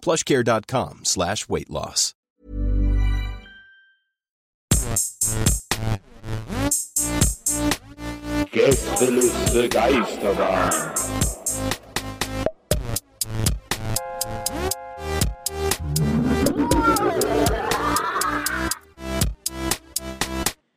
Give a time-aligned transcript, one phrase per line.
[0.00, 2.14] plushcare.com slash weight loss.
[8.50, 10.70] Gästeliste Geisterbahn.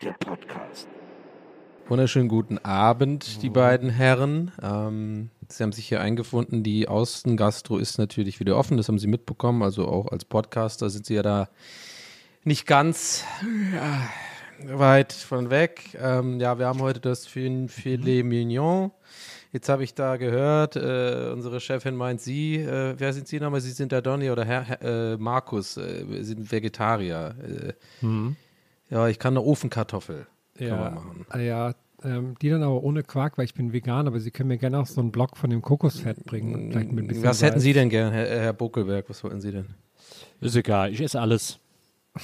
[0.02, 0.88] Der Podcast.
[1.88, 4.52] Wunderschönen guten Abend, die beiden Herren.
[4.62, 6.64] Ähm, Sie haben sich hier eingefunden.
[6.64, 9.64] Die Außengastro ist natürlich wieder offen, das haben Sie mitbekommen.
[9.64, 11.50] Also auch als Podcaster sind Sie ja da
[12.44, 13.24] nicht ganz
[13.74, 15.98] ja, weit von weg.
[16.02, 18.92] Ähm, ja, wir haben heute das Filet Mignon.
[19.54, 23.60] Jetzt habe ich da gehört, äh, unsere Chefin meint, Sie, äh, wer sind Sie nochmal?
[23.60, 27.36] Sie sind der Donny oder Herr, Herr äh, Markus, äh, sind Vegetarier.
[28.02, 28.06] Äh,
[28.90, 30.28] Ja, ich kann eine Ofenkartoffel.
[30.58, 31.26] Kann Ja, man machen.
[31.42, 34.58] ja ähm, die dann aber ohne Quark, weil ich bin vegan, aber Sie können mir
[34.58, 36.54] gerne auch so einen Block von dem Kokosfett bringen.
[36.56, 37.64] Und vielleicht mit ein bisschen Was hätten Salz.
[37.64, 39.10] Sie denn gern, Herr, Herr Buckelberg?
[39.10, 39.66] Was wollten Sie denn?
[40.40, 41.60] Ist egal, ich esse alles.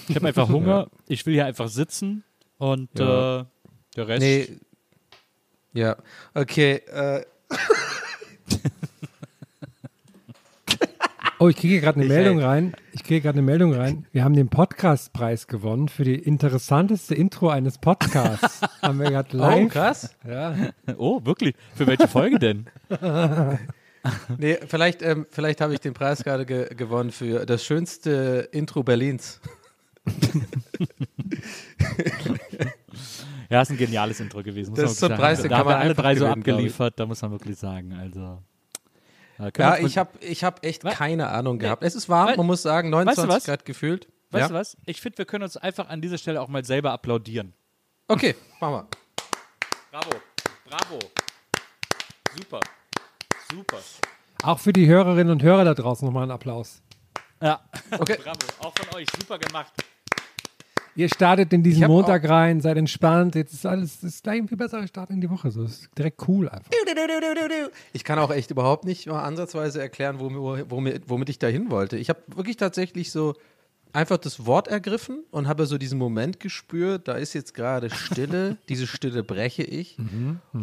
[0.09, 2.23] Ich habe einfach Hunger, ich will hier einfach sitzen
[2.57, 3.41] und Ja.
[3.41, 3.45] äh,
[3.95, 4.21] der Rest.
[4.21, 4.49] Nee.
[5.73, 5.95] Ja,
[6.33, 6.81] okay.
[6.91, 7.23] Äh,
[11.39, 12.73] Oh, ich kriege gerade eine Ich, Meldung rein.
[12.93, 14.07] Ich kriege gerade eine Meldung rein.
[14.11, 18.61] Wir haben den Podcastpreis gewonnen für die interessanteste Intro eines Podcasts.
[18.81, 19.69] haben wir gerade oh, live.
[19.71, 20.15] krass.
[20.27, 20.55] ja.
[20.97, 21.53] Oh, wirklich?
[21.75, 22.65] Für welche Folge denn?
[24.37, 28.81] Nee, vielleicht, ähm, vielleicht habe ich den Preis gerade ge gewonnen für das schönste Intro
[28.81, 29.41] Berlins.
[33.49, 34.69] Ja, ist ein geniales Intro gewesen.
[34.69, 36.15] muss Das man ist so ein Preis, den da kann haben wir man alle drei
[36.15, 37.91] so abgeliefert, da muss man wirklich sagen.
[37.91, 38.39] Also.
[39.39, 40.95] Ja, ich habe ich hab echt Was?
[40.95, 41.83] keine Ahnung gehabt.
[41.83, 43.45] Es ist warm, Weil- man muss sagen, Weißt du 29?
[43.45, 44.07] Grad gefühlt.
[44.31, 44.47] Weißt ja?
[44.49, 44.75] du was?
[44.85, 47.53] Ich finde, wir können uns einfach an dieser Stelle auch mal selber applaudieren.
[48.07, 48.87] Okay, machen wir.
[49.91, 50.09] Bravo,
[50.65, 50.99] bravo.
[52.35, 52.59] Super,
[53.51, 53.77] super.
[54.43, 56.81] Auch für die Hörerinnen und Hörer da draußen nochmal einen Applaus.
[57.41, 57.61] Ja,
[57.91, 58.17] Okay.
[58.23, 58.37] bravo.
[58.59, 59.71] Auch von euch, super gemacht.
[60.97, 63.35] Ihr startet in diesen Montag rein, seid entspannt.
[63.35, 65.51] Jetzt ist alles, ist gleich ein viel besserer Start in die Woche.
[65.51, 66.71] So ist direkt cool einfach.
[67.93, 71.69] Ich kann auch echt überhaupt nicht mal ansatzweise erklären, womit, womit, womit ich da hin
[71.69, 71.97] wollte.
[71.97, 73.35] Ich habe wirklich tatsächlich so
[73.93, 78.57] einfach das Wort ergriffen und habe so diesen Moment gespürt, da ist jetzt gerade Stille,
[78.69, 79.97] diese Stille breche ich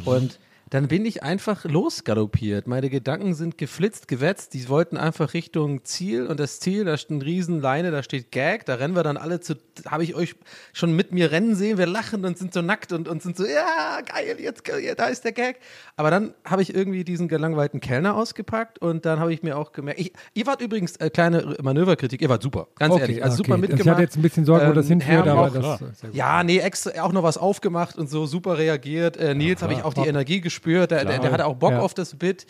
[0.05, 0.41] und
[0.71, 2.67] dann bin ich einfach losgaloppiert.
[2.67, 4.55] Meine Gedanken sind geflitzt, gewetzt.
[4.55, 8.65] Die wollten einfach Richtung Ziel und das Ziel, da steht eine Riesenleine, da steht Gag.
[8.65, 10.37] Da rennen wir dann alle zu, habe ich euch
[10.73, 11.77] schon mit mir rennen sehen.
[11.79, 14.63] Wir lachen und sind so nackt und, und sind so, ja, geil, jetzt,
[14.97, 15.61] da ist der Gag.
[15.97, 19.73] Aber dann habe ich irgendwie diesen gelangweilten Kellner ausgepackt und dann habe ich mir auch
[19.73, 23.53] gemerkt, ich, ihr wart übrigens, äh, kleine Manöverkritik, ihr wart super, ganz ehrlich, also super
[23.53, 23.61] okay.
[23.61, 23.87] mitgemacht.
[23.87, 26.15] Ich hatte jetzt ein bisschen Sorge, wo Ähm, das hinführt, Herm aber auch, das gut.
[26.15, 29.17] ja, nee, extra auch noch was aufgemacht und so super reagiert.
[29.17, 30.15] Äh, Nils habe ich auch die.
[30.15, 30.91] Energie gespürt.
[30.91, 31.81] Der, der, der hatte auch Bock Ja.
[31.81, 32.47] auf das Bit.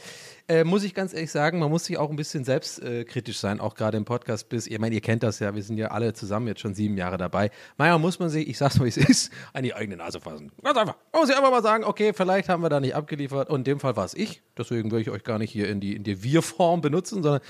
[0.46, 3.60] Äh, muss ich ganz ehrlich sagen, man muss sich auch ein bisschen selbstkritisch äh, sein,
[3.60, 4.66] auch gerade im Podcast bis.
[4.66, 7.16] Ich meine, ihr kennt das ja, wir sind ja alle zusammen jetzt schon sieben Jahre
[7.16, 7.50] dabei.
[7.78, 10.52] Manchmal muss man sich, ich sag's mal, wie es ist, an die eigene Nase fassen.
[10.62, 10.96] Ganz einfach.
[11.12, 13.64] Man muss sich einfach mal sagen, okay, vielleicht haben wir da nicht abgeliefert und in
[13.64, 14.42] dem Fall war es ich.
[14.58, 17.40] Deswegen würde ich euch gar nicht hier in die, in die Wir-Form benutzen, sondern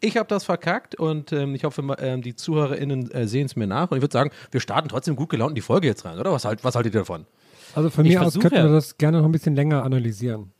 [0.00, 3.66] ich habe das verkackt und ähm, ich hoffe, ähm, die ZuhörerInnen äh, sehen es mir
[3.68, 3.90] nach.
[3.90, 6.32] Und ich würde sagen, wir starten trotzdem gut gelaunt in die Folge jetzt rein, oder?
[6.32, 7.24] Was, halt, was haltet ihr davon?
[7.74, 10.52] Also von Ich mir aus könnten wir das gerne noch ein bisschen länger analysieren.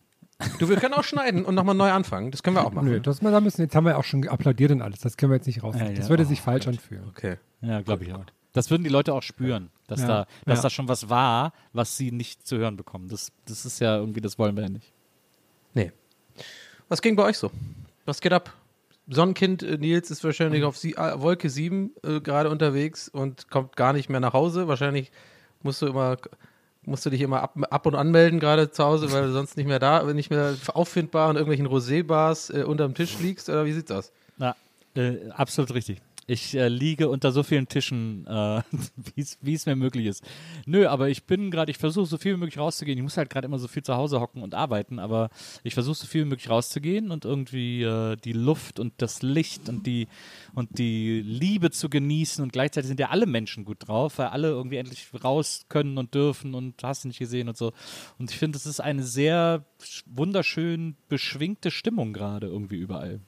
[0.59, 2.31] Du, wir können auch schneiden und nochmal neu anfangen.
[2.31, 2.89] Das können wir auch machen.
[2.89, 5.01] Nö, das da müssen, jetzt haben wir auch schon applaudiert und alles.
[5.01, 5.77] Das können wir jetzt nicht raus.
[5.79, 6.09] Ja, das ja.
[6.11, 7.05] würde Oh sich falsch anfühlen.
[7.09, 7.37] Okay.
[7.61, 8.25] Ja, glaube ich auch.
[8.53, 10.07] Das würden die Leute auch spüren, dass, Ja.
[10.09, 10.63] da, dass Ja.
[10.65, 13.09] da schon was war, was sie nicht zu hören bekommen.
[13.09, 14.93] Das, das ist ja irgendwie, das wollen wir ja nicht.
[15.75, 15.93] Nee.
[16.89, 17.51] Was ging bei euch so?
[18.05, 18.53] Was geht ab?
[19.09, 23.77] Sonnenkind äh, Nils ist wahrscheinlich auf sie äh, Wolke 7 äh, gerade unterwegs und kommt
[23.77, 24.69] gar nicht mehr nach Hause.
[24.69, 25.11] Wahrscheinlich
[25.63, 26.17] musst du immer
[26.85, 29.67] musst du dich immer ab, ab und anmelden gerade zu Hause, weil du sonst nicht
[29.67, 33.91] mehr da, nicht mehr auffindbar in irgendwelchen Rosé-Bars äh, unterm Tisch liegst oder wie sieht's
[33.91, 34.13] aus?
[34.39, 34.57] Ja,
[34.97, 36.03] äh, absolut richtig.
[36.27, 38.63] Ich äh, liege unter so vielen Tischen, äh,
[39.41, 40.25] wie es mir möglich ist.
[40.67, 42.97] Nö, aber ich bin gerade, ich versuche so viel wie möglich rauszugehen.
[42.99, 45.31] Ich muss halt gerade immer so viel zu Hause hocken und arbeiten, aber
[45.65, 49.69] ich versuche so viel wie möglich rauszugehen und irgendwie äh, die Luft und das Licht
[49.69, 50.07] und die,
[50.55, 52.43] und die Liebe zu genießen.
[52.43, 56.15] Und gleichzeitig sind ja alle Menschen gut drauf, weil alle irgendwie endlich raus können und
[56.15, 57.73] dürfen und hast nicht gesehen und so.
[58.19, 59.65] Und ich finde, es ist eine sehr
[60.07, 63.21] wunderschön beschwingte Stimmung gerade irgendwie überall.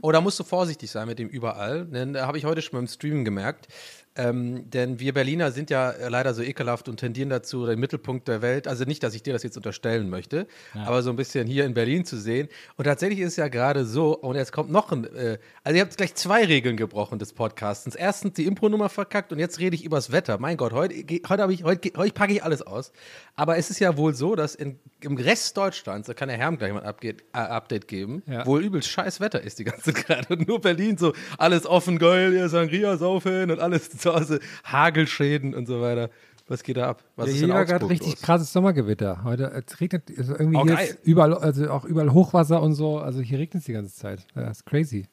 [0.00, 2.78] Oh, da musst du vorsichtig sein mit dem überall, denn da habe ich heute schon
[2.78, 3.68] beim Streamen gemerkt.
[4.16, 8.40] Ähm, denn wir Berliner sind ja leider so ekelhaft und tendieren dazu, den Mittelpunkt der
[8.40, 10.84] Welt, also nicht, dass ich dir das jetzt unterstellen möchte, ja.
[10.84, 12.48] aber so ein bisschen hier in Berlin zu sehen.
[12.76, 15.82] Und tatsächlich ist es ja gerade so, und jetzt kommt noch ein, äh, also ihr
[15.82, 17.94] habt gleich zwei Regeln gebrochen des Podcastens.
[17.94, 20.38] Erstens die Impro-Nummer verkackt und jetzt rede ich übers Wetter.
[20.38, 20.94] Mein Gott, heute,
[21.28, 22.92] heute, ich, heute, heute packe ich alles aus.
[23.34, 26.56] Aber es ist ja wohl so, dass in, im Rest Deutschlands, da kann der Herm
[26.56, 28.46] gleich mal ein Update, äh, Update geben, ja.
[28.46, 30.34] wohl übelst scheiß Wetter ist die ganze gerade.
[30.34, 35.54] Und nur Berlin so, alles offen, geil, ihr Sangria saufen und alles zu Hause, Hagelschäden
[35.54, 36.10] und so weiter.
[36.48, 37.02] Was geht da ab?
[37.16, 39.24] Was ja, ist hier war gerade richtig krasses Sommergewitter.
[39.24, 42.98] Heute es regnet also irgendwie oh, hier überall, also auch überall Hochwasser und so.
[42.98, 44.24] Also hier regnet es die ganze Zeit.
[44.34, 45.06] Das ist crazy.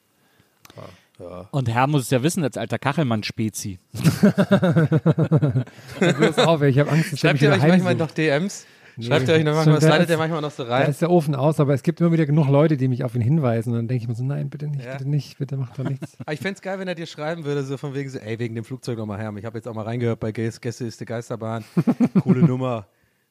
[1.18, 1.48] Ja.
[1.50, 3.78] Und Herr muss es ja wissen, als alter Kachelmann-Spezi.
[3.92, 4.02] ich
[6.00, 8.66] habe Angst, dass Schreibt ihr euch manchmal noch DMs?
[9.00, 10.82] Schreibt ihr euch noch manchmal, slidet ihr manchmal noch so rein?
[10.82, 13.14] Da ist der Ofen aus, aber es gibt immer wieder genug Leute, die mich auf
[13.14, 13.70] ihn hinweisen.
[13.70, 14.92] Und dann denke ich mir so, nein, bitte nicht, ja.
[14.92, 16.16] bitte nicht, bitte macht doch nichts.
[16.20, 18.38] Aber ich fände es geil, wenn er dir schreiben würde, so von wegen so, ey,
[18.38, 19.32] wegen dem Flugzeug nochmal her.
[19.36, 21.64] Ich habe jetzt auch mal reingehört bei Gäste ist die Geisterbahn.
[22.22, 22.86] Coole Nummer.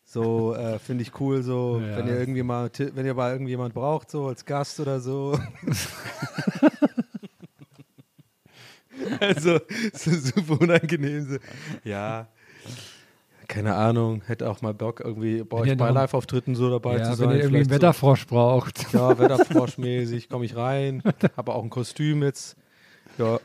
[0.05, 1.97] So, äh, finde ich cool, so, ja.
[1.97, 5.39] wenn ihr irgendwie mal, wenn ihr mal irgendjemand braucht, so als Gast oder so.
[9.19, 9.59] also,
[9.93, 11.29] so super unangenehm.
[11.29, 11.37] So.
[11.85, 12.27] Ja,
[13.53, 17.13] keine Ahnung, hätte auch mal Bock, irgendwie bei euch bei Live-Auftritten so dabei ja, zu
[17.13, 17.29] sein.
[17.29, 18.35] Wenn ihr irgendwie einen Wetterfrosch so.
[18.35, 18.91] braucht.
[18.93, 21.03] Ja, Wetterfroschmäßig komme ich rein,
[21.37, 22.57] habe auch ein Kostüm jetzt.
[23.19, 23.39] Ja.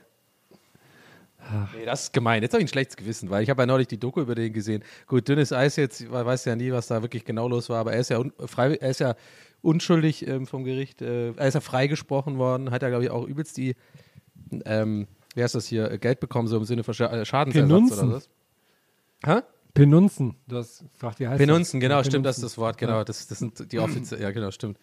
[1.77, 2.43] Nee, das ist gemein.
[2.43, 4.51] Jetzt habe ich ein schlechtes Gewissen, weil ich habe ja neulich die Doku über den
[4.51, 4.83] gesehen.
[5.07, 7.93] Gut, dünnes Eis jetzt, ich weiß ja nie, was da wirklich genau los war, aber
[7.93, 9.15] er ist ja, frei, er ist ja
[9.61, 11.03] unschuldig ähm, vom Gericht.
[11.03, 13.77] Äh, er ist ja freigesprochen worden, hat ja, glaube ich, auch übelst die,
[14.65, 18.09] ähm, wie heißt das hier, Geld bekommen, so im Sinne von äh, Schadensersatz Penunzen.
[18.09, 18.29] oder was?
[19.25, 19.43] Hä?
[19.79, 20.37] Penunzen.
[20.47, 21.81] Du hast gefragt, wie heißt Penunzen, das?
[21.81, 22.11] genau, Penunzen.
[22.11, 23.05] stimmt, das ist das Wort, genau.
[23.05, 24.79] Das, das sind die Offizier, ja, genau, stimmt.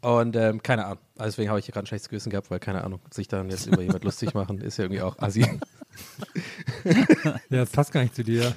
[0.00, 0.98] Und ähm, keine Ahnung.
[1.16, 3.48] Also deswegen habe ich hier gerade ein schlechtes Gewissen gehabt, weil keine Ahnung, sich dann
[3.48, 5.46] jetzt über jemand lustig machen, ist ja irgendwie auch assi.
[6.84, 8.54] ja, das passt gar nicht zu dir.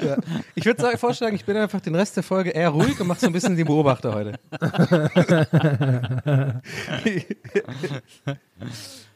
[0.00, 0.16] Ja.
[0.54, 3.26] Ich würde vorschlagen, ich bin einfach den Rest der Folge eher ruhig und mache so
[3.26, 4.38] ein bisschen den Beobachter heute.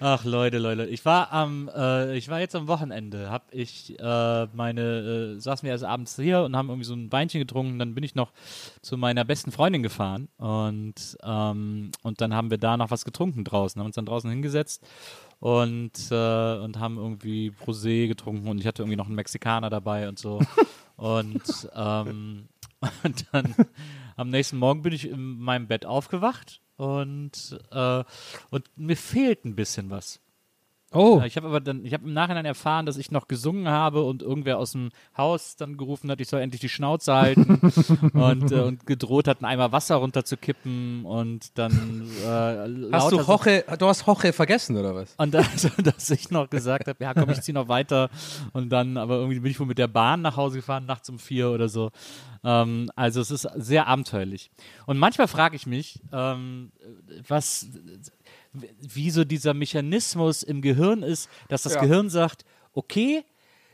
[0.00, 4.46] Ach Leute, Leute, ich war am, äh, ich war jetzt am Wochenende, hab ich äh,
[4.52, 7.94] meine, äh, saßen wir erst abends hier und haben irgendwie so ein Weinchen getrunken, dann
[7.94, 8.32] bin ich noch
[8.80, 13.42] zu meiner besten Freundin gefahren und ähm, und dann haben wir da noch was getrunken
[13.42, 14.86] draußen, haben uns dann draußen hingesetzt
[15.40, 20.08] und äh, und haben irgendwie Prosé getrunken und ich hatte irgendwie noch einen Mexikaner dabei
[20.08, 20.40] und so.
[20.96, 22.48] Und ähm,
[23.04, 23.54] und dann
[24.16, 28.04] am nächsten Morgen bin ich in meinem Bett aufgewacht und, äh,
[28.50, 30.20] und mir fehlt ein bisschen was.
[30.92, 31.20] Oh.
[31.26, 34.22] Ich habe aber dann, ich habe im Nachhinein erfahren, dass ich noch gesungen habe und
[34.22, 37.60] irgendwer aus dem Haus dann gerufen hat, ich soll endlich die Schnauze halten
[38.14, 43.64] und, äh, und gedroht hat, einen Eimer Wasser runterzukippen und dann äh, Hast du Hoche,
[43.78, 45.14] du hast Hoche vergessen oder was?
[45.18, 48.08] Und also, dass ich noch gesagt habe, ja komm, ich zieh noch weiter
[48.54, 51.18] und dann, aber irgendwie bin ich wohl mit der Bahn nach Hause gefahren, nachts um
[51.18, 51.90] vier oder so.
[52.44, 54.50] Ähm, also es ist sehr abenteuerlich.
[54.86, 56.72] Und manchmal frage ich mich, ähm,
[57.26, 57.66] was
[58.52, 61.80] wie so dieser Mechanismus im Gehirn ist, dass das ja.
[61.80, 63.24] Gehirn sagt, okay,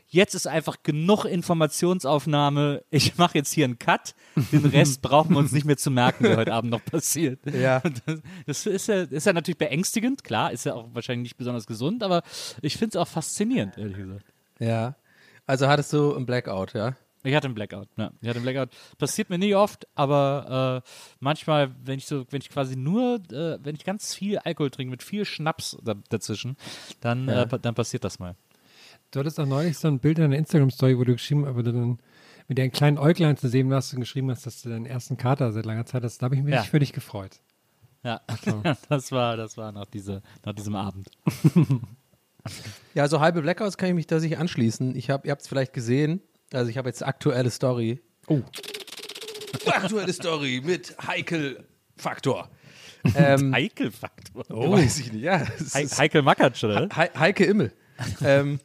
[0.07, 4.15] jetzt ist einfach genug Informationsaufnahme, ich mache jetzt hier einen Cut,
[4.51, 7.39] den Rest brauchen wir uns nicht mehr zu merken, der heute Abend noch passiert.
[7.53, 7.81] Ja.
[8.05, 11.65] Das, das ist, ja, ist ja natürlich beängstigend, klar, ist ja auch wahrscheinlich nicht besonders
[11.65, 12.21] gesund, aber
[12.61, 14.25] ich finde es auch faszinierend, ehrlich gesagt.
[14.59, 14.95] Ja.
[15.47, 16.95] Also hattest du einen Blackout, ja?
[17.25, 18.11] Ich hatte einen Blackout, ja.
[18.21, 18.69] Ich hatte einen Blackout.
[18.97, 20.89] Passiert mir nie oft, aber äh,
[21.19, 24.91] manchmal, wenn ich so, wenn ich quasi nur, äh, wenn ich ganz viel Alkohol trinke,
[24.91, 26.55] mit viel Schnaps da, dazwischen,
[27.01, 27.43] dann, ja.
[27.43, 28.35] äh, dann passiert das mal.
[29.11, 31.99] Du hattest auch neulich so ein Bild in der Instagram-Story, wo du geschrieben hast, dann
[32.47, 35.51] mit deinen kleinen Äuglein zu sehen hast und geschrieben hast, dass du deinen ersten Kater
[35.51, 36.21] seit langer Zeit hast.
[36.21, 36.63] Da habe ich mich ja.
[36.63, 37.39] für dich gefreut.
[38.03, 38.61] Ja, so.
[38.89, 41.09] das war, das war nach, diese, nach diesem Abend.
[42.93, 44.95] ja, so halbe Blackouts kann ich mich da sich anschließen.
[44.95, 46.21] Ich hab, ihr habt es vielleicht gesehen,
[46.53, 48.01] also ich habe jetzt aktuelle Story.
[48.27, 48.41] Oh.
[49.67, 51.65] aktuelle Story mit Heikel
[51.97, 52.49] Faktor.
[53.15, 54.43] Ähm, Heikel Faktor?
[54.49, 54.71] Oh.
[54.71, 55.37] Weiß ich nicht, ja.
[55.37, 56.89] He Heikel Makatsch, oder?
[56.91, 57.71] He Heike Immel.
[58.23, 58.59] ähm,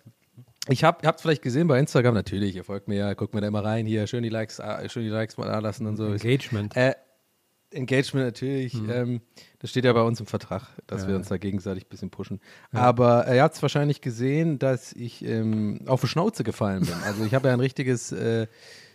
[0.66, 3.42] ich habe, ihr habt vielleicht gesehen bei Instagram, natürlich, ihr folgt mir ja, guckt mir
[3.42, 5.98] da immer rein, hier, schön die Likes, äh, schön die Likes mal da lassen und
[5.98, 6.06] so.
[6.06, 6.74] Engagement.
[6.74, 6.94] Äh,
[7.72, 8.74] Engagement natürlich.
[8.74, 8.90] Hm.
[8.90, 9.20] Ähm,
[9.58, 12.40] das steht ja bei uns im Vertrag, dass wir uns da gegenseitig ein bisschen pushen.
[12.72, 16.94] Aber er hat es wahrscheinlich gesehen, dass ich ähm, auf die Schnauze gefallen bin.
[17.04, 18.46] Also ich habe ja ein richtiges, äh,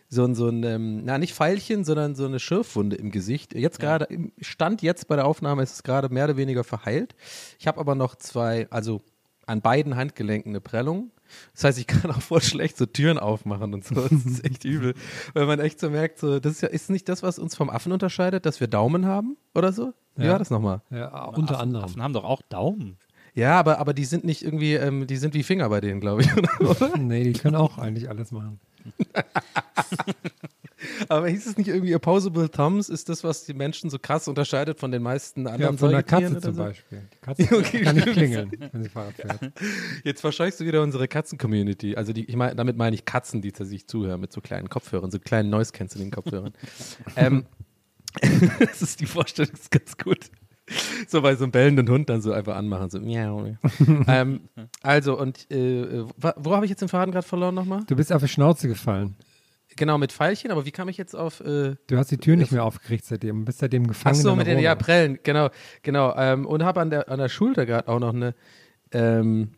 [0.10, 3.56] so ein, so ein ähm, na nicht Pfeilchen, sondern so eine Schürfwunde im Gesicht.
[3.56, 7.16] Jetzt gerade, im Stand jetzt bei der Aufnahme ist es gerade mehr oder weniger verheilt.
[7.60, 9.02] Ich habe aber noch zwei, also
[9.46, 11.12] an beiden Handgelenken eine Prellung.
[11.54, 13.96] Das heißt, ich kann auch voll schlecht so Türen aufmachen und so.
[13.96, 14.94] Das ist echt übel.
[15.34, 17.70] Weil man echt so merkt, so, das ist ja ist nicht das, was uns vom
[17.70, 19.94] Affen unterscheidet, dass wir Daumen haben oder so?
[20.16, 20.32] Wie Ja.
[20.34, 20.82] war das nochmal?
[20.92, 21.86] Ja, unter anderem.
[21.86, 22.98] Affen haben doch auch Daumen.
[23.34, 26.22] Ja, aber, aber die sind nicht irgendwie, ähm, die sind wie Finger bei denen, glaube
[26.22, 26.30] ich.
[26.62, 26.98] oder?
[26.98, 28.60] Nee, die können auch eigentlich alles machen.
[31.10, 32.90] aber hieß es nicht irgendwie Opposable Thumbs?
[32.90, 36.04] Ist das, was die Menschen so krass unterscheidet von den meisten Ja, anderen von der
[36.04, 36.64] Katze zum so?
[36.64, 37.02] Beispiel.
[37.14, 39.40] Die Katze Okay, kann nicht klingeln, wenn sie Fahrrad fährt.
[40.04, 41.96] Jetzt verscheuchst du wieder unsere Katzen-Community.
[41.96, 45.12] Also die, ich meine, damit meine ich Katzen, die sich zuhören mit so kleinen Kopfhörern,
[45.12, 46.54] so kleinen Noise-Canceling-Kopfhörern.
[47.16, 47.46] ähm,
[48.60, 50.30] das ist die Vorstellung, ist ganz gut.
[51.08, 53.56] So bei so einem bellenden Hund dann so einfach anmachen, so miau.
[54.08, 54.42] ähm,
[54.82, 57.84] also, und äh, wa- wo habe ich jetzt den Faden gerade verloren nochmal?
[57.86, 59.16] Du bist auf die Schnauze gefallen.
[59.78, 61.42] Genau, mit Pfeilchen, aber wie kam ich jetzt auf.
[61.42, 64.16] Äh, Du hast die Tür nicht mehr aufgekriegt seitdem und bist seitdem Ach gefangen.
[64.16, 64.76] so, in mit den ja.
[64.76, 65.50] Prellen, genau,
[65.84, 66.16] genau.
[66.16, 68.36] Ähm, und habe an der, an der Schulter gerade auch noch eine,
[68.92, 69.52] ähm,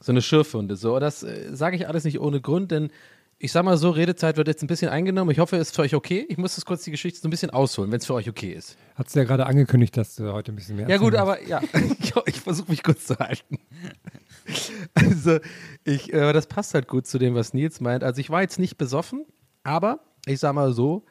[0.00, 0.76] so eine Schürfwunde.
[0.76, 2.90] So, das äh, sage ich alles nicht ohne Grund, denn
[3.38, 5.30] ich sag mal so, Redezeit wird jetzt ein bisschen eingenommen.
[5.30, 6.24] Ich hoffe, es ist für euch okay.
[6.30, 8.52] Ich muss das kurz die Geschichte so ein bisschen ausholen, wenn es für euch okay
[8.52, 8.78] ist.
[8.94, 11.46] Hast du ja gerade angekündigt, dass du heute ein bisschen mehr Ja, gut, erzählen aber
[11.46, 11.60] ja,
[12.00, 13.58] ich, ich versuche mich kurz zu halten.
[14.94, 15.38] Also,
[15.82, 18.04] ich, äh, das passt halt gut zu dem, was Nils meint.
[18.04, 19.26] Also, ich war jetzt nicht besoffen,
[19.66, 21.04] aber ich sag mal so,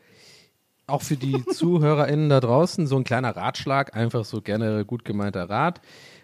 [0.87, 5.49] auch für die ZuhörerInnen da draußen, so ein kleiner Ratschlag, einfach so gerne gut gemeinter
[5.49, 5.81] Rat.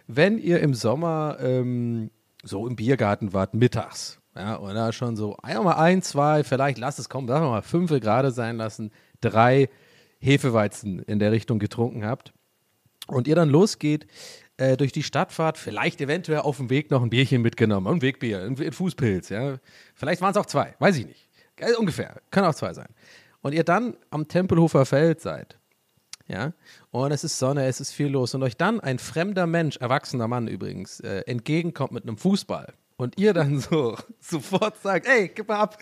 [0.07, 2.11] Wenn ihr im Sommer ähm,
[2.43, 7.09] so im Biergarten wart, mittags, ja, da schon so einmal ein, zwei, vielleicht lasst es
[7.09, 9.69] kommen, sagen wir mal fünf gerade sein lassen, drei
[10.19, 12.33] Hefeweizen in der Richtung getrunken habt
[13.07, 14.07] und ihr dann losgeht,
[14.57, 18.01] äh, durch die Stadt fahrt, vielleicht eventuell auf dem Weg noch ein Bierchen mitgenommen, ein
[18.01, 19.57] Wegbier, ein, ein Fußpilz, ja.
[19.95, 21.30] Vielleicht waren es auch zwei, weiß ich nicht.
[21.61, 22.89] Äh, ungefähr, können auch zwei sein.
[23.41, 25.57] Und ihr dann am Tempelhofer Feld seid,
[26.27, 26.53] ja,
[26.91, 30.27] und es ist Sonne, es ist viel los und euch dann ein fremder Mensch, erwachsener
[30.27, 35.47] Mann übrigens, äh, entgegenkommt mit einem Fußball und ihr dann so sofort sagt, ey, gib
[35.47, 35.77] mal ab.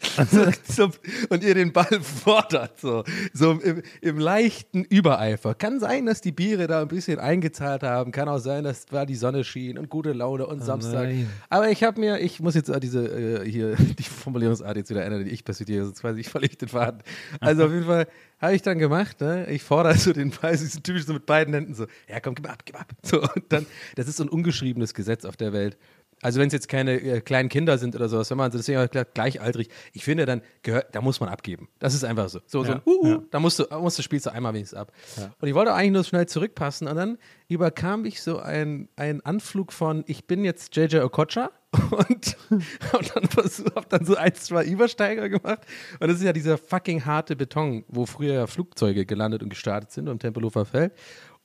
[0.68, 0.90] so,
[1.28, 5.54] und ihr den Ball fordert, so, so im, im leichten Übereifer.
[5.54, 9.04] Kann sein, dass die Biere da ein bisschen eingezahlt haben, kann auch sein, dass da
[9.04, 11.04] die Sonne schien und gute Laune und Samstag.
[11.04, 11.28] nein.
[11.48, 15.24] Aber ich habe mir, ich muss jetzt diese äh, hier die Formulierungsart jetzt wieder ändern,
[15.24, 17.02] die ich persifliere, sonst weiß ich völlig den Faden.
[17.40, 18.06] Also auf jeden Fall
[18.40, 19.46] habe ich dann gemacht, ne?
[19.50, 22.48] Ich fordere so den Ball, so typisch so mit beiden Händen so, ja komm, gib
[22.48, 22.90] ab, gib ab.
[23.02, 23.66] So, und dann,
[23.96, 25.76] das ist so ein ungeschriebenes Gesetz auf der Welt.
[26.22, 28.66] Also wenn es jetzt keine äh, kleinen Kinder sind oder sowas, wenn man das ist
[28.66, 31.68] ja gleich- gleichaltrig, ich finde, dann gehört, da muss man abgeben.
[31.78, 32.40] Das ist einfach so.
[32.46, 34.92] So, so ein, uh, uh, da musst du, musst du spielst du einmal wenigstens ab.
[35.40, 39.72] Und ich wollte eigentlich nur schnell zurückpassen und dann überkam ich so ein, ein Anflug
[39.72, 41.50] von, ich bin jetzt JJ Okocha
[41.90, 45.60] und, und dann versuch- hab dann so ein, zwei Übersteiger gemacht.
[46.00, 49.90] Und das ist ja dieser fucking harte Beton, wo früher ja Flugzeuge gelandet und gestartet
[49.92, 50.92] sind am Tempelhofer Feld.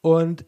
[0.01, 0.45] Und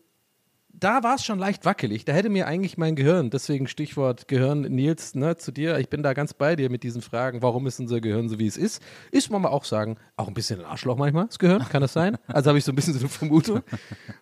[0.79, 2.05] da war es schon leicht wackelig.
[2.05, 6.03] Da hätte mir eigentlich mein Gehirn, deswegen Stichwort Gehirn, Nils, ne, zu dir, ich bin
[6.03, 8.81] da ganz bei dir mit diesen Fragen, warum ist unser Gehirn so, wie es ist?
[9.11, 11.93] Ist man mal auch sagen, auch ein bisschen ein Arschloch manchmal, das Gehirn, kann das
[11.93, 12.17] sein?
[12.27, 13.61] Also habe ich so ein bisschen so eine Vermutung.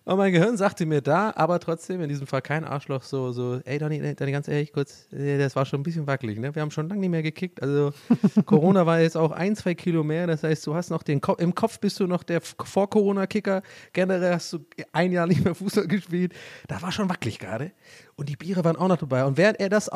[0.04, 3.60] Und mein Gehirn sagte mir da, aber trotzdem in diesem Fall kein Arschloch, so, so,
[3.64, 6.54] ey Donny, Donny ganz ehrlich, kurz, das war schon ein bisschen wackelig, ne?
[6.54, 7.62] Wir haben schon lange nicht mehr gekickt.
[7.62, 7.92] Also
[8.46, 10.26] Corona war jetzt auch ein, zwei Kilo mehr.
[10.26, 13.62] Das heißt, du hast noch den Kopf, im Kopf bist du noch der Vor-Corona-Kicker.
[13.92, 14.58] Generell hast du
[14.92, 16.32] ein Jahr nicht mehr Fußball gespielt.
[16.68, 17.72] Da war schon wackelig gerade.
[18.16, 19.24] Und die Biere waren auch noch dabei.
[19.24, 19.90] Und während er das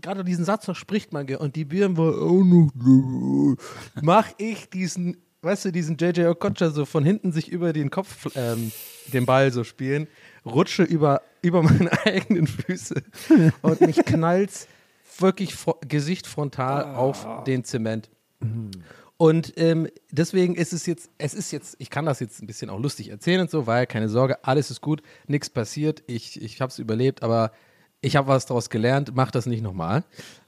[0.00, 4.70] gerade diesen Satz noch spricht, man, und die Bieren waren auch noch dabei, mach ich
[4.70, 8.72] diesen, weißt du, diesen JJ Okocha so von hinten sich über den Kopf, ähm,
[9.12, 10.08] den Ball so spielen,
[10.44, 13.02] rutsche über, über meine eigenen Füße
[13.62, 14.68] und mich knallt's
[15.18, 15.54] wirklich
[15.88, 18.08] Gesicht frontal auf den Zement.
[19.18, 22.70] Und ähm, deswegen ist es jetzt, es ist jetzt, ich kann das jetzt ein bisschen
[22.70, 26.60] auch lustig erzählen und so, weil keine Sorge, alles ist gut, nichts passiert, ich, ich
[26.60, 27.50] habe es überlebt, aber
[28.00, 30.04] ich habe was daraus gelernt, mach das nicht nochmal.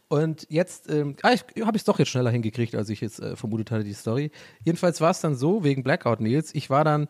[0.07, 3.35] Und jetzt ähm, ah, ich, habe es doch jetzt schneller hingekriegt, als ich jetzt äh,
[3.35, 4.31] vermutet hatte, die Story.
[4.65, 7.09] Jedenfalls war es dann so, wegen Blackout Nils, ich war dann,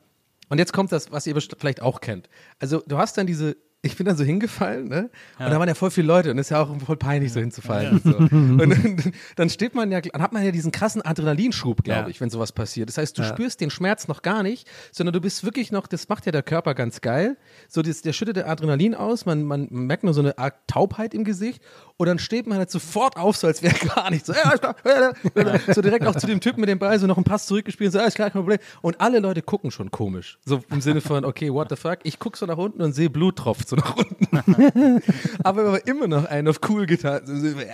[0.48, 2.30] und jetzt kommt das, was ihr vielleicht auch kennt.
[2.58, 5.08] Also du hast dann diese ich bin dann so hingefallen, ne?
[5.38, 7.98] Und da waren ja voll viele Leute und ist ja auch voll peinlich, so hinzufallen.
[7.98, 8.16] Und, so.
[8.18, 12.08] und dann, steht man ja, dann hat man ja diesen krassen Adrenalinschub, glaube Ja.
[12.08, 12.90] ich, wenn sowas passiert.
[12.90, 16.10] Das heißt, du spürst den Schmerz noch gar nicht, sondern du bist wirklich noch, das
[16.10, 17.38] macht ja der Körper ganz geil.
[17.68, 21.14] So, das, der schüttet der Adrenalin aus, man, man merkt nur so eine Art Taubheit
[21.14, 21.62] im Gesicht
[21.96, 24.26] und dann steht man halt sofort auf, so als wäre gar nichts.
[24.26, 25.74] So, ja, ja, ja, ja.
[25.74, 27.98] so direkt auch zu dem Typen mit dem Ball, so noch einen Pass zurückgespielt, so,
[27.98, 28.58] alles klar, kein Problem.
[28.82, 30.38] Und alle Leute gucken schon komisch.
[30.44, 32.00] So im Sinne von, okay, what the fuck?
[32.02, 35.02] Ich gucke so nach unten und sehe Blut tropft so nach unten.
[35.44, 37.22] Aber wir haben immer noch einen auf cool getan.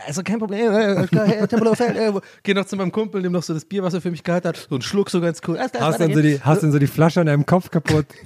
[0.07, 1.07] Also kein Problem, äh,
[1.47, 4.01] Tempelhofer Feld, äh, geh noch zu meinem Kumpel, nimm noch so das Bier, was er
[4.01, 5.59] für mich gehalten hat, so einen Schluck so ganz cool.
[5.59, 8.07] Hast weiter dann, so die, hast dann so die Flasche an deinem Kopf kaputt.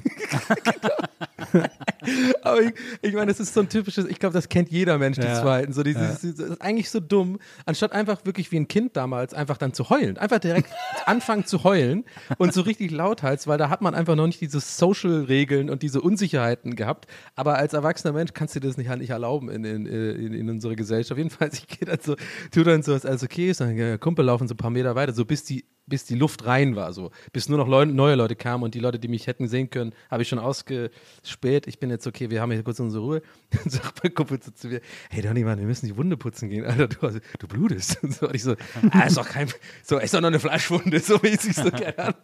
[2.43, 5.19] Aber ich, ich meine, das ist so ein typisches, ich glaube, das kennt jeder Mensch,
[5.19, 5.41] die Ja.
[5.41, 5.73] Zweiten.
[5.73, 9.57] So dieses, das ist eigentlich so dumm, anstatt einfach wirklich wie ein Kind damals einfach
[9.57, 10.17] dann zu heulen.
[10.19, 10.71] Einfach direkt
[11.07, 12.05] anfangen zu heulen
[12.39, 16.01] und so richtig lauthals, weil da hat man einfach noch nicht diese Social-Regeln und diese
[16.01, 17.07] Unsicherheiten gehabt.
[17.37, 20.51] Aber als erwachsener Mensch kannst du dir das nicht, nicht erlauben in, in, in, in
[20.51, 21.17] unserer Gesellschaft.
[21.19, 22.17] Jedenfalls, ich gehe dann so,
[22.51, 25.13] tu dann so, als alles okay ist, dann Kumpel laufen so ein paar Meter weiter,
[25.13, 28.37] so bis die bis die Luft rein war, so bis nur noch Leu neue Leute
[28.37, 31.67] kamen und die Leute, die mich hätten sehen können, habe ich schon ausgespäht.
[31.67, 33.23] Ich bin jetzt okay, wir haben hier kurz unsere Ruhe.
[33.51, 36.65] Dann sagt mein Kumpel zu mir, hey Donny, Mann, wir müssen die Wunde putzen gehen,
[36.65, 38.03] Alter, du, du blutest.
[38.03, 38.55] Und so, und ich so,
[38.91, 39.49] ah, ist doch kein,
[39.83, 42.15] so, ist doch noch eine Fleischwunde, so mäßig so gerne an.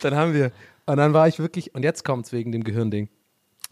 [0.00, 0.52] Dann haben wir,
[0.86, 3.08] und dann war ich wirklich, und jetzt kommt's wegen dem Gehirnding.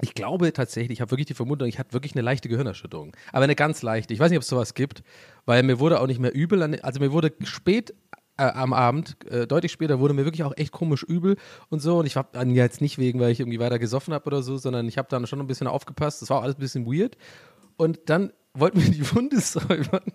[0.02, 3.14] Ich glaube tatsächlich, ich habe wirklich die Vermutung, ich hatte wirklich eine leichte Gehirnerschütterung.
[3.32, 4.14] Aber eine ganz leichte.
[4.14, 5.02] Ich weiß nicht, ob es sowas gibt,
[5.44, 6.62] weil mir wurde auch nicht mehr übel.
[6.82, 7.94] Also mir wurde spät
[8.40, 11.36] äh, am Abend, äh, deutlich später, wurde mir wirklich auch echt komisch übel
[11.68, 11.98] und so.
[11.98, 14.56] Und ich habe dann jetzt nicht wegen, weil ich irgendwie weiter gesoffen habe oder so,
[14.56, 16.22] sondern ich habe dann schon ein bisschen aufgepasst.
[16.22, 17.16] Das war auch alles ein bisschen weird.
[17.76, 20.12] Und dann wollten wir die Wunde säubern.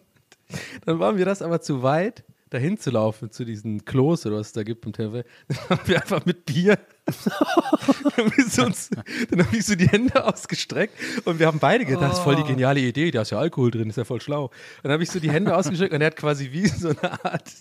[0.86, 4.48] Dann waren wir das aber zu weit, dahin zu laufen, zu diesen Klos oder was
[4.48, 5.26] es da gibt im Tempel.
[5.48, 8.90] Dann haben wir einfach mit Bier dann haben wir so uns-
[9.30, 12.36] dann habe ich so die Hände ausgestreckt und wir haben beide gedacht, das ist voll
[12.36, 14.46] die geniale Idee, da ist ja Alkohol drin, ist ja voll schlau.
[14.46, 14.52] Und
[14.84, 17.52] dann habe ich so die Hände ausgestreckt und er hat quasi wie so eine Art,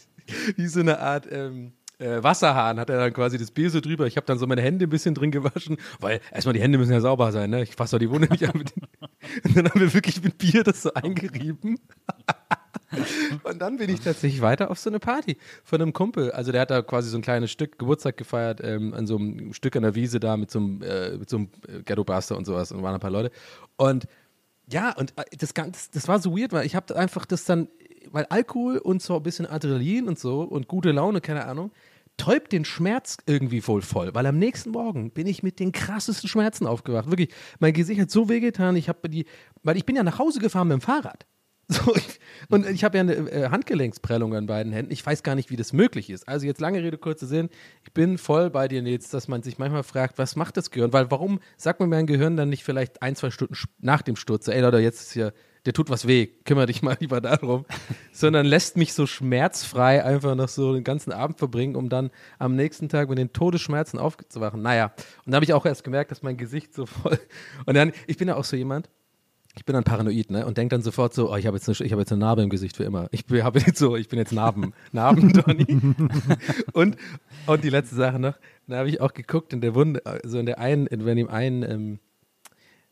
[0.57, 4.07] wie so eine Art ähm, äh, Wasserhahn, hat er dann quasi das Bier so drüber.
[4.07, 6.93] Ich habe dann so meine Hände ein bisschen drin gewaschen, weil erstmal die Hände müssen
[6.93, 7.63] ja sauber sein, ne?
[7.63, 8.57] Ich fasse doch die Wunde nicht an.
[8.57, 8.83] Mit den
[9.45, 11.79] und dann haben wir wirklich mit Bier das so eingerieben.
[13.45, 16.31] Und dann bin ich tatsächlich weiter auf so eine Party von einem Kumpel.
[16.33, 19.53] Also der hat da quasi so ein kleines Stück Geburtstag gefeiert, ähm, an so einem
[19.53, 22.45] Stück an der Wiese da mit so einem, äh, so einem äh, Ghetto Buster und
[22.45, 23.31] sowas und waren ein paar Leute.
[23.77, 24.07] Und
[24.71, 27.69] ja, und äh, das, ganz, das war so weird, weil ich habe einfach das dann,
[28.11, 31.71] weil Alkohol und so ein bisschen Adrenalin und so und gute Laune, keine Ahnung,
[32.17, 36.29] täubt den Schmerz irgendwie wohl voll, weil am nächsten Morgen bin ich mit den krassesten
[36.29, 37.11] Schmerzen aufgewacht.
[37.11, 39.27] Wirklich, mein Gesicht hat so wehgetan, ich habe die,
[39.63, 41.27] weil ich bin ja nach Hause gefahren mit dem Fahrrad.
[41.69, 41.95] So,
[42.51, 44.93] und ich habe ja eine äh, Handgelenksprellung an beiden Händen.
[44.93, 46.29] Ich weiß gar nicht, wie das möglich ist.
[46.29, 47.49] Also jetzt lange Rede, kurzer Sinn.
[47.85, 50.93] Ich bin voll bei dir jetzt, dass man sich manchmal fragt, was macht das Gehirn?
[50.93, 54.49] Weil warum sagt mir mein Gehirn dann nicht vielleicht ein, zwei Stunden nach dem Sturz,
[54.49, 55.33] ey Leute, jetzt ist hier,
[55.65, 57.65] der tut was weh, kümmere dich mal lieber darum.
[58.13, 62.57] Sondern lässt mich so schmerzfrei einfach noch so den ganzen Abend verbringen, um dann am
[62.57, 64.61] nächsten Tag mit den Todesschmerzen aufzuwachen.
[64.61, 64.93] Naja,
[65.25, 67.19] und da habe ich auch erst gemerkt, dass mein Gesicht so voll.
[67.65, 68.91] Und dann, ich bin ja auch so jemand,
[69.57, 70.47] ich bin dann paranoid, ne?
[70.47, 72.43] Und denke dann sofort so, oh, ich habe jetzt, eine- ich hab jetzt eine Narbe
[72.43, 73.09] im Gesicht für immer.
[73.13, 75.67] Ich bin, hab jetzt so, ich bin jetzt Narben, Narben, Donny.
[76.73, 76.97] und,
[77.47, 78.35] und die letzte Sache noch,
[78.67, 81.29] da habe ich auch geguckt in der Wunde, also in der einen, in, in dem
[81.29, 81.99] einen, ähm,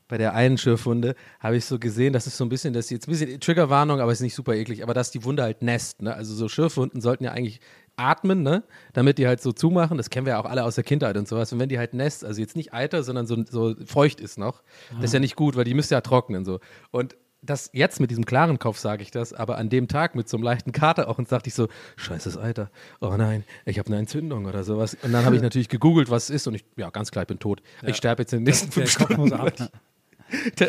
[0.08, 2.90] bei der einen Schürfwunde habe ich so gesehen, das ist so ein bisschen, das ist
[2.90, 6.02] jetzt ein bisschen Triggerwarnung, aber ist nicht super eklig, aber dass die Wunde halt nässt,
[6.02, 6.14] ne?
[6.14, 7.60] Also so Schürfwunden sollten ja eigentlich
[7.96, 8.62] atmen, ne?
[8.92, 9.96] Damit die halt so zumachen.
[9.98, 11.52] Das kennen wir ja auch alle aus der Kindheit und sowas.
[11.52, 14.62] Und wenn die halt nässt, also jetzt nicht Eiter, sondern so, so feucht ist noch,
[14.96, 16.60] das ist ja nicht gut, weil die müsste ja trocknen so.
[16.90, 20.28] Und das jetzt mit diesem klaren Kopf sage ich das, aber an dem Tag mit
[20.28, 22.70] so einem leichten Kater auch und sagte ich so, scheiße, das Eiter.
[23.00, 24.96] Oh nein, ich habe eine Entzündung oder sowas.
[25.02, 27.28] Und dann habe ich natürlich gegoogelt, was es ist und ich, ja, ganz klar, ich
[27.28, 27.60] bin tot.
[27.84, 29.32] Ich sterbe jetzt in den nächsten fünf Stunden.
[29.32, 29.56] ab.
[29.56, 29.70] Der-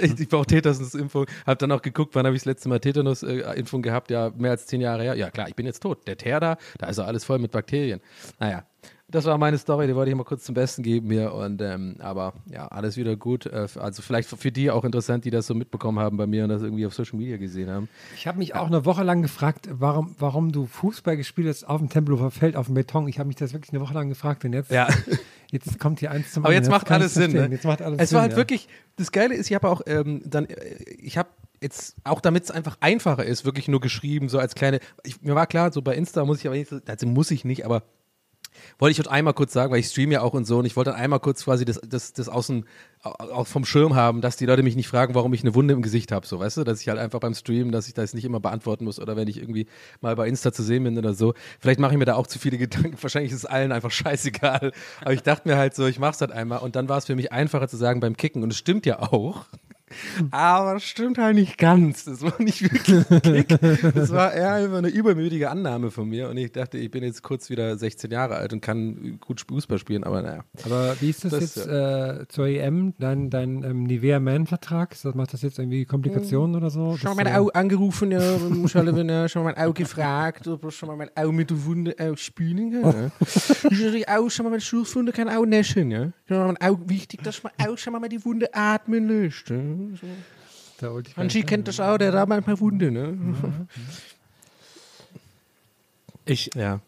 [0.02, 1.26] Ich, ich brauche Tetanus-Impfung.
[1.46, 4.12] Hab dann auch geguckt, wann habe ich das letzte Mal Tetanus-Impfung gehabt?
[4.12, 5.16] Ja, mehr als zehn Jahre her.
[5.16, 6.08] Ja, klar, ich bin jetzt tot.
[6.08, 8.00] Der Teer da, da ist ja alles voll mit Bakterien.
[8.40, 8.64] Naja,
[9.10, 11.34] das war meine Story, die wollte ich mal kurz zum Besten geben hier.
[11.34, 13.46] Und, ähm, aber ja, alles wieder gut.
[13.46, 16.50] Äh, Also vielleicht für die auch interessant, die das so mitbekommen haben bei mir und
[16.50, 17.90] das irgendwie auf Social Media gesehen haben.
[18.16, 21.80] Ich habe mich auch eine Woche lang gefragt, warum, warum du Fußball gespielt hast auf
[21.80, 23.08] dem Tempelhofer Feld, auf dem Beton.
[23.08, 24.46] Ich habe mich das wirklich eine Woche lang gefragt.
[24.46, 24.88] Und jetzt, Ja.
[25.54, 27.32] jetzt kommt hier eins zum Aber jetzt macht alles Sinn.
[27.32, 27.48] Ne?
[27.52, 28.16] Jetzt macht alles es Sinn.
[28.16, 28.38] war halt ja.
[28.38, 30.56] wirklich, das Geile ist, ich habe auch ähm, dann, äh,
[31.00, 31.30] ich habe
[31.62, 35.36] jetzt, auch damit es einfach einfacher ist, wirklich nur geschrieben, so als kleine, ich, mir
[35.36, 37.84] war klar, so bei Insta muss ich aber nicht, so- also muss ich nicht, aber
[38.80, 40.76] wollte ich heute einmal kurz sagen, weil ich streame ja auch und so und ich
[40.76, 42.66] wollte dann einmal kurz quasi das, das, das außen,
[43.02, 45.82] auch vom Schirm haben, dass die Leute mich nicht fragen, warum ich eine Wunde im
[45.82, 48.26] Gesicht habe, so, weißt du, dass ich halt einfach beim Streamen, dass ich das nicht
[48.26, 49.68] immer beantworten muss oder wenn ich irgendwie
[50.02, 51.34] mal bei Insta zu sehen bin oder so.
[51.60, 54.72] Vielleicht mache ich mir da auch zu viele Gedanken, wahrscheinlich ist es allen einfach scheißegal,
[55.02, 56.60] aber ich dachte mir halt so, ich mach's halt einmal.
[56.60, 58.44] Und dann war es für mich einfacher zu sagen beim Kicken.
[58.44, 59.46] Und es stimmt ja auch,
[60.32, 62.06] Aber das stimmt halt nicht ganz.
[62.06, 63.94] Das war nicht wirklich ein Kick.
[63.94, 66.30] Das war eher einfach eine übermütige Annahme von mir.
[66.30, 69.78] Und ich dachte, ich bin jetzt kurz wieder 16 Jahre alt und kann gut Fußball
[69.78, 70.44] spielen, aber naja.
[70.66, 74.96] Aber wie ist das, Das, jetzt äh, zur EM, dein, dein ähm, Nivea Man-Vertrag?
[75.16, 76.98] Macht das jetzt irgendwie Komplikationen oder so?
[76.98, 80.48] Schon mal äh, mein Au angerufen, ja, muss alle wieder, schon mal mein Au gefragt,
[80.48, 82.94] ob ich schon mal mein Au mit der Wunde ausspülen kann.
[82.94, 83.12] Ja.
[83.70, 86.12] Ich habe die Au schon mal mit Schulfunde kann Au näschen, ja.
[86.34, 89.50] Schon mal mein Au, wichtig, dass man Au schon mal die Wunde atmen lässt.
[89.50, 89.58] Ja.
[90.80, 91.02] So.
[91.16, 93.18] da nicht kennt das auch, der da manchmal Wunde, ne?
[96.26, 96.80] Ich Ja.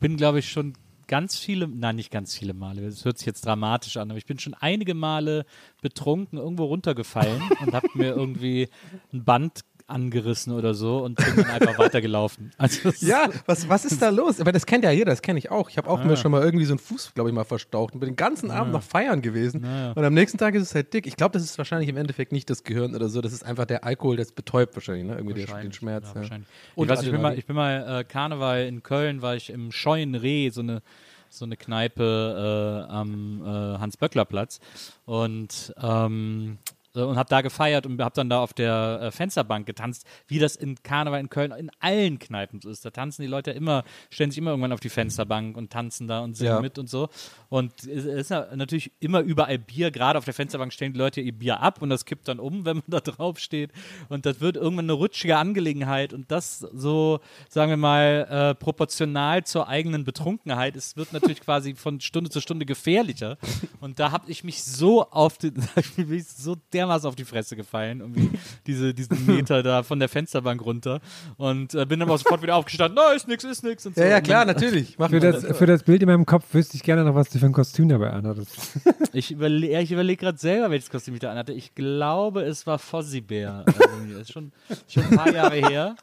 [0.00, 0.74] bin, glaube ich, schon
[1.06, 4.26] ganz viele, nein, nicht ganz viele Male, das hört sich jetzt dramatisch an, aber ich
[4.26, 5.44] bin schon einige Male
[5.82, 8.68] betrunken irgendwo runtergefallen und habe mir irgendwie
[9.12, 12.52] ein Band angerissen oder so und bin dann einfach weitergelaufen.
[12.58, 14.40] Also Ja, was, was ist da los?
[14.40, 15.68] Aber das kennt ja jeder, das kenne ich auch.
[15.70, 16.04] Ich habe auch Ah.
[16.04, 18.50] mir schon mal irgendwie so einen Fuß, glaube ich, mal verstaucht und bin den ganzen
[18.50, 19.64] Abend noch feiern gewesen.
[19.94, 21.06] Und am nächsten Tag ist es halt dick.
[21.06, 23.20] Ich glaube, das ist wahrscheinlich im Endeffekt nicht das Gehirn oder so.
[23.20, 25.14] Das ist einfach der Alkohol, das betäubt wahrscheinlich, ne?
[25.16, 26.04] Irgendwie der, den Wahrscheinlich, Schmerz.
[26.04, 26.48] Ja, Ja, wahrscheinlich.
[26.74, 29.50] Und ich, weiß, ich bin mal, ich bin mal äh, Karneval in Köln, war ich
[29.50, 30.82] im Scheuen Reh, so eine,
[31.28, 34.60] so eine Kneipe äh, am äh, Hans-Böckler-Platz.
[35.06, 36.58] Und ähm,
[36.94, 40.38] so, und habe da gefeiert und habe dann da auf der äh, Fensterbank getanzt, wie
[40.38, 42.84] das in Karneval in Köln in allen Kneipen so ist.
[42.84, 46.20] Da tanzen die Leute immer, stellen sich immer irgendwann auf die Fensterbank und tanzen da
[46.20, 46.60] und singen Ja.
[46.60, 47.08] mit und so.
[47.48, 51.32] Und es ist natürlich immer überall Bier, gerade auf der Fensterbank stellen die Leute ihr
[51.32, 53.70] Bier ab und das kippt dann um, wenn man da drauf steht.
[54.08, 59.44] Und das wird irgendwann eine rutschige Angelegenheit und das so, sagen wir mal, äh, proportional
[59.44, 60.76] zur eigenen Betrunkenheit.
[60.76, 63.38] Es wird natürlich quasi von Stunde zu Stunde gefährlicher.
[63.80, 65.38] Und da habe ich mich so auf
[65.76, 68.30] hab ich mich so dermaßen auf die Fresse gefallen, irgendwie
[68.66, 71.00] diese, diesen Meter da von der Fensterbank runter.
[71.36, 73.86] Und äh, bin dann aber sofort wieder aufgestanden, na, ist nix, ist nix.
[73.86, 74.00] Und so.
[74.02, 74.98] Ja, ja, klar, natürlich.
[74.98, 77.38] Mach Für das, für das Bild in meinem Kopf wüsste ich gerne noch, was du
[77.38, 78.56] für ein Kostüm dabei anhattest.
[79.14, 81.52] Ich überlege ich überleg gerade selber, welches Kostüm ich da anhatte.
[81.52, 83.62] Ich glaube, es war Fossi-Bär.
[83.66, 83.78] Also,
[84.12, 84.52] das ist schon,
[84.88, 85.96] schon ein paar Jahre her.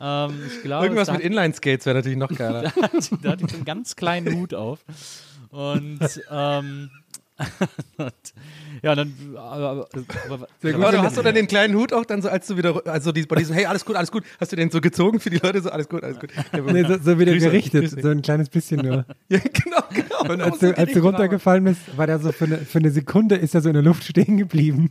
[0.00, 2.62] Ähm, ich glaube, Irgendwas mit Inline-Skates wäre natürlich noch geiler.
[2.62, 4.80] da, hatte- da hatte ich einen ganz kleinen Hut auf.
[5.50, 7.07] Und, ähm, und
[8.82, 9.14] ja, dann.
[9.36, 9.88] Aber, aber,
[10.28, 12.82] aber, Aber du hast du dann den kleinen Hut auch dann so, als du wieder,
[12.86, 15.30] also die, bei diesem, hey, alles gut, alles gut, hast du den so gezogen für
[15.30, 16.30] die Leute so, alles gut, alles gut.
[16.72, 18.02] Nee, so, so wieder Grüße, gerichtet, Grüße.
[18.02, 19.04] so ein kleines bisschen nur.
[19.28, 20.32] Ja, genau, genau.
[20.32, 23.36] Und als du, als du runtergefallen bist, war der so für eine, für eine Sekunde
[23.36, 24.90] ist er so in der Luft stehen geblieben.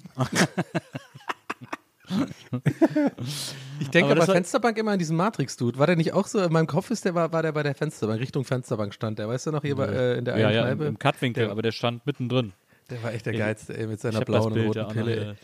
[3.79, 5.77] Ich denke Aber aber Fensterbank immer an diesen Matrix-Dude.
[5.77, 6.39] War der nicht auch so?
[6.41, 9.27] In meinem Kopf ist der, war, war der bei der Fensterbank, Richtung Fensterbank stand der.
[9.27, 10.85] Weißt du noch, hier bei, äh, in der ja, einen ja, im, Kneipe?
[10.89, 12.53] im Cutwinkel, Der- aber der stand mittendrin.
[12.89, 15.35] Der war echt der geilste, ey, mit seiner blauen und roten noch Pille.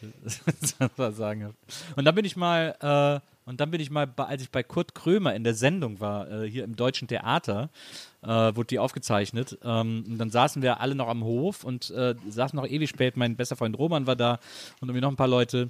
[0.79, 0.97] hab.
[1.97, 4.95] Und dann bin ich mal, äh, und dann bin ich mal, als ich bei Kurt
[4.95, 7.69] Krömer in der Sendung war, äh, hier im Deutschen Theater,
[8.21, 9.57] äh, wurde die aufgezeichnet.
[9.63, 13.17] Ähm, und dann saßen wir alle noch am Hof und äh, saßen noch ewig spät.
[13.17, 14.39] Mein bester Freund Roman war da
[14.79, 15.67] und irgendwie noch ein paar Leute.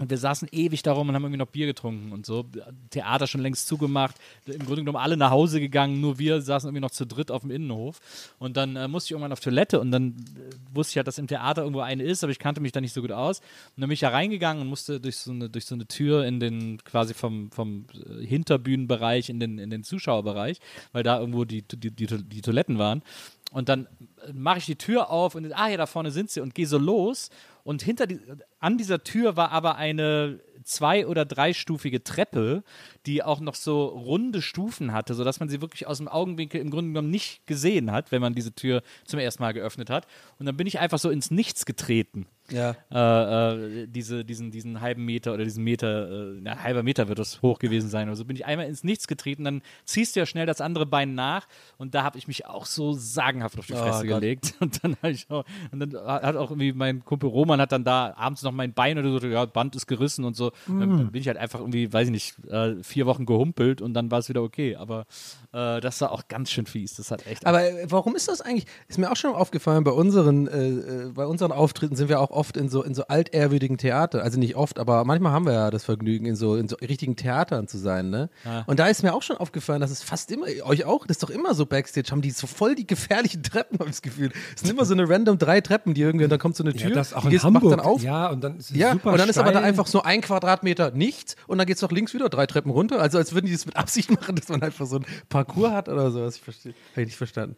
[0.00, 2.46] Und wir saßen ewig darum und haben irgendwie noch Bier getrunken und so.
[2.88, 4.16] Theater schon längst zugemacht.
[4.46, 7.42] Im Grunde genommen alle nach Hause gegangen, nur wir saßen irgendwie noch zu dritt auf
[7.42, 8.00] dem Innenhof.
[8.38, 11.18] Und dann äh, musste ich irgendwann auf Toilette und dann äh, wusste ich ja, dass
[11.18, 13.40] im Theater irgendwo eine ist, aber ich kannte mich da nicht so gut aus.
[13.40, 16.24] Und dann bin ich da reingegangen und musste durch so eine, durch so eine Tür
[16.24, 20.60] in den, quasi vom, vom äh, Hinterbühnenbereich in den, in den Zuschauerbereich,
[20.92, 23.02] weil da irgendwo die, die, die, die Toiletten waren.
[23.50, 23.88] Und dann
[24.32, 26.78] mache ich die Tür auf und ah ja, da vorne sind sie und gehe so
[26.78, 27.30] los.
[27.64, 28.20] Und hinter die,
[28.58, 32.62] an dieser Tür war aber eine zwei- oder dreistufige Treppe,
[33.06, 36.70] die auch noch so runde Stufen hatte, sodass man sie wirklich aus dem Augenwinkel im
[36.70, 40.06] Grunde genommen nicht gesehen hat, wenn man diese Tür zum ersten Mal geöffnet hat.
[40.38, 42.26] Und dann bin ich einfach so ins Nichts getreten.
[42.52, 42.74] Ja.
[42.92, 47.18] Äh, äh, diese, diesen, diesen halben Meter oder diesen Meter, äh, na, halber Meter wird
[47.18, 48.08] das hoch gewesen sein.
[48.08, 51.14] Also bin ich einmal ins Nichts getreten, dann ziehst du ja schnell das andere Bein
[51.14, 51.46] nach
[51.78, 54.20] und da habe ich mich auch so sagenhaft auf die Oh Fresse Gott.
[54.20, 54.54] gelegt.
[54.60, 57.82] Und dann habe ich auch, und dann hat auch irgendwie mein Kumpel Roman hat dann
[57.84, 60.52] da abends noch mein Bein oder so, ja, Band ist gerissen und so.
[60.66, 63.94] Dann, dann bin ich halt einfach irgendwie, weiß ich nicht, äh, vier Wochen gehumpelt und
[63.94, 64.76] dann war es wieder okay.
[64.76, 65.06] Aber
[65.52, 66.96] äh, das war auch ganz schön fies.
[66.96, 67.46] Das hat echt.
[67.46, 68.66] Aber äh, warum ist das eigentlich?
[68.88, 72.68] Ist mir auch schon aufgefallen, bei unseren, bei unseren Auftritten sind wir auch oft in
[72.68, 74.22] so, in so altehrwürdigen Theater.
[74.22, 77.14] Also nicht oft, aber manchmal haben wir ja das Vergnügen, in so, in so richtigen
[77.14, 78.10] Theatern zu sein.
[78.10, 78.30] Ne?
[78.66, 81.22] Und da ist mir auch schon aufgefallen, dass es fast immer, euch auch, das ist
[81.22, 84.32] doch immer so Backstage, haben die so voll die gefährlichen Treppen, habe ich das Gefühl.
[84.54, 86.72] Es sind immer so eine random drei Treppen, die irgendwie, und dann kommt so eine
[86.74, 88.02] Tür, das auch die in gehst- macht dann auf.
[88.02, 90.22] Ja, und dann ist es Ja, super und dann ist aber da einfach so ein
[90.22, 93.00] Quadratmeter nichts und dann geht es doch links wieder drei Treppen runter.
[93.00, 95.88] Also als würden die das mit Absicht machen, dass man einfach so ein Parcours hat
[95.88, 96.36] oder sowas.
[96.36, 96.72] Ich verstehe.
[96.92, 97.56] Habe ich nicht verstanden.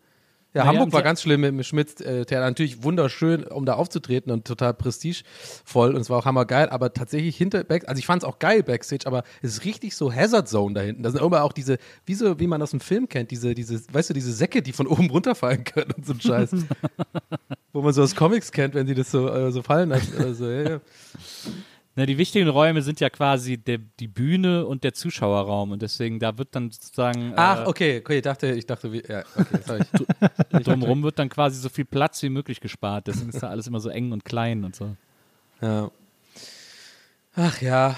[0.55, 2.01] Ja, Naja, Hamburg war ganz schlimm mit, mit Schmitz.
[2.01, 6.69] Äh, Theater natürlich wunderschön, um da aufzutreten und total prestigevoll und es war auch hammergeil,
[6.69, 9.97] aber tatsächlich hinter Back, also ich fand es auch geil Backstage, aber es ist richtig
[9.97, 11.03] so Hazard Zone da hinten.
[11.03, 13.81] Da sind immer auch diese, wie so, wie man aus dem Film kennt, diese, diese,
[13.93, 16.51] weißt du, diese Säcke, die von oben runterfallen können und so ein Scheiß.
[17.73, 20.13] wo man so aus Comics kennt, wenn sie das so, äh, so fallen lassen.
[20.19, 20.81] Also, ja, ja.
[21.95, 26.19] Na, die wichtigen Räume sind ja quasi der, die Bühne und der Zuschauerraum und deswegen
[26.19, 29.85] da wird dann sozusagen Ach, äh, okay, okay, ich dachte, ich dachte, wie, ja, okay.
[30.59, 33.07] Ich, drumherum wird dann quasi so viel Platz wie möglich gespart.
[33.09, 34.97] Deswegen ist da alles immer so eng und klein und so.
[35.61, 35.91] ja.
[37.35, 37.97] Ach ja,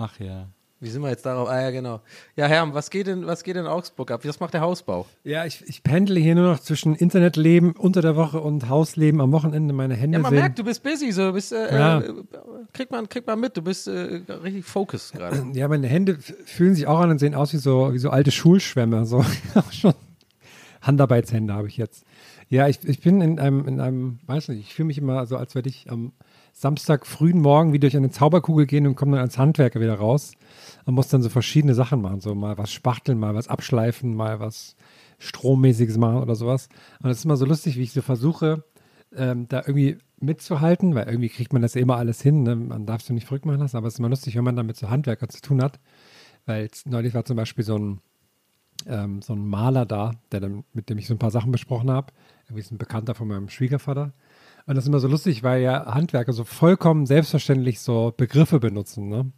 [0.00, 0.46] Ach ja.
[0.80, 1.48] Wie sind wir jetzt darauf?
[1.48, 2.00] Ah ja, genau.
[2.36, 4.20] Ja, Herm, was geht in, was geht in Augsburg ab?
[4.24, 5.06] Was macht der Hausbau?
[5.24, 9.32] Ja, ich, ich pendle hier nur noch zwischen Internetleben unter der Woche und Hausleben am
[9.32, 9.74] Wochenende.
[9.74, 10.38] Meine Hände Ja, man sehen.
[10.40, 11.98] merkt, du bist busy, so, du bist, äh, Ja.
[12.00, 12.12] äh,
[12.72, 15.44] kriegt man, kriegt man mit, du bist äh, richtig focused gerade.
[15.54, 18.30] Ja, meine Hände fühlen sich auch an und sehen aus wie so, wie so alte
[18.30, 19.04] Schulschwämme.
[19.06, 19.24] So
[19.72, 19.94] schon
[20.82, 22.04] Handarbeitshände habe ich jetzt.
[22.48, 25.36] Ja, ich, ich bin in einem, in einem, weiß nicht, ich fühle mich immer so,
[25.36, 26.12] als würde ich am
[26.58, 30.32] Samstag frühen Morgen wie durch eine Zauberkugel gehen und komme dann als Handwerker wieder raus
[30.86, 32.20] und muss dann so verschiedene Sachen machen.
[32.20, 34.74] So mal was spachteln, mal was abschleifen, mal was
[35.20, 36.68] Strommäßiges machen oder sowas.
[37.00, 38.64] Und es ist immer so lustig, wie ich so versuche,
[39.14, 42.42] ähm, da irgendwie mitzuhalten, weil irgendwie kriegt man das ja immer alles hin.
[42.42, 42.56] Ne?
[42.56, 44.66] Man darf es nicht verrückt machen lassen, aber es ist immer lustig, wenn man dann
[44.66, 45.78] mit so Handwerkern zu tun hat.
[46.44, 48.00] Weil neulich war zum Beispiel so ein,
[48.84, 51.88] ähm, so ein Maler da, der dann, mit dem ich so ein paar Sachen besprochen
[51.88, 52.12] habe.
[52.46, 54.12] Irgendwie ist ein Bekannter von meinem Schwiegervater.
[54.68, 59.08] Und das ist immer so lustig, weil ja Handwerker so vollkommen selbstverständlich so Begriffe benutzen,
[59.08, 59.32] ne?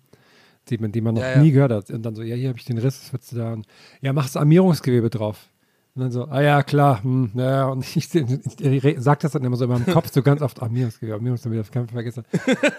[0.68, 1.40] Die man, die man noch Ja, ja.
[1.40, 1.90] nie gehört hat.
[1.90, 3.52] Und dann so, ja, hier habe ich den Riss, was würdest du da?
[3.52, 3.66] Und,
[4.00, 5.48] ja, mach das Armierungsgewebe drauf.
[5.94, 7.68] Und dann so, ah ja, klar, hm, ja.
[7.68, 10.60] Und ich, ich, ich sag das dann immer so in meinem Kopf so ganz oft,
[10.60, 12.24] Armierungsgewebe, Armierungsgewebe, das kann ich vergessen.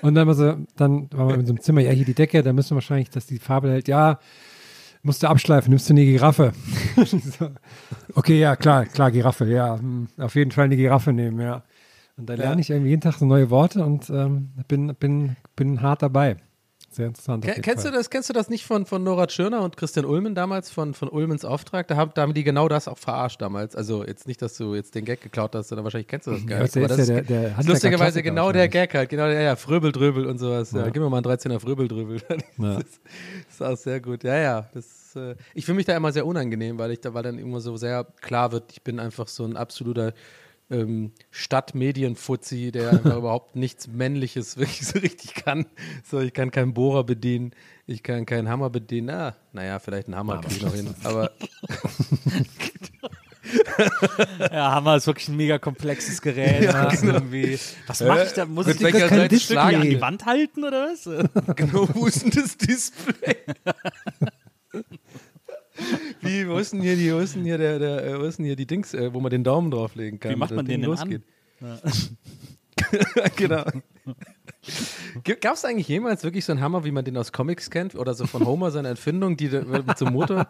[0.02, 2.44] Und dann war so, dann war man in so einem Zimmer, ja, hier die Decke,
[2.44, 4.20] da müssen wir wahrscheinlich, dass die Farbe hält, ja,
[5.04, 6.52] musst du abschleifen, nimmst du eine Giraffe.
[7.06, 7.50] so,
[8.14, 11.64] okay, ja, klar, klar, Giraffe, ja, hm, auf jeden Fall eine Giraffe nehmen, ja.
[12.18, 15.82] Und da lerne ich irgendwie jeden Tag so neue Worte und ähm, bin, bin, bin
[15.82, 16.38] hart dabei.
[16.94, 17.46] Sehr interessant.
[17.46, 20.36] jeden Kennst du das, kennst du das nicht von, von Nora Tschirner und Christian Ulmen
[20.36, 21.88] damals, von, von Ulmens Auftrag?
[21.88, 23.78] Da haben, da haben die genau das auch verarscht damals.
[23.78, 26.46] Also jetzt nicht, dass du jetzt den Gag geklaut hast, sondern wahrscheinlich kennst du das
[26.46, 26.76] gar Ja, nicht.
[26.76, 28.68] aber ist das ja ist der- der lustigerweise genau der.
[28.68, 29.08] Gag halt.
[29.10, 30.74] Genau, der, ja, Fröbel, Dröbel und sowas.
[30.74, 30.80] Ja.
[30.80, 30.90] Ja.
[30.90, 32.20] Gib mir mal einen 13er Fröbel, Dröbel.
[32.30, 32.36] Ja.
[32.76, 33.00] Das ist,
[33.52, 34.26] ist auch sehr gut.
[34.26, 34.70] Ja, ja.
[34.74, 37.62] Das, äh, ich fühle mich da immer sehr unangenehm, weil ich da weil dann immer
[37.62, 40.12] so sehr klar wird, ich bin einfach so ein absoluter
[40.72, 45.66] ähm, Stadtmedienfuzzi, der überhaupt nichts Männliches wirklich so richtig kann.
[46.04, 47.52] So, ich kann keinen Bohrer bedienen,
[47.86, 49.10] ich kann keinen Hammer bedienen.
[49.10, 50.96] Ah, naja, vielleicht einen Hammer kriege ich noch hin.
[51.04, 51.32] Aber
[54.52, 56.64] Ja, Hammer ist wirklich ein mega komplexes Gerät.
[56.64, 57.16] Ja, was genau.
[57.16, 58.46] irgendwie, was mache ich da?
[58.46, 61.04] Muss Mit ich welcher kein Display an die Wand halten oder was?
[61.56, 63.38] genau, wo ist denn das Display?
[66.22, 68.38] Wie, wo ist denn hier die, wo ist denn hier der, der, äh, wo ist
[68.38, 70.32] denn hier die Dings, äh, wo man den Daumen drauflegen kann?
[70.32, 70.98] Wie macht man den denn an?
[70.98, 71.24] losgeht?
[73.36, 73.64] genau.
[75.42, 77.96] Gab es eigentlich jemals wirklich so einen Hammer, wie man den aus Comics kennt?
[77.96, 80.48] Oder so von Homer, seine Erfindung, die mit so einem Motor?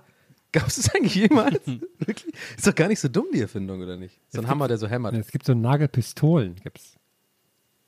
[0.52, 1.62] Gab es das eigentlich jemals?
[2.00, 2.34] wirklich?
[2.58, 4.20] Ist doch gar nicht so dumm, die Erfindung, oder nicht?
[4.30, 5.14] So ein Hammer, der so hämmert.
[5.16, 6.98] Es gibt so Nagelpistolen, gibt's.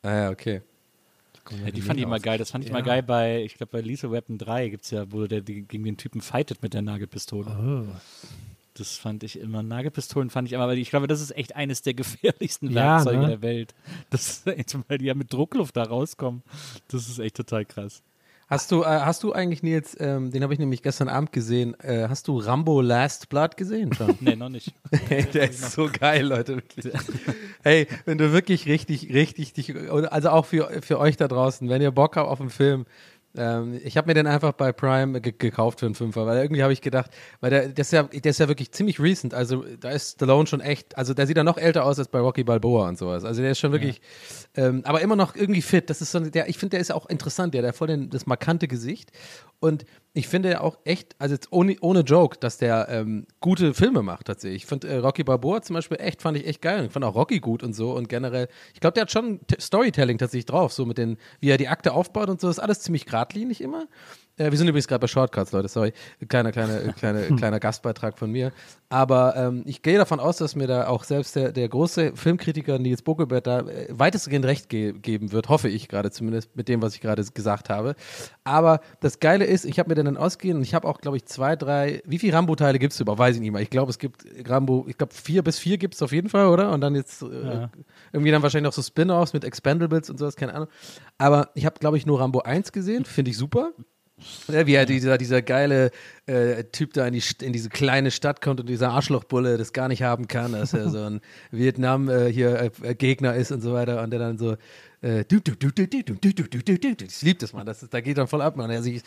[0.01, 0.61] Ah ja, okay.
[1.51, 2.37] Ja, die fand ich immer geil.
[2.37, 2.73] Das fand ich Ja.
[2.77, 5.83] mal geil bei, ich glaube, bei Lethal Weapon 3 gibt es ja, wo der gegen
[5.83, 7.47] den Typen fightet mit der Nagelpistole.
[7.89, 7.95] Oh.
[8.75, 11.81] Das fand ich immer, Nagelpistolen fand ich immer, weil ich glaube, das ist echt eines
[11.83, 13.27] der gefährlichsten Ja, Werkzeuge ne?
[13.27, 13.75] der Welt.
[14.09, 16.41] Das weil die ja mit Druckluft da rauskommen.
[16.87, 18.01] Das ist echt total krass.
[18.53, 21.73] Hast du, äh, hast du eigentlich, Nils, ähm, den habe ich nämlich gestern Abend gesehen,
[21.79, 24.15] äh, hast du Rambo Last Blood gesehen schon?
[24.21, 24.75] Nee, noch nicht.
[25.09, 26.93] Hey, der ist so geil, Leute, wirklich.
[27.63, 31.81] Hey, wenn du wirklich richtig, richtig dich, also auch für, für euch da draußen, wenn
[31.81, 32.85] ihr Bock habt auf einen Film,
[33.35, 36.63] ähm, ich habe mir den einfach bei Prime ge gekauft für einen Fünfer, weil irgendwie
[36.63, 39.63] habe ich gedacht, weil der, der, ist ja, der ist ja wirklich ziemlich recent, also
[39.79, 42.43] da ist Stallone schon echt, also der sieht ja noch älter aus als bei Rocky
[42.43, 44.01] Balboa und sowas, also der ist schon wirklich,
[44.55, 47.07] ähm, aber immer noch irgendwie fit, das ist so, der, ich finde, der ist auch
[47.07, 49.11] interessant, der, der hat voll den, das markante Gesicht
[49.63, 54.27] und ich finde auch echt, also ohne, ohne Joke, dass der ähm, gute Filme macht
[54.27, 54.63] tatsächlich.
[54.63, 56.87] Ich finde äh, Rocky Balboa zum Beispiel echt, fand ich echt geil.
[56.87, 59.55] Ich fand auch Rocky gut und so und generell, ich glaube, der hat schon T
[59.61, 62.81] Storytelling tatsächlich drauf, so mit den, wie er die Akte aufbaut und so, ist alles
[62.81, 63.87] ziemlich geradlinig immer.
[64.37, 65.93] Äh, wir sind übrigens gerade bei Shortcuts, Leute, sorry.
[66.27, 68.51] Kleiner, kleiner, kleiner, kleiner Gastbeitrag von mir.
[68.89, 72.79] Aber ähm, ich gehe davon aus, dass mir da auch selbst der, der große Filmkritiker
[72.79, 76.81] Nils Buckelberg da äh, weitestgehend recht ge geben wird, hoffe ich gerade zumindest mit dem,
[76.81, 77.95] was ich gerade gesagt habe.
[78.43, 81.25] Aber das Geile ist, ich habe mir dann ausgehen und ich habe auch, glaube ich,
[81.25, 83.19] zwei, drei, wie viele Rambo-Teile gibt es überhaupt?
[83.19, 83.61] Weiß ich nicht mal.
[83.61, 86.47] Ich glaube, es gibt Rambo, ich glaube, vier bis vier gibt es auf jeden Fall,
[86.47, 86.71] oder?
[86.71, 87.69] Und dann jetzt äh, Ja.
[88.11, 90.67] irgendwie dann wahrscheinlich noch so Spin-Offs mit Expendables und sowas, keine Ahnung.
[91.17, 93.71] Aber ich habe, glaube ich, nur Rambo 1 gesehen, finde ich super.
[94.47, 95.89] Ja, wie er dieser, dieser geile
[96.27, 99.87] äh, Typ da in, die, in diese kleine Stadt kommt und dieser Arschlochbulle das gar
[99.87, 101.21] nicht haben kann, dass er so ein
[101.51, 104.55] Vietnam äh, hier äh, Gegner ist und so weiter und der dann so
[105.01, 107.05] äh, du, du, du, du, du, du, du, du, du, du, du.
[107.05, 108.69] ich liebe das, Mann, das ist, da geht dann voll ab, man.
[108.69, 109.01] Er sich,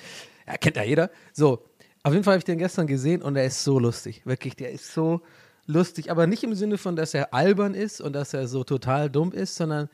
[0.46, 1.10] ja, kennt ja jeder.
[1.32, 1.64] So,
[2.02, 4.72] auf jeden Fall habe ich den gestern gesehen und er ist so lustig, wirklich, der
[4.72, 5.22] ist so
[5.66, 9.10] lustig, aber nicht im Sinne von, dass er albern ist und dass er so total
[9.10, 9.88] dumm ist, sondern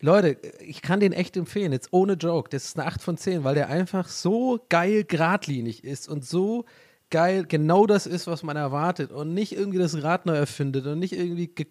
[0.00, 2.50] Leute, ich kann den echt empfehlen, jetzt ohne Joke.
[2.50, 6.64] Das ist eine 8 von 10, weil der einfach so geil geradlinig ist und so
[7.14, 10.98] geil genau das ist, was man erwartet und nicht irgendwie das Rad neu erfindet und
[10.98, 11.66] nicht irgendwie, ge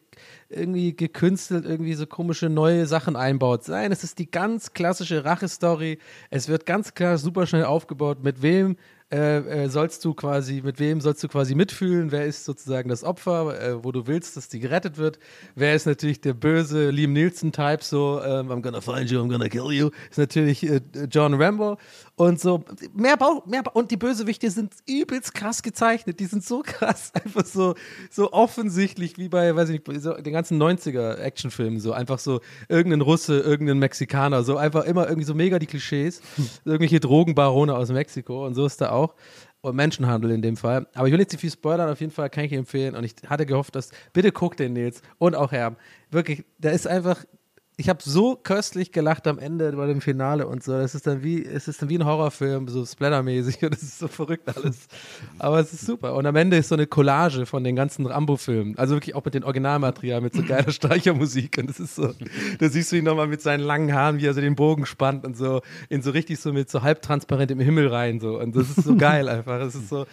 [0.48, 3.68] irgendwie gekünstelt irgendwie so komische neue Sachen einbaut.
[3.68, 6.00] Nein, es ist die ganz klassische Rache-Story.
[6.30, 8.78] Es wird ganz klar super schnell aufgebaut, mit wem
[9.14, 12.12] äh, äh, sollst du quasi, mit wem sollst du quasi mitfühlen?
[12.12, 15.20] Wer ist sozusagen das Opfer, äh, wo du willst, dass die gerettet wird?
[15.54, 19.50] Wer ist natürlich der böse Liam Nielsen-Type, so ähm, I'm gonna find you, I'm gonna
[19.50, 21.78] kill you, ist natürlich äh, John Rambo
[22.16, 22.64] und so.
[22.96, 26.20] Mehr Bau, mehr ba und die Bösewichte sind übelst krass gezeichnet.
[26.20, 27.76] Die sind so krass, einfach so,
[28.10, 32.42] so offensichtlich wie bei, weiß ich nicht, so den ganzen 90er Actionfilmen, so einfach so
[32.68, 36.22] irgendein Russe, irgendein Mexikaner, so einfach immer irgendwie so mega die Klischees,
[36.66, 39.16] irgendwelche Drogenbarone aus Mexiko und so ist da auch auch.
[39.62, 40.88] Und Menschenhandel in dem Fall.
[40.94, 42.96] Aber ich will nicht viel spoilern, auf jeden Fall kann ich empfehlen.
[42.96, 45.78] Und ich hatte gehofft, dass, bitte guckt den Nils und auch Herm.
[46.12, 47.24] Wirklich, der ist einfach,
[47.76, 50.74] ich habe so köstlich gelacht am Ende bei dem Finale und so.
[50.74, 54.00] Das ist dann wie, es ist dann wie ein Horrorfilm, so splattermäßig und es ist
[54.00, 54.88] so verrückt alles.
[55.40, 56.14] Aber es ist super.
[56.14, 58.78] Und am Ende ist so eine Collage von den ganzen Rambo-Filmen.
[58.78, 61.58] Also wirklich auch mit dem Originalmaterial, mit so geiler Streichermusik.
[61.58, 62.14] Und das ist so,
[62.60, 65.26] da siehst du ihn nochmal mit seinen langen Haaren, wie er so den Bogen spannt
[65.26, 68.20] und so in so richtig so mit so halbtransparent im Himmel rein.
[68.20, 68.40] So.
[68.40, 69.60] Und das ist so geil einfach.
[69.62, 70.06] Es ist so,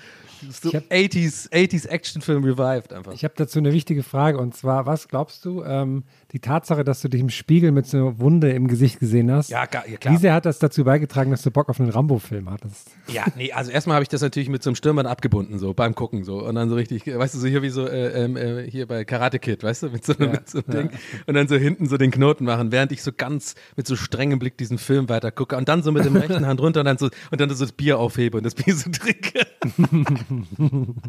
[0.50, 3.12] so hab- 80s, 80s Actionfilm revived einfach.
[3.12, 7.00] Ich habe dazu eine wichtige Frage und zwar, was glaubst du, ähm, die Tatsache, dass
[7.02, 10.14] du dich im Spiegel mit so einer Wunde im Gesicht gesehen hast, Ja, ja, klar.
[10.14, 12.88] wie sehr hat das dazu beigetragen, dass du Bock auf einen Rambo-Film hattest?
[13.08, 15.94] Ja, nee, also erstmal habe ich das natürlich mit so einem Stürmer abgebunden, so beim
[15.94, 16.44] Gucken so.
[16.44, 19.04] Und dann so richtig, weißt du, so hier wie so äh, ähm, äh, hier bei
[19.04, 20.98] Karate Kid, weißt du, mit so, einem mit so einem Ding.
[21.26, 24.38] Und dann so hinten so den Knoten machen, während ich so ganz mit so strengem
[24.38, 25.56] Blick diesen Film weiter gucke.
[25.56, 27.72] Und dann so mit dem rechten Hand runter und dann so, und dann so das
[27.72, 29.46] Bier aufhebe und das Bier so trinke.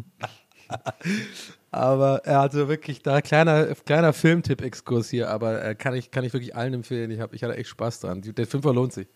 [1.70, 6.32] Aber er hatte wirklich da kleiner, kleiner Filmtipp-Exkurs hier, aber äh, kann, ich, kann ich
[6.34, 7.10] wirklich allen empfehlen.
[7.10, 8.20] Ich, hab, ich hatte echt Spaß dran.
[8.22, 9.08] Der Fünfer lohnt sich.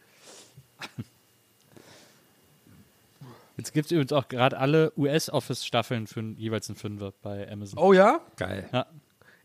[3.58, 7.78] Jetzt gibt es übrigens auch gerade alle US-Office-Staffeln für jeweils einen Fünfer bei Amazon.
[7.78, 8.20] Oh ja?
[8.36, 8.68] Geil.
[8.72, 8.86] Ja.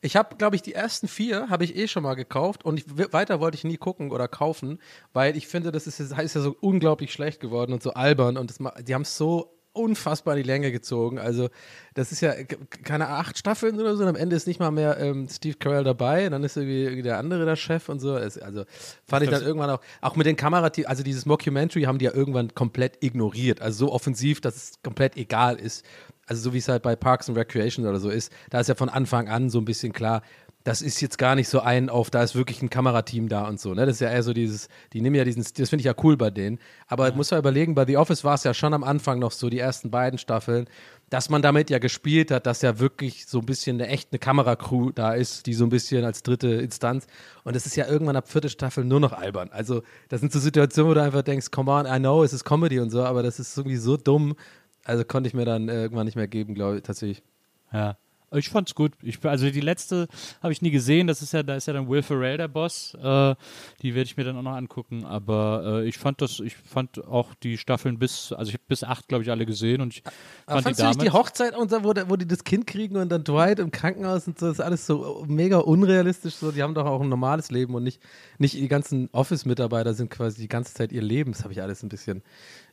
[0.02, 3.14] Ich habe, glaube ich, die ersten vier habe ich eh schon mal gekauft und ich,
[3.14, 4.80] weiter wollte ich nie gucken oder kaufen,
[5.14, 8.38] weil ich finde, das ist, das ist ja so unglaublich schlecht geworden und so albern
[8.38, 11.18] und das, die haben es so unfassbar in die Länge gezogen.
[11.20, 11.50] Also
[11.94, 14.72] das ist ja k- keine acht Staffeln oder so und am Ende ist nicht mal
[14.72, 18.16] mehr ähm, Steve Carell dabei, dann ist irgendwie, der andere der Chef und so.
[18.18, 18.66] Es, also
[19.06, 22.14] fand ich dann irgendwann auch, auch mit den Kamerateams, also dieses Mockumentary haben die ja
[22.14, 23.62] irgendwann komplett ignoriert.
[23.62, 25.86] Also so offensiv, dass es komplett egal ist.
[26.28, 28.76] Also so wie es halt bei Parks and Recreation oder so ist, da ist ja
[28.76, 30.22] von Anfang an so ein bisschen klar,
[30.64, 33.60] das ist jetzt gar nicht so ein auf, da ist wirklich ein Kamerateam da und
[33.60, 33.86] so, ne?
[33.86, 36.18] Das ist ja eher so dieses, die nehmen ja diesen, das finde ich ja cool
[36.18, 36.60] bei denen.
[36.88, 39.50] Aber muss man überlegen, bei The Office war es ja schon am Anfang noch so,
[39.50, 40.68] die ersten beiden Staffeln,
[41.10, 44.92] dass man damit ja gespielt hat, dass ja wirklich so ein bisschen eine echte Kameracrew
[44.92, 47.06] da ist, die so ein bisschen als dritte Instanz.
[47.44, 49.50] Und das ist ja irgendwann ab vierte Staffel nur noch albern.
[49.52, 52.46] Also, das sind so Situationen, wo du einfach denkst, come on, I know, es ist
[52.46, 54.36] Comedy und so, aber das ist irgendwie so dumm.
[54.84, 57.22] Also konnte ich mir dann äh, irgendwann nicht mehr geben, glaube ich, tatsächlich.
[57.74, 57.98] Ja.
[58.34, 58.94] Ich fand's gut.
[59.02, 60.08] Ich, also die letzte
[60.42, 61.08] habe ich nie gesehen.
[61.08, 62.94] Das ist ja, da ist ja dann Will Ferrell der Boss.
[62.96, 63.36] Äh,
[63.82, 65.04] die werde ich mir dann auch noch angucken.
[65.06, 68.84] Aber äh, ich fand das, ich fand auch die Staffeln bis, also ich habe bis
[68.84, 70.04] acht, glaube ich, alle gesehen und ich
[70.46, 71.10] Aber fand fandst die du nicht die.
[71.12, 74.48] Hochzeit, und wo, wo die das Kind kriegen und dann Dwight im Krankenhaus und so,
[74.48, 76.36] das ist alles so mega unrealistisch.
[76.36, 76.52] So.
[76.52, 78.02] Die haben doch auch ein normales Leben und nicht,
[78.38, 81.34] nicht die ganzen Office-Mitarbeiter sind quasi die ganze Zeit ihr Leben.
[81.34, 82.24] Das habe ich alles ein bisschen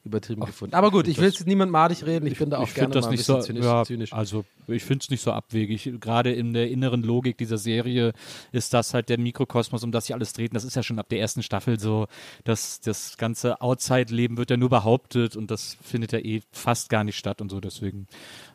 [0.04, 0.74] übertrieben gefunden.
[0.74, 2.26] Aber gut, ich will jetzt niemand madig reden.
[2.26, 3.64] Ich, bin da auch ich gerne das mal ein nicht bisschen so, zynisch.
[3.64, 4.12] ja, zynisch.
[4.12, 5.92] also ich finde es nicht so abwegig.
[6.00, 8.12] Gerade in der inneren Logik dieser Serie
[8.52, 10.50] ist das halt der Mikrokosmos, um das sich alles dreht.
[10.50, 12.06] Und Das ist ja schon ab der ersten Staffel so,
[12.44, 17.04] dass das ganze Outside-Leben wird ja nur behauptet und das findet ja eh fast gar
[17.04, 17.60] nicht statt und so.
[17.60, 18.06] Deswegen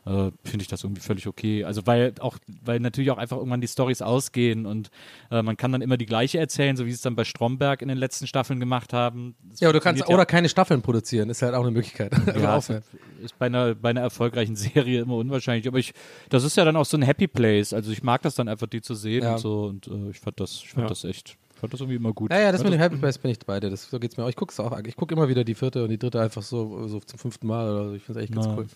[0.06, 1.64] äh, finde ich das irgendwie völlig okay.
[1.64, 4.90] Also weil auch, weil natürlich auch einfach irgendwann die Stories ausgehen und
[5.30, 7.82] äh, man kann dann immer die gleiche erzählen, so wie sie es dann bei Stromberg
[7.82, 9.34] in den letzten Staffeln gemacht haben.
[9.42, 12.12] Das ja, oder du kannst ja oder keine Staffeln produzieren, ist halt auch eine Möglichkeit.
[12.40, 12.82] Ja, aufhören.
[13.22, 15.66] ist, bei einer, bei einer erfolgreichen Serie immer unwahrscheinlich.
[15.68, 15.92] Aber ich,
[16.30, 17.72] das ist ja dann auch so ein Happy Place.
[17.72, 19.32] Also ich mag das dann einfach, die zu sehen Ja.
[19.34, 19.64] und so.
[19.66, 20.88] Und äh, ich fand das, ich fand Ja.
[20.88, 22.30] das echt, ich fand das irgendwie immer gut.
[22.32, 23.70] Ja, ja, das mit dem Happy Place bin ich bei dir.
[23.70, 24.28] Das, so geht's mir auch.
[24.28, 24.78] Ich gucke es auch.
[24.86, 27.70] Ich gucke immer wieder die vierte und die dritte einfach so, so zum fünften Mal
[27.70, 27.94] oder so.
[27.94, 28.56] Ich finde es echt ganz Na.
[28.58, 28.66] cool.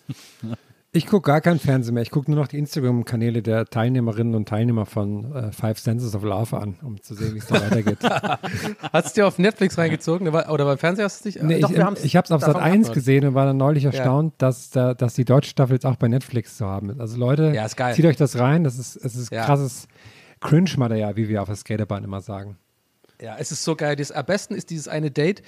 [0.91, 2.01] Ich gucke gar kein Fernsehen mehr.
[2.01, 6.23] Ich gucke nur noch die Instagram-Kanäle der Teilnehmerinnen und Teilnehmer von äh, Five Senses of
[6.23, 7.99] Love an, um zu sehen, wie es da weitergeht.
[8.91, 11.41] Hast du dir auf Netflix reingezogen oder beim Fernseher hast du dich?
[11.43, 12.95] Nee, Doch, ich habe es auf Sat davon 1 gehabt.
[12.95, 16.07] gesehen und war dann neulich erstaunt, dass, da, dass die deutsche Staffel jetzt auch bei
[16.07, 16.99] Netflix zu haben ist.
[16.99, 17.93] Also Leute, Ja, ist geil.
[17.93, 18.63] zieht euch das rein.
[18.63, 19.45] Das ist, es ist Ja.
[19.45, 19.87] krasses
[20.41, 22.57] Cringe-Material, wie wir auf der Skaterbahn immer sagen.
[23.21, 23.95] Ja, es ist so geil.
[23.95, 25.43] Das, am besten ist dieses eine Date,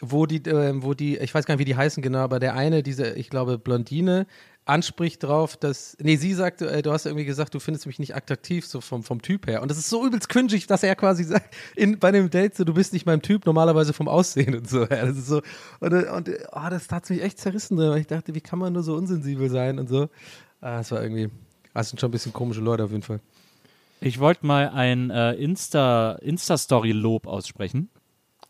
[0.00, 2.54] wo die, ähm, wo die, ich weiß gar nicht, wie die heißen genau, aber der
[2.54, 4.26] eine, diese, ich glaube, Blondine,
[4.66, 8.16] anspricht drauf, dass, nee, sie sagt, äh, du hast irgendwie gesagt, du findest mich nicht
[8.16, 9.62] attraktiv, so vom, vom Typ her.
[9.62, 12.64] Und das ist so übelst cringig, dass er quasi sagt, in, bei dem Date so,
[12.64, 14.80] du bist nicht mein Typ, normalerweise vom Aussehen und so.
[14.96, 15.40] Ja, das ist so,
[15.80, 18.72] und, äh, und oh, das hat mich echt zerrissen, weil ich dachte, wie kann man
[18.72, 20.08] nur so unsensibel sein und so.
[20.60, 21.30] Ah, das war irgendwie,
[21.72, 23.20] das sind schon ein bisschen komische Leute auf jeden Fall.
[24.00, 27.88] Ich wollte mal ein äh, Insta, Insta-Story-Lob aussprechen.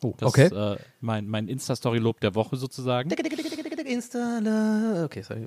[0.03, 0.47] Oh, Das okay.
[0.47, 3.11] ist äh, mein, mein Insta-Story-Lob der Woche sozusagen.
[3.87, 5.47] Insta, okay, sorry.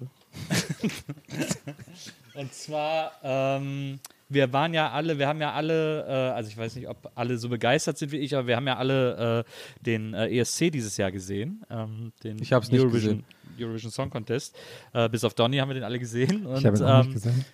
[2.36, 4.00] Und zwar, ähm,
[4.30, 7.38] wir waren ja alle, wir haben ja alle, äh, also ich weiß nicht, ob alle
[7.38, 10.96] so begeistert sind wie ich, aber wir haben ja alle äh, den äh, ESC dieses
[10.98, 11.66] Jahr gesehen.
[11.70, 13.24] Ähm, den Ich hab's nicht Eurovision,
[13.60, 14.56] Eurovision Song Contest.
[14.94, 16.46] Äh, bis auf Donny haben wir den alle gesehen.
[16.46, 17.46] Und, Ich habe ihn auch nicht ähm, gesehen.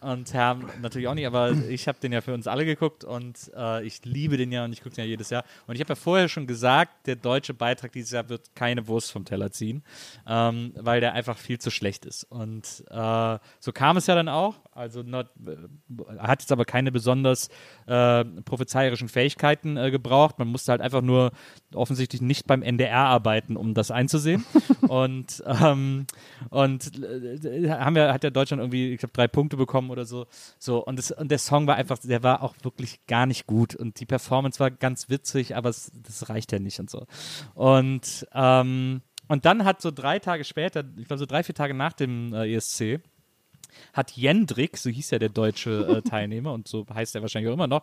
[0.00, 3.50] Und haben natürlich auch nicht, aber ich habe den ja für uns alle geguckt und
[3.54, 5.44] äh, ich liebe den ja und ich gucke den ja jedes Jahr.
[5.66, 9.12] Und ich habe ja vorher schon gesagt, der deutsche Beitrag dieses Jahr wird keine Wurst
[9.12, 9.82] vom Teller ziehen,
[10.26, 12.24] ähm, weil der einfach viel zu schlecht ist.
[12.24, 14.60] Und äh, so kam es ja dann auch.
[14.72, 17.50] Also not, äh, hat jetzt aber keine besonders
[17.86, 20.38] äh, prophezeierischen Fähigkeiten äh, gebraucht.
[20.38, 21.32] Man musste halt einfach nur
[21.74, 24.46] offensichtlich nicht beim NDR arbeiten, um das einzusehen.
[24.88, 26.06] und ähm,
[26.48, 30.26] und äh, haben wir, hat ja Deutschland irgendwie, ich glaube, drei Punkte bekommen oder so.
[30.58, 33.74] So, und, das, und der Song war einfach, der war auch wirklich gar nicht gut.
[33.74, 37.06] Und die Performance war ganz witzig, aber es, das reicht ja nicht und so.
[37.54, 41.74] Und, ähm, und dann hat so drei Tage später, ich glaube so drei, vier Tage
[41.74, 43.00] nach dem äh, ESC,
[43.92, 47.54] hat Jendrik, so hieß ja der deutsche äh, Teilnehmer und so heißt er wahrscheinlich auch
[47.54, 47.82] immer noch,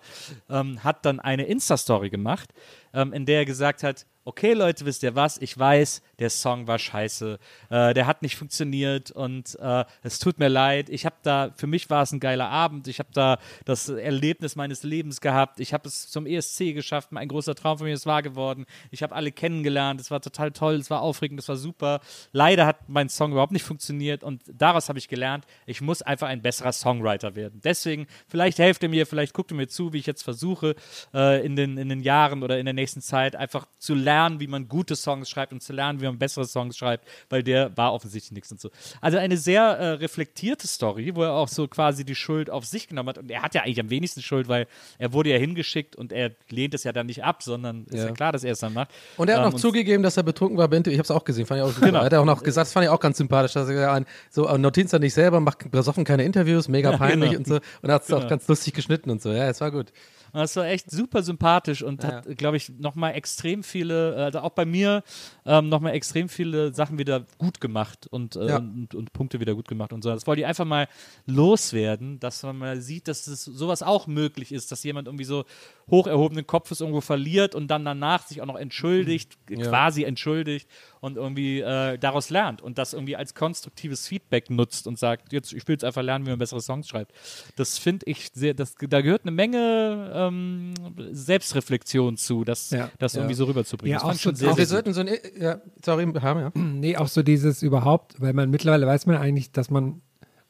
[0.50, 2.54] ähm, hat dann eine Insta-Story gemacht,
[2.94, 6.68] ähm, in der er gesagt hat, okay Leute, wisst ihr was, ich weiß, der Song
[6.68, 11.16] war scheiße, äh, der hat nicht funktioniert und äh, es tut mir leid, ich habe
[11.24, 15.22] da, für mich war es ein geiler Abend, ich habe da das Erlebnis meines Lebens
[15.22, 18.66] gehabt, ich habe es zum ESC geschafft, ein großer Traum von mir ist wahr geworden,
[18.92, 22.02] ich habe alle kennengelernt, es war total toll, es war aufregend, es war super,
[22.34, 26.28] leider hat mein Song überhaupt nicht funktioniert und daraus habe ich gelernt, ich muss einfach
[26.28, 27.62] ein besserer Songwriter werden.
[27.64, 30.76] Deswegen, vielleicht helft ihr mir, vielleicht guckt ihr mir zu, wie ich jetzt versuche,
[31.14, 34.48] äh, in, den, in den Jahren oder in der nächsten Zeit einfach zu lernen, wie
[34.48, 37.92] man gute Songs schreibt und zu lernen, wie man bessere Songs schreibt, weil der war
[37.94, 38.70] offensichtlich nichts und so.
[39.02, 42.88] Also eine sehr äh, reflektierte Story, wo er auch so quasi die Schuld auf sich
[42.88, 43.18] genommen hat.
[43.18, 44.68] Und er hat ja eigentlich am wenigsten Schuld, weil
[44.98, 48.06] er wurde ja hingeschickt und er lehnt es ja dann nicht ab, sondern ist ja
[48.06, 48.12] Ja.
[48.14, 48.90] klar, dass er es dann macht.
[49.18, 50.68] Und er hat Ähm, noch zugegeben, dass er betrunken war.
[50.70, 51.88] Bente, ich habe es auch gesehen, fand ich auch super.
[51.88, 52.02] Genau.
[52.04, 54.58] Hat er auch noch gesagt, das fand ich auch ganz sympathisch, dass er gesagt so
[54.58, 57.40] notiert er nicht selber, macht besoffen keine Interviews, mega Ja, peinlich genau.
[57.40, 57.56] und so.
[57.56, 58.30] Und er hat es auch Genau.
[58.30, 59.32] ganz lustig geschnitten und so.
[59.32, 59.92] Ja, es war gut.
[60.38, 62.18] Und Das war echt super sympathisch und Ja.
[62.18, 65.02] hat, glaube ich, nochmal extrem viele, äh, also auch bei mir,
[65.48, 68.58] ähm, nochmal extrem viele Sachen wieder gut gemacht und, äh, Ja.
[68.58, 70.12] und, und Punkte wieder gut gemacht und so.
[70.12, 70.88] Das wollte ich einfach mal
[71.26, 75.46] loswerden, dass man mal sieht, dass es sowas auch möglich ist, dass jemand irgendwie so
[75.90, 79.70] hoch erhobenen Kopfes irgendwo verliert und dann danach sich auch noch entschuldigt, Ja.
[79.70, 80.68] quasi entschuldigt
[81.00, 85.54] und irgendwie äh, daraus lernt und das irgendwie als konstruktives Feedback nutzt und sagt, jetzt,
[85.54, 87.12] ich will jetzt einfach lernen, wie man bessere Songs schreibt.
[87.56, 90.74] Das finde ich sehr, das, da gehört eine Menge ähm,
[91.12, 92.90] Selbstreflexion zu, das, Ja.
[93.00, 94.00] das irgendwie so rüberzubringen.
[94.00, 95.10] Ja, das auch schon sehr, auch sehr Wir sollten so ein,
[95.40, 96.52] ja, sorry, haben, ja.
[96.56, 100.02] Nee, auch so dieses überhaupt, weil man mittlerweile weiß man eigentlich, dass man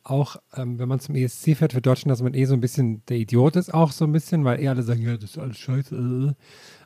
[0.04, 3.06] auch, ähm, wenn man zum ESC fährt für Deutschland, dass man eh so ein bisschen
[3.08, 5.58] der Idiot ist, auch so ein bisschen, weil eh alle sagen, ja, das ist alles
[5.58, 5.96] scheiße.
[5.96, 6.34] äh.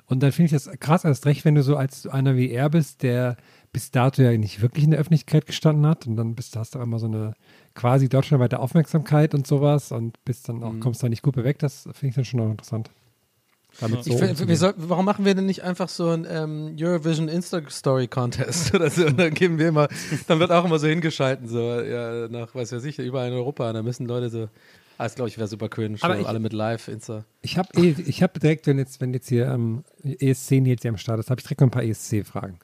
[0.07, 2.69] Und dann finde ich das krass, erst recht, wenn du so als einer wie er
[2.69, 3.37] bist, der
[3.71, 6.79] bis dato ja nicht wirklich in der Öffentlichkeit gestanden hat und dann bist, hast du
[6.79, 7.33] auch immer so eine
[7.75, 11.83] quasi deutschlandweite Aufmerksamkeit und sowas und bist dann auch, kommst da nicht gut weg, das
[11.93, 12.89] finde ich dann schon auch interessant.
[13.79, 17.29] Damit so Ich find, soll, warum machen wir denn nicht einfach so ein ähm, Eurovision
[17.29, 19.05] Insta-Story Contest oder so?
[19.05, 19.87] Und dann geben wir immer,
[20.27, 23.69] dann wird auch immer so hingeschalten, so ja, nach, weiß ja sicher, überall in Europa.
[23.69, 24.49] Und da müssen Leute so,
[24.97, 25.69] ah, das glaube ich wäre super
[26.19, 27.23] ich- alle mit Live Insta.
[27.41, 30.89] Ich habe eh, ich hab direkt, wenn jetzt, wenn jetzt hier ähm, ESC Nils hier
[30.91, 32.59] am Start ist, habe ich direkt noch ein paar ESC-Fragen.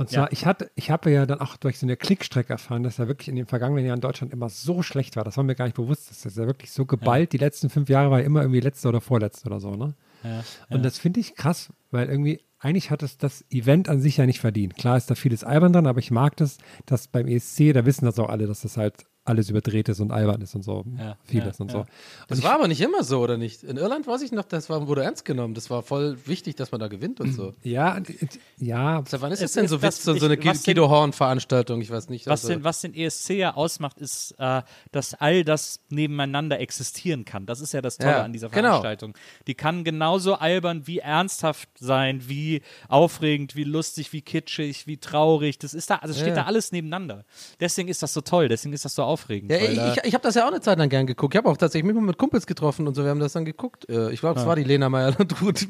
[0.00, 0.28] Und zwar, Ja.
[0.32, 3.28] ich hatte, ich habe ja dann auch durch so eine Klickstrecke erfahren, dass er wirklich
[3.28, 5.24] in den vergangenen Jahren in Deutschland immer so schlecht war.
[5.24, 6.10] Das war mir gar nicht bewusst.
[6.10, 7.32] Das ist ja wirklich so geballt.
[7.32, 9.94] Die letzten fünf Jahre war er immer irgendwie letzter oder vorletzter oder so, ne?
[10.24, 14.16] Ja, Und das finde ich krass, weil irgendwie, eigentlich hat es das Event an sich
[14.18, 14.76] ja nicht verdient.
[14.76, 18.04] Klar ist da vieles albern dran, aber ich mag das, dass beim ESC, da wissen
[18.04, 20.84] das auch alle, dass das halt alles überdreht ist und albern ist und so.
[20.98, 21.78] Ja, vieles ja, und ja.
[21.80, 21.86] so.
[22.28, 23.62] Das war aber nicht immer so, oder nicht?
[23.62, 25.54] In Irland weiß ich noch, das war, wurde ernst genommen.
[25.54, 27.52] Das war voll wichtig, dass man da gewinnt und so.
[27.62, 30.14] Ja, und- und- ja, Seit wann ist das Es denn ist so das- Witz, so,
[30.14, 31.80] so eine denn- Guido Horn-Veranstaltung?
[31.82, 32.26] Ich weiß nicht.
[32.26, 37.24] Was, also- den, was den ESC ja ausmacht, ist, äh, dass all das nebeneinander existieren
[37.26, 37.44] kann.
[37.46, 38.68] Das ist ja das Tolle Ja, an dieser genau.
[38.80, 39.14] Veranstaltung.
[39.46, 45.58] Die kann genauso albern wie ernsthaft sein, wie aufregend, wie lustig, wie kitschig, wie traurig.
[45.58, 46.34] Das ist da, also steht Ja.
[46.36, 47.24] da alles nebeneinander.
[47.60, 49.50] Deswegen ist das so toll, deswegen ist das so aufregend.
[49.50, 51.34] Ja, weil ich, ich, ich habe das ja auch eine Zeit lang gern geguckt.
[51.34, 53.44] Ich habe auch tatsächlich mich mal mit Kumpels getroffen und so, wir haben das dann
[53.44, 53.88] geguckt.
[53.88, 55.60] Äh, Ich glaube, es war die Lena meyer landrut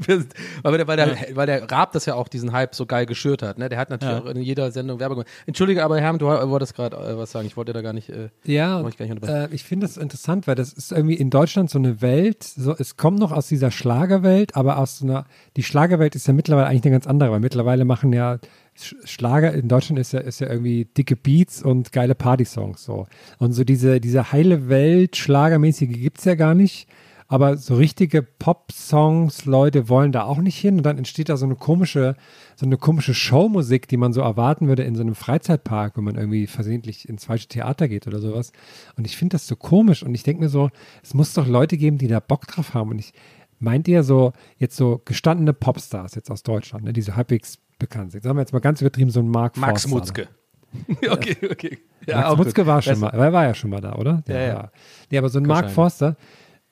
[0.62, 3.42] weil der, weil, der, weil der Raab das ja auch diesen Hype so geil geschürt
[3.42, 3.58] hat.
[3.58, 3.68] Ne?
[3.68, 4.20] Der hat natürlich Ja.
[4.22, 5.28] auch in jeder Sendung Werbung gemacht.
[5.46, 7.46] Entschuldige, aber Herm, du wolltest gerade äh, was sagen.
[7.46, 8.08] Ich wollte da gar nicht.
[8.10, 9.50] Äh, Ja, ich gar nicht unterbrechen.
[9.52, 12.74] äh, ich finde das interessant, weil das ist irgendwie in Deutschland so eine Welt, so,
[12.78, 15.24] es kommt noch aus dieser Schlagerwelt, aber aus so einer,
[15.56, 18.38] die Schlagerwelt ist ja mittlerweile eigentlich eine ganz andere, weil mittlerweile machen ja
[18.74, 23.06] Schlager in Deutschland ist ja, ist ja irgendwie dicke Beats und geile Partysongs so.
[23.38, 26.88] Und so diese, diese heile Welt, Schlagermäßige gibt es ja gar nicht.
[27.32, 31.46] Aber so richtige Pop-Songs, Leute wollen da auch nicht hin und dann entsteht da so
[31.46, 32.16] eine komische,
[32.56, 36.16] so eine komische Showmusik, die man so erwarten würde in so einem Freizeitpark, wenn man
[36.16, 38.50] irgendwie versehentlich ins falsche Theater geht oder sowas.
[38.96, 40.70] Und ich finde das so komisch und ich denke mir so,
[41.04, 42.90] es muss doch Leute geben, die da Bock drauf haben.
[42.90, 43.12] Und ich
[43.60, 48.12] meint ihr so, jetzt so gestandene Popstars jetzt aus Deutschland, ne, die so halbwegs bekannt
[48.12, 48.22] sind.
[48.24, 49.96] Sagen wir jetzt mal ganz übertrieben so ein Mark Max Forster.
[49.96, 50.28] Mutzke.
[51.10, 51.78] okay, okay.
[52.06, 54.22] Max auch Mutzke war schon mal, er war ja schon mal da, oder?
[54.28, 54.54] Ja, ja.
[54.54, 54.72] war-
[55.10, 55.70] Nee, aber so ein Mark.
[55.70, 56.16] Forster,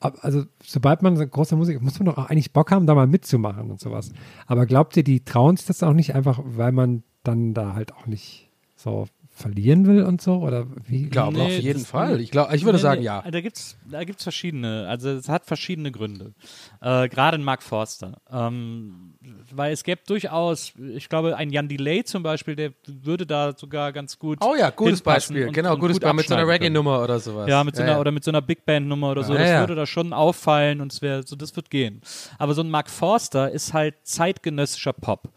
[0.01, 3.07] also sobald man so großer Musik, muss man doch auch eigentlich Bock haben, da mal
[3.07, 4.13] mitzumachen und sowas.
[4.47, 7.93] Aber glaubt ihr, die trauen sich das auch nicht einfach, weil man dann da halt
[7.95, 9.09] auch nicht so
[9.39, 10.35] verlieren will und so?
[10.37, 11.05] Oder wie?
[11.05, 12.21] Ich glaube, Nee, auf jeden Fall.
[12.21, 13.23] Ich, glaub, ich würde Nee, sagen, nee, ja.
[13.31, 16.35] Da gibt es da gibt's verschiedene, also es hat verschiedene Gründe.
[16.81, 18.21] Äh, Gerade in Mark Forster.
[18.31, 19.15] Ähm,
[19.55, 23.93] weil es gäbe durchaus, ich glaube, ein Jan Delay zum Beispiel, der würde da sogar
[23.93, 24.39] ganz gut.
[24.45, 25.47] Oh ja, gutes Beispiel.
[25.47, 26.17] und- genau, und gutes gut Beispiel.
[26.17, 26.47] Mit so einer.
[26.49, 27.49] Reggae-Nummer oder sowas.
[27.49, 29.61] Ja, mit so einer, oder mit so einer Big Band-Nummer oder so, Ja, das ja.
[29.61, 32.01] würde da schon auffallen und es wäre, so, das wird gehen.
[32.39, 35.31] Aber so ein Mark Forster ist halt zeitgenössischer Pop.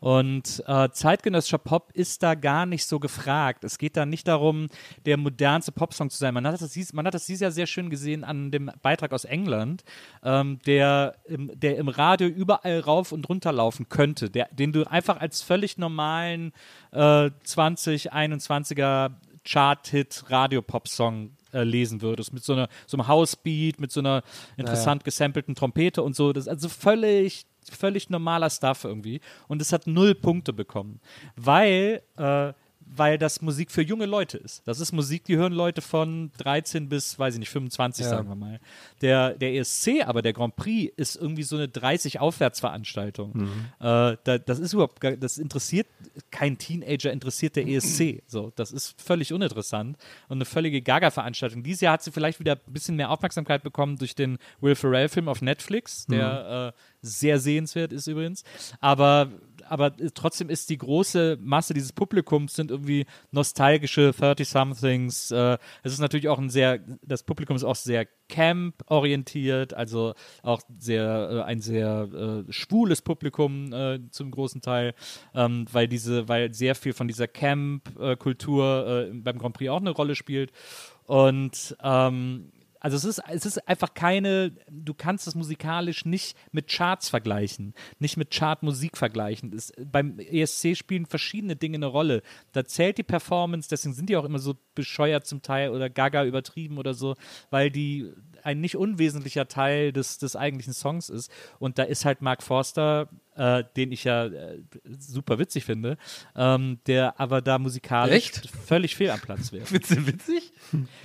[0.00, 3.64] Und äh, zeitgenössischer Pop ist da gar nicht so gefragt.
[3.64, 4.68] Es geht da nicht darum,
[5.06, 6.34] der modernste Popsong zu sein.
[6.34, 9.12] Man hat das, dies- man hat das dieses Jahr sehr schön gesehen an dem Beitrag
[9.12, 9.84] aus England,
[10.22, 14.84] ähm, der, im, der im Radio überall rauf und runter laufen könnte, der, den du
[14.90, 16.52] einfach als völlig normalen
[16.92, 19.10] äh, 2021er
[19.44, 24.22] Chart-Hit Radio-Pop-Song äh, lesen würdest, mit so, einer, so einem House-Beat, mit so einer
[24.56, 26.32] interessant gesampelten Trompete und so.
[26.32, 29.20] Das ist also völlig, völlig normaler Stuff irgendwie.
[29.46, 31.00] Und es hat null Punkte bekommen,
[31.36, 32.52] weil, äh,
[32.98, 34.62] weil das Musik für junge Leute ist.
[34.66, 38.10] Das ist Musik, die hören Leute von 13 bis, weiß ich nicht, 25, Ja.
[38.10, 38.60] sagen wir mal.
[39.00, 43.48] Der, der ESC, aber der Grand Prix, ist irgendwie so eine 30-Aufwärts-Veranstaltung.
[43.80, 45.86] Äh, da, das ist überhaupt, das interessiert
[46.30, 48.22] kein Teenager, interessiert der ESC.
[48.26, 49.96] So, das ist völlig uninteressant
[50.28, 51.62] und eine völlige Gaga-Veranstaltung.
[51.62, 55.28] Dieses Jahr hat sie vielleicht wieder ein bisschen mehr Aufmerksamkeit bekommen durch den Will Ferrell-Film
[55.28, 58.42] auf Netflix, der äh, sehr sehenswert ist übrigens.
[58.80, 59.30] Aber,
[59.68, 65.34] aber trotzdem ist die große Masse dieses Publikums sind irgendwie nostalgische 30-somethings.
[65.34, 70.60] Äh, es ist natürlich auch ein sehr, das Publikum ist auch sehr Camp-orientiert, also auch
[70.78, 74.94] sehr, äh, ein sehr äh, schwules Publikum äh, zum großen Teil,
[75.34, 79.90] ähm, weil diese, weil sehr viel von dieser Camp-Kultur äh, beim Grand Prix auch eine
[79.90, 80.52] Rolle spielt.
[81.06, 82.52] Und ähm,
[82.88, 87.74] also es ist, es ist einfach keine, du kannst es musikalisch nicht mit Charts vergleichen,
[87.98, 89.52] nicht mit Chartmusik vergleichen.
[89.52, 92.22] Es, beim ESC spielen verschiedene Dinge eine Rolle.
[92.52, 96.24] Da zählt die Performance, deswegen sind die auch immer so bescheuert zum Teil oder gaga
[96.24, 97.14] übertrieben oder so,
[97.50, 98.10] weil die
[98.42, 101.30] ein nicht unwesentlicher Teil des, des eigentlichen Songs ist.
[101.58, 104.58] Und da ist halt Mark Forster, äh, den ich ja äh,
[104.98, 105.96] super witzig finde,
[106.36, 108.50] ähm, der aber da musikalisch Echt?
[108.66, 109.64] völlig fehl am Platz wäre.
[109.70, 110.52] Witzig, witzig?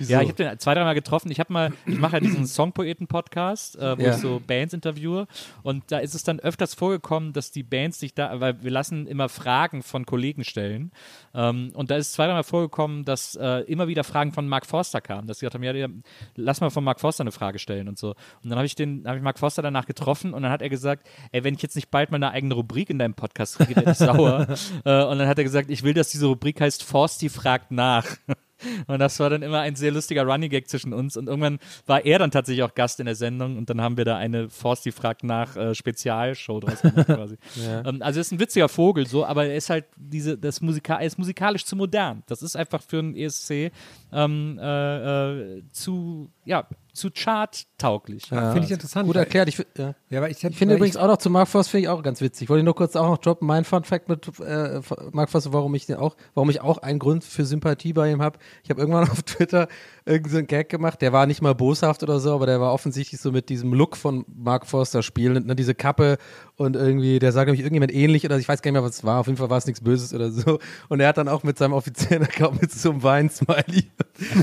[0.00, 1.30] Ja, ich habe den zwei, dreimal getroffen.
[1.30, 4.10] Ich habe mal, ich mache ja diesen Songpoeten-Podcast, äh, wo Ja.
[4.10, 5.26] ich so Bands interviewe.
[5.62, 9.06] Und da ist es dann öfters vorgekommen, dass die Bands sich da, weil wir lassen
[9.06, 10.92] immer Fragen von Kollegen stellen.
[11.34, 14.66] Ähm, und da ist es zwei, dreimal vorgekommen, dass äh, immer wieder Fragen von Mark
[14.66, 15.88] Forster kamen, dass sie gesagt haben, ja, ja,
[16.36, 18.10] lass mal von Mark Forster eine Frage stellen und so.
[18.42, 20.68] Und dann habe ich den, habe ich Mark Forster danach getroffen und dann hat er
[20.68, 23.76] gesagt, ey, wenn ich jetzt nicht bald mal eine eigene Rubrik in deinem Podcast kriege,
[23.76, 24.46] werde ich sauer.
[24.84, 28.06] äh, und dann hat er gesagt, ich will, dass diese Rubrik heißt Forsti fragt nach.
[28.86, 31.16] Und das war dann immer ein sehr lustiger Running Gag zwischen uns.
[31.16, 34.04] Und irgendwann war er dann tatsächlich auch Gast in der Sendung und dann haben wir
[34.04, 37.36] da eine Forsti fragt nach äh, Spezialshow draus gemacht quasi.
[37.58, 40.96] ähm, also er ist ein witziger Vogel so, aber er ist halt diese, das Musika
[40.96, 42.22] er ist musikalisch zu modern.
[42.26, 43.70] Das ist einfach für einen ESC
[44.12, 48.26] ähm, äh, äh, zu, ja, zu charttauglich.
[48.28, 49.06] Finde ich interessant.
[49.06, 49.48] Gut erklärt.
[49.48, 49.94] Ich, ja.
[50.10, 52.20] Ja, weil ich, ich finde übrigens auch noch zu Mark Voss finde ich auch ganz
[52.20, 52.48] witzig.
[52.48, 53.46] Wollte ich nur kurz auch noch droppen.
[53.46, 54.80] Mein Fun Fact mit äh,
[55.12, 58.22] Mark Voss, warum ich den auch, warum ich auch einen Grund für Sympathie bei ihm
[58.22, 58.38] habe.
[58.62, 59.68] Ich habe irgendwann auf Twitter
[60.06, 61.00] irgendeinen Gag gemacht.
[61.00, 63.96] Der war nicht mal boshaft oder so, aber der war offensichtlich so mit diesem Look
[63.96, 66.18] von Mark Forster spielend, ne, diese Kappe
[66.56, 69.04] und irgendwie, der sah nämlich irgendjemand ähnlich oder ich weiß gar nicht mehr, was es
[69.04, 69.20] war.
[69.20, 70.58] Auf jeden Fall war es nichts Böses oder so.
[70.88, 73.84] Und er hat dann auch mit seinem offiziellen Account mit so einem Wein-Smiley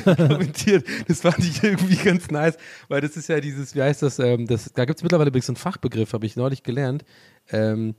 [0.27, 0.87] kommentiert.
[1.07, 2.57] Das fand ich irgendwie ganz nice,
[2.87, 5.45] weil das ist ja dieses, wie heißt das, ähm, das da gibt es mittlerweile übrigens
[5.45, 7.05] so einen Fachbegriff, habe ich neulich gelernt.
[7.51, 7.95] Ähm,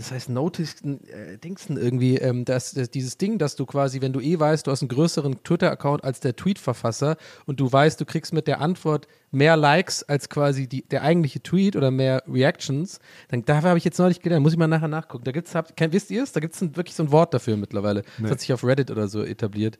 [0.00, 4.14] das heißt Notice, äh, Dingsten irgendwie, ähm, dass, dass dieses Ding, dass du quasi, wenn
[4.14, 8.06] du eh weißt, du hast einen größeren Twitter-Account als der Tweet-Verfasser und du weißt, du
[8.06, 12.98] kriegst mit der Antwort mehr Likes als quasi die, der eigentliche Tweet oder mehr Reactions,
[13.28, 15.24] dann dafür habe ich jetzt neulich gelernt, muss ich mal nachher nachgucken.
[15.24, 16.32] Da gibt's, habt, kennt, wisst ihr es?
[16.32, 18.02] Da gibt es wirklich so ein Wort dafür mittlerweile.
[18.22, 19.78] Das hat sich auf Reddit oder so etabliert.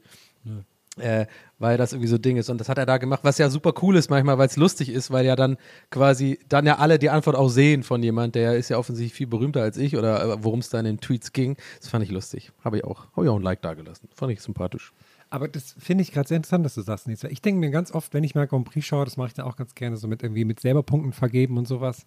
[1.00, 1.26] Äh,
[1.60, 2.48] weil das irgendwie so ein Ding ist.
[2.48, 4.88] Und das hat er da gemacht, was ja super cool ist manchmal, weil es lustig
[4.88, 5.58] ist, weil ja dann
[5.90, 9.26] quasi dann ja alle die Antwort auch sehen von jemand, der ist ja offensichtlich viel
[9.26, 11.56] berühmter als ich oder äh, worum es da in den Tweets ging.
[11.78, 12.50] Das fand ich lustig.
[12.64, 13.06] Habe ich auch.
[13.14, 14.08] Habe ich auch ein Like dagelassen.
[14.14, 14.92] Fand ich sympathisch.
[15.28, 17.22] Aber das finde ich gerade sehr interessant, dass du sagst, Nils.
[17.24, 19.46] Ich denke mir ganz oft, wenn ich mal Grand Prix schaue, das mache ich dann
[19.46, 22.04] auch ganz gerne, so mit irgendwie mit selber Punkten vergeben und sowas.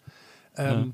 [0.58, 0.94] Ähm,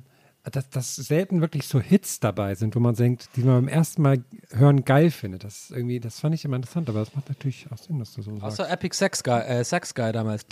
[0.49, 4.01] dass, dass selten wirklich so Hits dabei sind, wo man denkt, die man beim ersten
[4.01, 5.43] Mal hören geil findet.
[5.43, 8.21] Das irgendwie, das fand ich immer interessant, aber das macht natürlich auch Sinn, dass du
[8.21, 8.59] so sagst.
[8.59, 10.45] Außer Epic Sex Guy, äh, Sex Guy damals.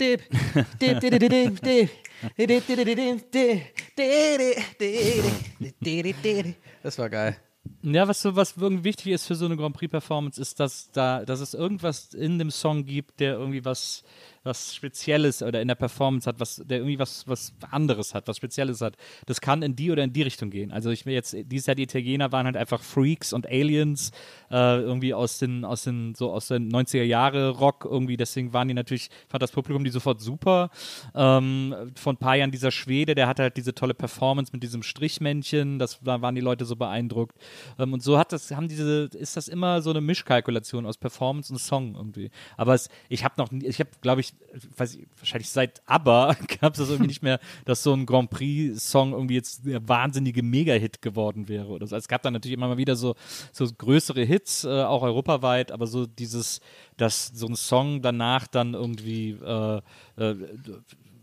[6.82, 7.36] Das war geil.
[7.82, 10.90] Ja, was so was irgendwie wichtig ist für so eine Grand Prix Performance ist, dass
[10.90, 14.04] da dass es irgendwas in dem Song gibt, der irgendwie was
[14.48, 18.38] was Spezielles oder in der Performance hat, was, der irgendwie was, was anderes hat, was
[18.38, 18.96] Spezielles hat.
[19.26, 20.72] Das kann in die oder in die Richtung gehen.
[20.72, 24.10] Also ich will jetzt, dieses Jahr die Italiener waren halt einfach Freaks und Aliens,
[24.50, 28.68] äh, irgendwie aus den, aus den, so aus den 90er Jahre Rock irgendwie, deswegen waren
[28.68, 30.70] die natürlich, fand das Publikum die sofort super.
[31.14, 34.82] Ähm, vor ein paar Jahren dieser Schwede, der hatte halt diese tolle Performance mit diesem
[34.82, 37.36] Strichmännchen, das, da waren die Leute so beeindruckt.
[37.78, 41.52] Ähm, und so hat das, haben diese, ist das immer so eine Mischkalkulation aus Performance
[41.52, 42.30] und Song irgendwie.
[42.56, 44.32] Aber es, ich habe noch, ich habe, glaube ich,
[44.76, 48.30] weiß ich, wahrscheinlich seit ABBA gab es das irgendwie nicht mehr, dass so ein Grand
[48.30, 51.96] Prix-Song irgendwie jetzt der wahnsinnige Mega-Hit geworden wäre oder so.
[51.96, 53.14] Es gab dann natürlich immer mal wieder so,
[53.52, 56.60] so größere Hits, äh, auch europaweit, aber so dieses,
[56.96, 59.80] dass so ein Song danach dann irgendwie äh,
[60.16, 60.34] äh,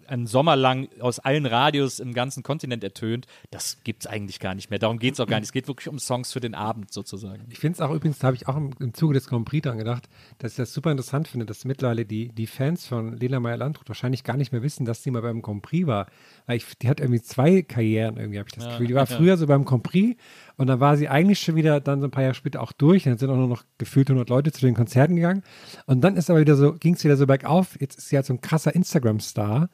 [0.08, 4.56] einen Sommer lang aus allen Radios im ganzen Kontinent ertönt, das gibt es eigentlich gar
[4.56, 4.80] nicht mehr.
[4.80, 5.48] Darum geht es auch gar nicht.
[5.48, 7.46] Es geht wirklich um Songs für den Abend sozusagen.
[7.50, 9.64] Ich finde es auch übrigens, da habe ich auch im, im Zuge des Grand Prix
[9.64, 13.40] dran gedacht, dass ich das super interessant finde, dass mittlerweile die, die Fans von Lena
[13.40, 16.08] Meyer-Landrut wahrscheinlich gar nicht mehr wissen, dass sie mal beim Grand Prix war.
[16.46, 18.88] Weil ich, die hat irgendwie zwei Karrieren, irgendwie habe ich das Gefühl.
[18.88, 20.20] Die war früher so beim Grand Prix
[20.58, 23.04] und dann war sie eigentlich schon wieder dann so ein paar Jahre später auch durch.
[23.04, 25.44] Dann sind auch nur noch gefühlt 100 Leute zu den Konzerten gegangen.
[25.86, 27.80] Und dann ist aber wieder so, ging es wieder so bergauf.
[27.80, 29.70] Jetzt ist sie halt so ein krasser Instagram-Star.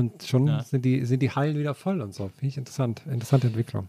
[0.00, 0.62] Und schon Ja.
[0.64, 2.28] sind, die, sind die Hallen wieder voll und so.
[2.28, 3.02] Finde ich interessant.
[3.06, 3.88] Interessante Entwicklung.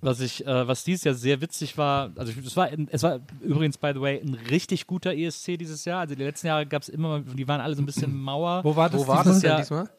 [0.00, 3.20] Was ich, äh, was dieses Jahr sehr witzig war, also ich- es war, es war
[3.40, 6.00] übrigens, by the way, ein richtig guter ESC dieses Jahr.
[6.00, 8.62] Also die letzten Jahre gab es immer, die waren alle so ein bisschen Mauer.
[8.62, 9.00] Wo war das?
[9.02, 9.32] Wo war diesmal?
[9.34, 9.56] das denn Ja.
[9.58, 9.90] diesmal?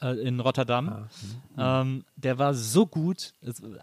[0.00, 1.06] äh, in Rotterdam.
[1.56, 3.32] Ah, ähm, der war so gut.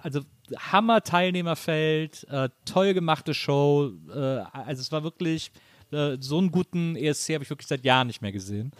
[0.04, 0.22] Also
[0.58, 3.92] Hammer Teilnehmerfeld, äh, toll gemachte Show.
[4.14, 4.18] Äh,
[4.52, 5.52] also es war wirklich
[5.94, 8.72] äh, so einen guten ESC habe ich wirklich seit Jahren nicht mehr gesehen.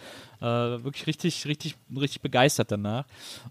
[0.42, 3.04] Äh, wirklich richtig, richtig, richtig begeistert danach.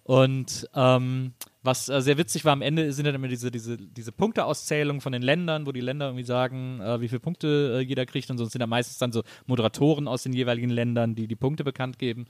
[0.03, 1.33] Und ähm,
[1.63, 5.11] was äh, sehr witzig war, am Ende sind dann immer diese, diese, diese Punkteauszählungen von
[5.11, 8.37] den Ländern, wo die Länder irgendwie sagen, äh, wie viele Punkte äh, jeder kriegt und
[8.37, 8.45] so.
[8.45, 11.99] Es sind da meistens dann so Moderatoren aus den jeweiligen Ländern, die die Punkte bekannt
[11.99, 12.25] geben.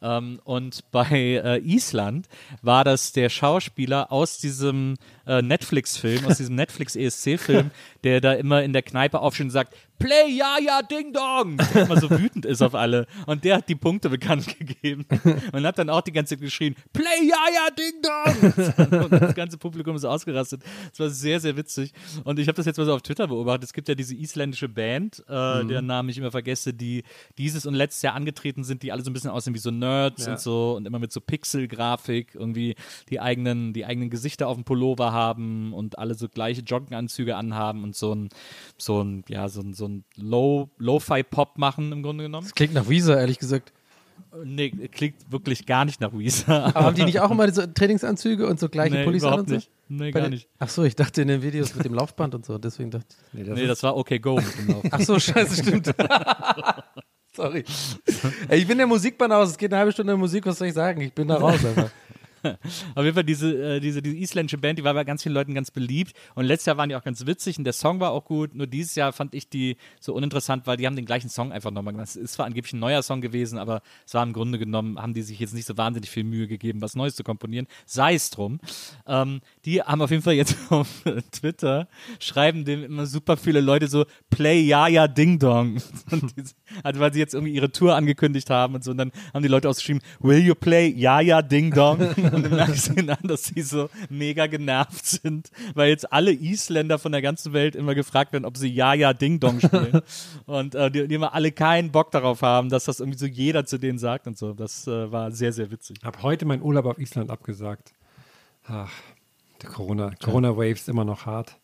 [0.00, 2.28] Ähm, und bei äh, Island
[2.62, 4.96] war das der Schauspieler aus diesem
[5.26, 7.70] äh, Netflix-Film, aus diesem Netflix-ESC-Film,
[8.04, 11.58] der da immer in der Kneipe aufsteht und sagt, Play ja ja Ding Dong!
[11.74, 13.06] Der immer so wütend ist auf alle.
[13.26, 15.06] Und der hat die Punkte bekannt gegeben.
[15.52, 19.00] Und hat dann auch die ganze Zeit geschrien, Play ja ja Ding Dong!
[19.10, 20.62] Und das ganze Publikum ist ausgerastet.
[20.90, 21.92] Das war sehr, sehr witzig.
[22.24, 23.64] Und ich habe das jetzt mal so auf Twitter beobachtet.
[23.64, 27.02] Es gibt ja diese isländische Band, äh, deren Namen ich immer vergesse, die
[27.38, 30.26] dieses und letztes Jahr angetreten sind, die alle so ein bisschen aussehen wie so Nerds
[30.26, 32.76] und so und immer mit so Pixel-Grafik irgendwie
[33.08, 37.84] die eigenen, die eigenen Gesichter auf dem Pullover haben und alle so gleiche Joggenanzüge anhaben
[37.84, 38.28] und so ein,
[38.78, 42.46] so ein, ja, so ein, so ein Low, Lo-Fi-Pop machen im Grunde genommen.
[42.46, 43.72] Das klingt nach Weezer, ehrlich gesagt.
[44.44, 46.66] Nee, klingt wirklich gar nicht nach Weezer.
[46.76, 49.48] Aber haben die nicht auch immer diese Trainingsanzüge und so gleiche nee, Pullis an und
[49.48, 49.54] so?
[49.56, 49.70] nicht.
[49.88, 50.48] Nee, Bei gar den- nicht.
[50.58, 53.46] Ach so, ich dachte in den Videos mit dem Laufband und so, deswegen dachte ich.
[53.46, 54.84] Nee, das war okay, go mit dem Lauf.
[54.90, 55.86] Ach so, scheiße, stimmt.
[57.34, 57.64] Sorry.
[58.48, 61.00] Ey, ich bin der Musikbanause, es geht eine halbe Stunde Musik, was soll ich sagen?
[61.00, 61.90] Ich bin da raus einfach.
[62.94, 65.54] Auf jeden Fall diese, äh, diese, diese isländische Band, die war bei ganz vielen Leuten
[65.54, 66.14] ganz beliebt.
[66.34, 68.54] Und letztes Jahr waren die auch ganz witzig und der Song war auch gut.
[68.54, 71.70] Nur dieses Jahr fand ich die so uninteressant, weil die haben den gleichen Song einfach
[71.70, 72.08] nochmal gemacht.
[72.08, 75.14] Es ist zwar angeblich ein neuer Song gewesen, aber es war im Grunde genommen, haben
[75.14, 77.66] die sich jetzt nicht so wahnsinnig viel Mühe gegeben, was Neues zu komponieren.
[77.86, 78.60] Sei es drum.
[79.06, 80.88] Ähm, die haben auf jeden Fall jetzt auf
[81.32, 81.88] Twitter,
[82.18, 85.80] schreiben dem immer super viele Leute so, Play Ja Ding Dong.
[86.84, 88.92] Also weil sie jetzt irgendwie ihre Tour angekündigt haben und so.
[88.92, 91.98] Und dann haben die Leute ausgeschrieben, Will you play Ja Ding Dong?
[92.34, 96.32] Und dann merkst du ihnen an, dass sie so mega genervt sind, weil jetzt alle
[96.32, 100.00] Isländer von der ganzen Welt immer gefragt werden, ob sie Ja Ja Ding Dong spielen.
[100.46, 103.64] und äh, die, die immer alle keinen Bock darauf haben, dass das irgendwie so jeder
[103.64, 104.52] zu denen sagt und so.
[104.52, 105.98] Das äh, war sehr, sehr witzig.
[106.02, 107.92] Habe heute meinen Urlaub auf Island abgesagt.
[108.66, 108.90] Ach,
[109.62, 111.56] Der Corona, Corona-Wave ist immer noch hart.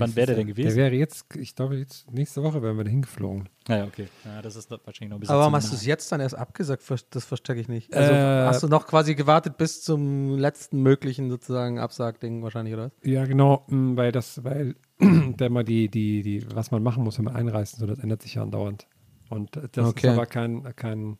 [0.00, 0.44] Wann wäre der Jahr.
[0.44, 0.66] denn gewesen?
[0.68, 3.48] Der wäre jetzt, ich glaube, jetzt nächste Woche wären wir da hingeflogen.
[3.68, 4.06] Naja, okay.
[4.24, 6.36] Ja, das ist wahrscheinlich noch ein bisschen Aber warum hast du es jetzt dann erst
[6.36, 6.82] abgesagt?
[7.10, 7.92] Das verstecke ich nicht.
[7.94, 8.16] Also Äh,
[8.46, 12.92] hast du noch quasi gewartet bis zum letzten möglichen sozusagen Absagding wahrscheinlich, oder?
[13.00, 13.10] was?
[13.10, 17.18] Ja, genau, mh, weil das, weil der mal die, die, die, was man machen muss,
[17.18, 18.86] wenn man einreist, und so, das ändert sich ja andauernd.
[19.28, 20.06] Und das Okay.
[20.06, 21.18] ist aber kein, kein,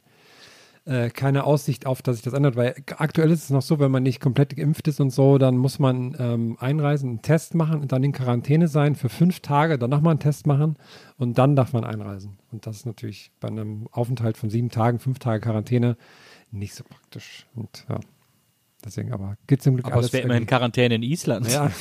[0.87, 3.91] äh, keine Aussicht auf, dass sich das ändert, weil aktuell ist es noch so, wenn
[3.91, 7.81] man nicht komplett geimpft ist und so, dann muss man ähm, einreisen, einen Test machen
[7.81, 10.77] und dann in Quarantäne sein für fünf Tage, dann nochmal einen Test machen
[11.19, 12.39] und dann darf man einreisen.
[12.53, 15.97] Und das ist natürlich bei einem Aufenthalt von sieben Tagen, fünf Tage Quarantäne
[16.53, 17.47] nicht so praktisch.
[17.55, 17.99] Und ja,
[18.87, 20.07] deswegen aber geht zum Glück Aber alles.
[20.07, 21.51] es wäre immerhin irgendwie- Quarantäne in Island.
[21.51, 21.71] ja.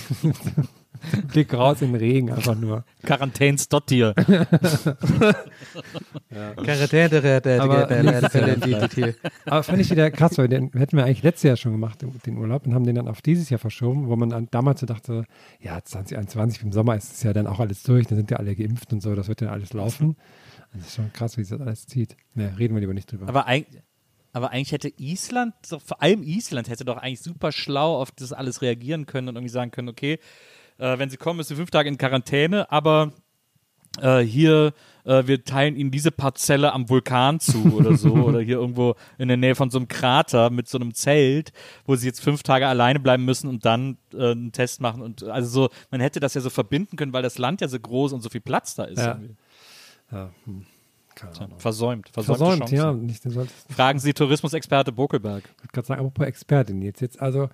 [1.32, 2.84] Blick raus in den Regen einfach nur.
[3.04, 4.16] Quarantäns dort hier.
[8.24, 9.16] Quarantäne.
[9.46, 12.38] Aber fand ich wieder krass, weil den hätten wir eigentlich letztes Jahr schon gemacht, den,
[12.38, 15.26] Urlaub, und haben den dann auf dieses Jahr verschoben, wo man dann damals so dachte,
[15.60, 18.56] ja, 2021 im Sommer ist es ja dann auch alles durch, dann sind ja alle
[18.56, 20.16] geimpft und so, das wird dann alles laufen.
[20.74, 22.16] Das ist schon krass, wie sich das alles zieht.
[22.34, 23.28] Ne, reden wir lieber nicht drüber.
[23.30, 23.66] Aber, eig
[24.36, 28.62] aber eigentlich hätte Island, vor allem Island, hätte doch eigentlich super schlau auf das alles
[28.62, 30.20] reagieren können und irgendwie sagen können, okay,
[30.78, 33.14] äh, wenn sie kommen, müssen sie fünf Tage in Quarantäne, aber
[34.02, 34.74] äh, hier,
[35.06, 39.30] äh, wir teilen ihnen diese Parzelle am Vulkan zu oder so, oder hier irgendwo in
[39.30, 41.54] der Nähe von so einem Krater mit so einem Zelt,
[41.86, 45.02] wo sie jetzt fünf Tage alleine bleiben müssen und dann äh, einen Test machen.
[45.02, 47.80] Und also so, man hätte das ja so verbinden können, weil das Land ja so
[47.80, 49.00] groß und so viel Platz da ist.
[49.00, 49.18] Ja.
[50.12, 50.66] ja, hm,
[51.16, 51.30] Tja.
[51.58, 52.10] Versäumt.
[52.12, 52.94] Versäumt, ja.
[52.94, 53.24] Nicht,
[53.70, 55.44] Fragen Sie Tourismusexperte Bokelberg.
[55.46, 57.02] ich wollte gerade sagen, apropos Expertin jetzt.
[57.02, 57.50] jetzt also,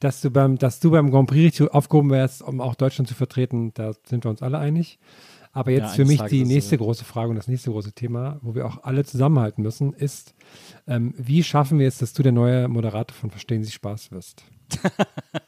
[0.00, 3.14] dass du, beim, dass du beim Grand Prix richtig aufgehoben wärst, um auch Deutschland zu
[3.14, 4.98] vertreten, da sind wir uns alle einig.
[5.54, 6.84] Aber jetzt Ja, für mich die nächste so.
[6.84, 10.34] große Frage und das nächste große Thema, wo wir auch alle zusammenhalten müssen, ist,
[10.86, 14.44] ähm, wie schaffen wir es, dass du der neue Moderator von Verstehen Sie Spaß wirst?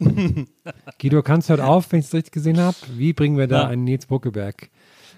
[1.01, 2.77] Guido, kannst du heute auf, wenn ich es richtig gesehen habe?
[2.97, 3.69] Wie bringen wir da Ja.
[3.69, 4.71] einen Nils Buckeberg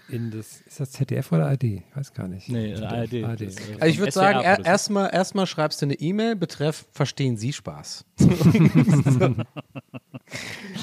[0.09, 1.65] in das, ist das ZDF oder ARD?
[1.65, 2.49] Ich weiß gar nicht.
[2.49, 3.25] Nee, ZDF, ARD.
[3.25, 3.43] ARD.
[3.81, 8.05] Also ich würde sagen, er, erstmal erstmal schreibst du eine E-Mail, betreff Verstehen Sie Spaß.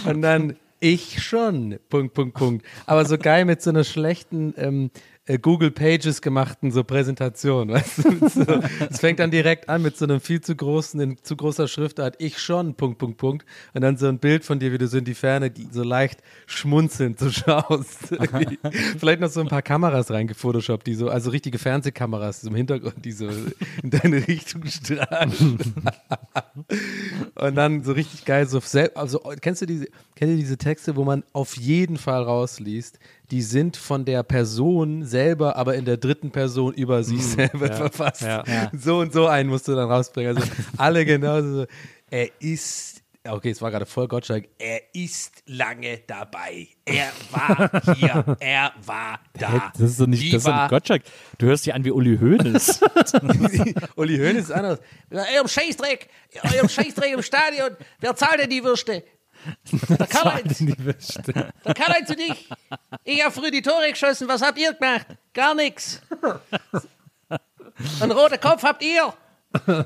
[0.05, 1.79] Und dann ich schon.
[1.89, 2.65] Punkt, Punkt, Punkt.
[2.85, 4.91] Aber so geil mit so einer schlechten ähm,
[5.25, 8.13] äh, Google Pages gemachten so Präsentation, weißt du?
[8.33, 11.67] So, es fängt dann direkt an mit so einem viel zu großen, in zu großer
[11.67, 13.45] Schriftart, ich schon, Punkt, Punkt, Punkt.
[13.73, 16.21] Und dann so ein Bild von dir, wie du so in die Ferne so leicht
[16.45, 18.15] schmunzelnd so schaust.
[18.97, 23.11] Vielleicht noch so ein paar Kameras reingefotoshoppt, die so, also richtige Fernsehkameras im Hintergrund, die
[23.11, 25.33] so in deine Richtung strahlen.
[27.35, 28.61] Und dann so richtig geil, so
[28.95, 32.99] also kennst du diese, kennt ihr diese Texte, wo man auf jeden Fall rausliest,
[33.31, 38.21] die sind von der Person selber, aber in der dritten Person über sich selber verfasst.
[38.21, 38.43] ja.
[38.77, 40.37] So und so einen musst du dann rausbringen.
[40.37, 41.61] Also alle genauso.
[41.61, 41.65] so,
[42.09, 46.67] Er ist, okay, es war gerade voll Gottschalk, er ist lange dabei.
[46.85, 49.71] Er war hier, er war da.
[49.77, 51.03] Das ist doch nicht, das ist doch nicht Gottschalk.
[51.37, 52.81] Du hörst dich an wie Uli Hoeneß.
[53.95, 54.79] Uli Hoeneß ist anders.
[55.09, 56.09] Eurem Scheißdreck,
[56.43, 57.69] eurem Scheißdreck im Stadion.
[57.99, 59.03] Wer zahlt denn die Würste?
[59.89, 60.57] Der Karl-Heinz.
[61.27, 62.49] Der Karl-Heinz und ich.
[63.03, 64.27] Ich habe früh die Tore geschossen.
[64.27, 65.07] Was habt ihr gemacht?
[65.33, 66.01] Gar nichts.
[67.99, 69.13] Ein roter Kopf habt ihr.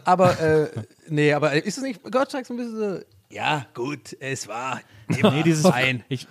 [0.06, 0.70] Aber, äh,
[1.08, 3.00] nee, aber ist es nicht Gottschalk so ein bisschen so,
[3.30, 4.82] ja, gut, es war
[5.18, 6.04] immer nee, dieses, ein.
[6.08, 6.28] ich,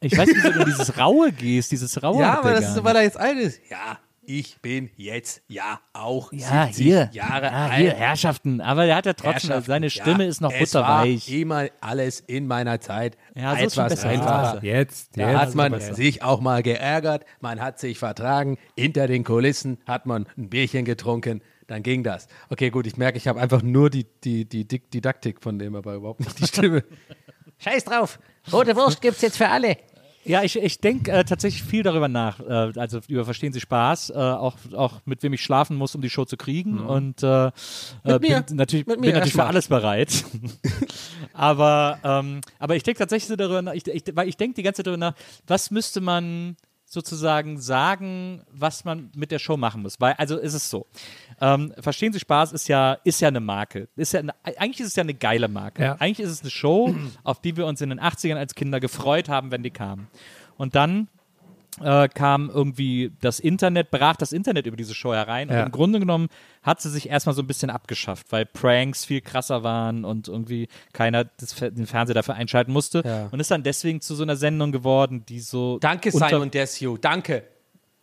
[0.00, 2.22] ich weiß nicht, wieso du dieses Raue gehst, dieses Raue.
[2.22, 3.60] Ja, aber das ist so, weil er jetzt alt ist.
[3.68, 3.98] Ja,
[4.30, 7.10] ich bin jetzt ja auch Ja, 70 hier.
[7.12, 7.74] Jahre ja, alt.
[7.80, 8.60] hier, Herrschaften.
[8.60, 9.64] Aber er hat ja trotzdem, Herrschaften.
[9.66, 11.28] seine Stimme Ja, ist noch es butterweich.
[11.30, 14.08] War immer alles in meiner Zeit Ja, so etwas besser.
[14.10, 14.64] einfacher.
[14.64, 15.40] Ja, Jetzt, Da jetzt.
[15.40, 15.94] hat man besser.
[15.94, 20.84] sich auch mal geärgert, man hat sich vertragen, hinter den Kulissen hat man ein Bierchen
[20.84, 22.28] getrunken, dann ging das.
[22.50, 25.94] Okay, gut, ich merke, ich habe einfach nur die, die, die Didaktik von dem, aber
[25.94, 26.84] überhaupt nicht die Stimme.
[27.60, 28.20] Scheiß drauf,
[28.52, 29.76] rote Wurst gibt's jetzt für alle.
[30.28, 32.38] Ja, ich, ich denke äh, tatsächlich viel darüber nach.
[32.40, 36.02] Äh, also über Verstehen Sie Spaß, äh, auch, auch mit wem ich schlafen muss, um
[36.02, 36.80] die Show zu kriegen.
[36.80, 37.50] Und äh, äh,
[38.04, 38.42] Mit mir.
[38.42, 40.24] bin natürlich, Mit bin mir natürlich für alles bereit.
[41.32, 44.62] aber, ähm, aber ich denke tatsächlich so darüber nach, ich, ich, weil ich denke die
[44.62, 45.14] ganze Zeit darüber nach,
[45.46, 46.56] was müsste man
[46.88, 50.00] sozusagen sagen, was man mit der Show machen muss.
[50.00, 50.86] Weil, also ist es so.
[51.40, 53.88] Ähm, Verstehen Sie Spaß ist ja, ist ja eine Marke.
[53.94, 55.82] Ist ja eine, eigentlich ist es ja eine geile Marke.
[55.82, 55.92] Ja.
[55.98, 59.28] Eigentlich ist es eine Show, auf die wir uns in den 80ern als Kinder gefreut
[59.28, 60.08] haben, wenn die kamen.
[60.56, 61.08] Und dann
[61.82, 65.48] äh, kam irgendwie das Internet, brach das Internet über diese Show herein.
[65.48, 65.60] Ja.
[65.60, 66.28] Und im Grunde genommen
[66.62, 70.68] hat sie sich erstmal so ein bisschen abgeschafft, weil Pranks viel krasser waren und irgendwie
[70.92, 73.02] keiner das, den Fernseher dafür einschalten musste.
[73.04, 73.28] Ja.
[73.30, 75.78] Und ist dann deswegen zu so einer Sendung geworden, die so.
[75.78, 77.44] Danke, Simon Desue, danke.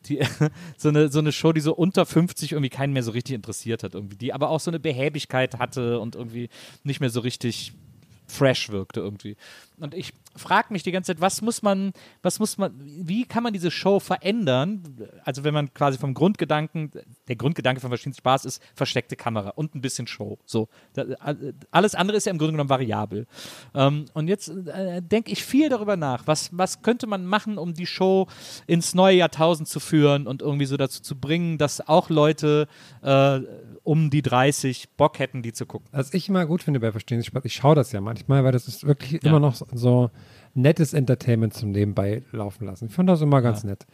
[0.05, 0.19] die,
[0.78, 3.84] so, eine, so eine Show, die so unter 50 irgendwie keinen mehr so richtig interessiert
[3.84, 6.49] hat, irgendwie, die aber auch so eine Behäbigkeit hatte und irgendwie
[6.84, 7.73] nicht mehr so richtig
[8.28, 9.36] fresh wirkte irgendwie.
[9.80, 13.43] Und ich frage mich die ganze Zeit, was muss man, was muss man, wie kann
[13.43, 14.84] man diese Show verändern?
[15.23, 16.91] Also wenn man quasi vom Grundgedanken,
[17.28, 20.38] der Grundgedanke von verschiedenen Spaß ist versteckte Kamera und ein bisschen Show.
[20.45, 21.05] So, da,
[21.71, 23.28] alles andere ist ja im Grunde genommen variabel.
[23.73, 27.73] Ähm, und jetzt äh, denke ich viel darüber nach, was, was könnte man machen, um
[27.73, 28.28] die Show
[28.67, 32.67] ins neue Jahrtausend zu führen und irgendwie so dazu zu bringen, dass auch Leute
[33.01, 33.39] äh,
[33.84, 35.88] um die 30 Bock hätten, die zu gucken.
[35.91, 38.67] Was ich immer gut finde bei Verstehen Spaß, ich schaue das ja manchmal, weil das
[38.67, 39.30] ist wirklich ja.
[39.30, 40.11] immer noch so
[40.56, 42.88] nettes Entertainment zum Nebenbei laufen lassen.
[42.88, 43.70] Ich fand das immer ganz ja.
[43.70, 43.86] nett.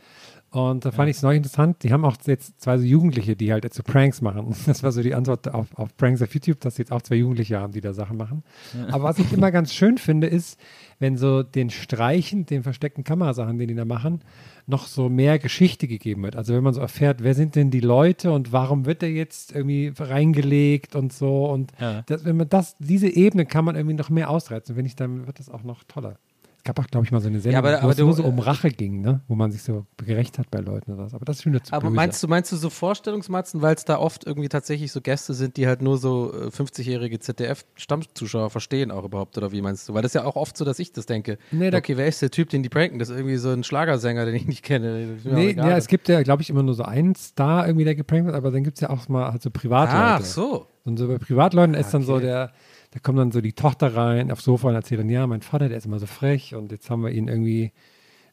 [0.52, 1.12] Und da fand ja.
[1.12, 1.82] ich es neu interessant.
[1.82, 4.54] Die haben auch jetzt zwei so Jugendliche, die halt jetzt so Pranks machen.
[4.66, 7.16] Das war so die Antwort auf, auf Pranks auf YouTube, dass sie jetzt auch zwei
[7.16, 8.44] Jugendliche haben, die da Sachen machen.
[8.74, 8.94] Ja.
[8.94, 10.60] Aber was ich immer ganz schön finde, ist,
[11.00, 14.24] wenn so den Streichen, den versteckten Kamerasachen, den die da machen,
[14.68, 16.36] noch so mehr Geschichte gegeben wird.
[16.36, 19.54] Also wenn man so erfährt, wer sind denn die Leute und warum wird der jetzt
[19.54, 21.46] irgendwie reingelegt und so.
[21.46, 22.04] Und ja.
[22.08, 25.28] das, wenn man das, diese Ebene kann man irgendwie noch mehr ausreizen, finde ich, dann
[25.28, 26.18] wird das auch noch toller.
[26.62, 28.14] Es gab auch, glaube ich, mal so eine Sendung, ja, aber, wo aber es nur
[28.14, 29.22] so um Rache ging, ne?
[29.28, 31.16] wo man sich so gerecht hat bei Leuten oder was.
[31.16, 31.96] Aber das ist schon zu Aber böse.
[31.96, 35.58] meinst du, meinst du so Vorstellungsmatzen, weil es da oft irgendwie tatsächlich so Gäste sind,
[35.58, 39.96] die halt nur so 50-jährige äh, ZDF-Stammzuschauer verstehen auch überhaupt, oder wie meinst du?
[39.96, 41.40] Weil das ist ja auch oft so, dass ich das denke.
[41.50, 43.00] Nee, da, okay, wer ist der Typ, den die pranken?
[43.00, 45.18] Das ist irgendwie so ein Schlagersänger, den ich nicht kenne.
[45.24, 48.28] Nee, ja, es gibt ja, glaube ich, immer nur so einen Star irgendwie, der geprankt
[48.28, 49.98] wird, aber dann gibt es ja auch mal halt so Privatleute.
[50.00, 50.68] Ach so.
[50.84, 51.82] Und so bei Privatleuten okay.
[51.82, 52.52] ist dann so der
[52.92, 55.70] da kommt dann so die Tochter rein aufs Sofa und erzählt dann, ja, mein Vater,
[55.70, 57.72] der ist immer so frech und jetzt haben wir ihn irgendwie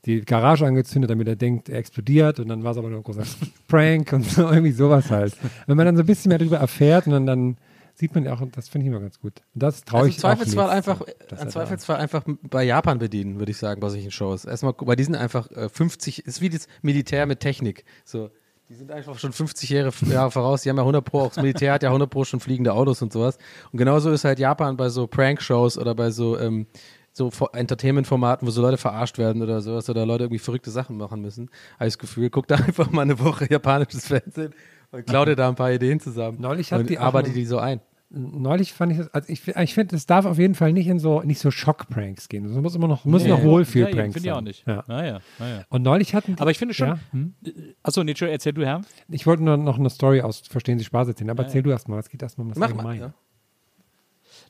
[0.05, 3.05] die Garage angezündet, damit er denkt, er explodiert und dann war es aber nur ein
[3.05, 3.25] großer
[3.69, 5.37] Prank und so, irgendwie sowas halt.
[5.67, 7.57] Wenn man dann so ein bisschen mehr darüber erfährt und dann, dann
[7.95, 9.43] sieht man ja auch, das finde ich immer ganz gut.
[9.55, 13.59] Und das traue also ich Zweifelsfall einfach, Im Zweifelsfall einfach bei Japan bedienen, würde ich
[13.59, 14.45] sagen, bei solchen Shows.
[14.45, 17.85] Erstmal, weil die sind einfach äh, 50, ist wie das Militär mit Technik.
[18.05, 18.31] So,
[18.69, 20.63] die sind einfach schon 50 Jahre, Jahre voraus.
[20.63, 23.01] Die haben ja 100 Pro, auch das Militär hat ja 100 Pro schon fliegende Autos
[23.01, 23.39] und sowas.
[23.73, 26.67] Und genauso ist halt Japan bei so Prank-Shows oder bei so, ähm,
[27.13, 31.23] so Entertainment-Formaten, wo so Leute verarscht werden oder sowas oder Leute irgendwie verrückte Sachen machen
[31.23, 31.51] müssen.
[31.79, 34.55] Habe ich das Gefühl, guck da einfach mal eine Woche japanisches Fernsehen
[34.91, 36.39] und klau dir da ein paar Ideen zusammen.
[36.39, 39.75] Neulich hat und die arbeite die so ein neulich fand ich das, also ich, ich
[39.75, 42.45] finde, es darf auf jeden Fall nicht in so, nicht so Schock-Pranks gehen.
[42.47, 43.29] Es muss immer noch, muss nee.
[43.29, 44.67] noch Wohlfühl-Pranks ja, Finde ich auch nicht.
[44.67, 44.85] Ja.
[44.87, 45.65] Naja, naja.
[45.69, 46.99] Und neulich hatten die, Aber ich finde schon, ja?
[47.11, 47.35] hm?
[47.83, 48.81] achso, nee, erzähl du, Herr.
[49.09, 51.71] Ich wollte nur noch eine Story aus Verstehen Sie Spaß erzählen, aber ja, erzähl du
[51.71, 53.01] erst mal, es geht erst mal um das Mach Allgemeine.
[53.01, 53.15] Mal, ja.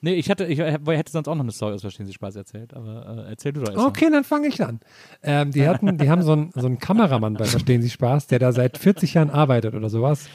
[0.01, 2.75] Nee, ich hätte, ich hätte sonst auch noch eine Story aus Verstehen Sie Spaß erzählt,
[2.75, 4.13] aber äh, erzähl du doch erst Okay, mal.
[4.13, 4.81] dann fange ich an.
[5.23, 8.39] Ähm, die, hatten, die haben so einen, so einen Kameramann bei Verstehen Sie Spaß, der
[8.39, 10.29] da seit 40 Jahren arbeitet oder sowas.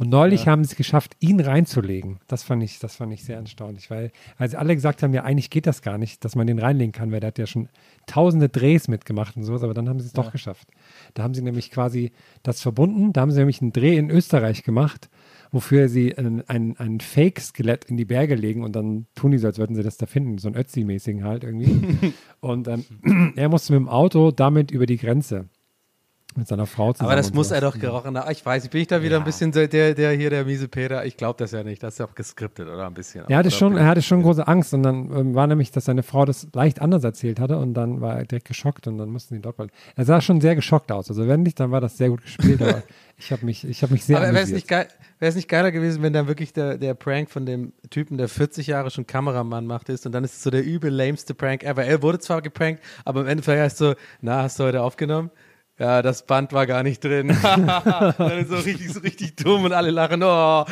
[0.00, 0.52] Und neulich ja.
[0.52, 2.20] haben sie es geschafft, ihn reinzulegen.
[2.26, 4.12] Das fand ich, das fand ich sehr erstaunlich, weil,
[4.46, 7.12] sie alle gesagt haben, ja, eigentlich geht das gar nicht, dass man den reinlegen kann,
[7.12, 7.68] weil der hat ja schon
[8.06, 10.22] tausende Drehs mitgemacht und sowas, aber dann haben sie es ja.
[10.22, 10.68] doch geschafft.
[11.12, 14.62] Da haben sie nämlich quasi das verbunden, da haben sie nämlich einen Dreh in Österreich
[14.62, 15.10] gemacht,
[15.52, 19.48] wofür sie ein, ein, ein Fake-Skelett in die Berge legen und dann tun die so,
[19.48, 22.14] als würden sie das da finden, so ein Ötzi-mäßigen halt irgendwie.
[22.40, 25.50] und ähm, er musste mit dem Auto damit über die Grenze
[26.36, 27.10] mit seiner Frau zusammen.
[27.10, 27.54] Aber das muss so.
[27.54, 28.30] er doch gerochen haben.
[28.30, 29.18] Ich weiß, bin ich da wieder ja.
[29.18, 31.04] ein bisschen der, der hier, der miese Peter?
[31.04, 31.82] Ich glaube das ja nicht.
[31.82, 32.86] Das ist ja auch geskriptet, oder?
[32.86, 33.24] Ein bisschen.
[33.28, 36.02] Er hatte, schon, er hatte schon große Angst und dann ähm, war nämlich, dass seine
[36.02, 39.34] Frau das leicht anders erzählt hatte und dann war er direkt geschockt und dann mussten
[39.34, 39.56] die dort.
[39.96, 41.08] Er sah schon sehr geschockt aus.
[41.08, 42.82] Also wenn nicht, dann war das sehr gut gespielt, aber
[43.18, 44.88] ich habe mich, hab mich sehr Aber wäre es nicht, geil,
[45.20, 48.90] nicht geiler gewesen, wenn dann wirklich der, der Prank von dem Typen, der 40 Jahre
[48.90, 51.84] schon Kameramann macht, ist und dann ist es so der übel lameste Prank ever.
[51.84, 55.30] Er wurde zwar geprankt, aber im Endeffekt heißt es so, na, hast du heute aufgenommen?
[55.80, 57.28] Ja, das Band war gar nicht drin.
[57.42, 60.66] dann ist so richtig, so richtig dumm und alle lachen, oh,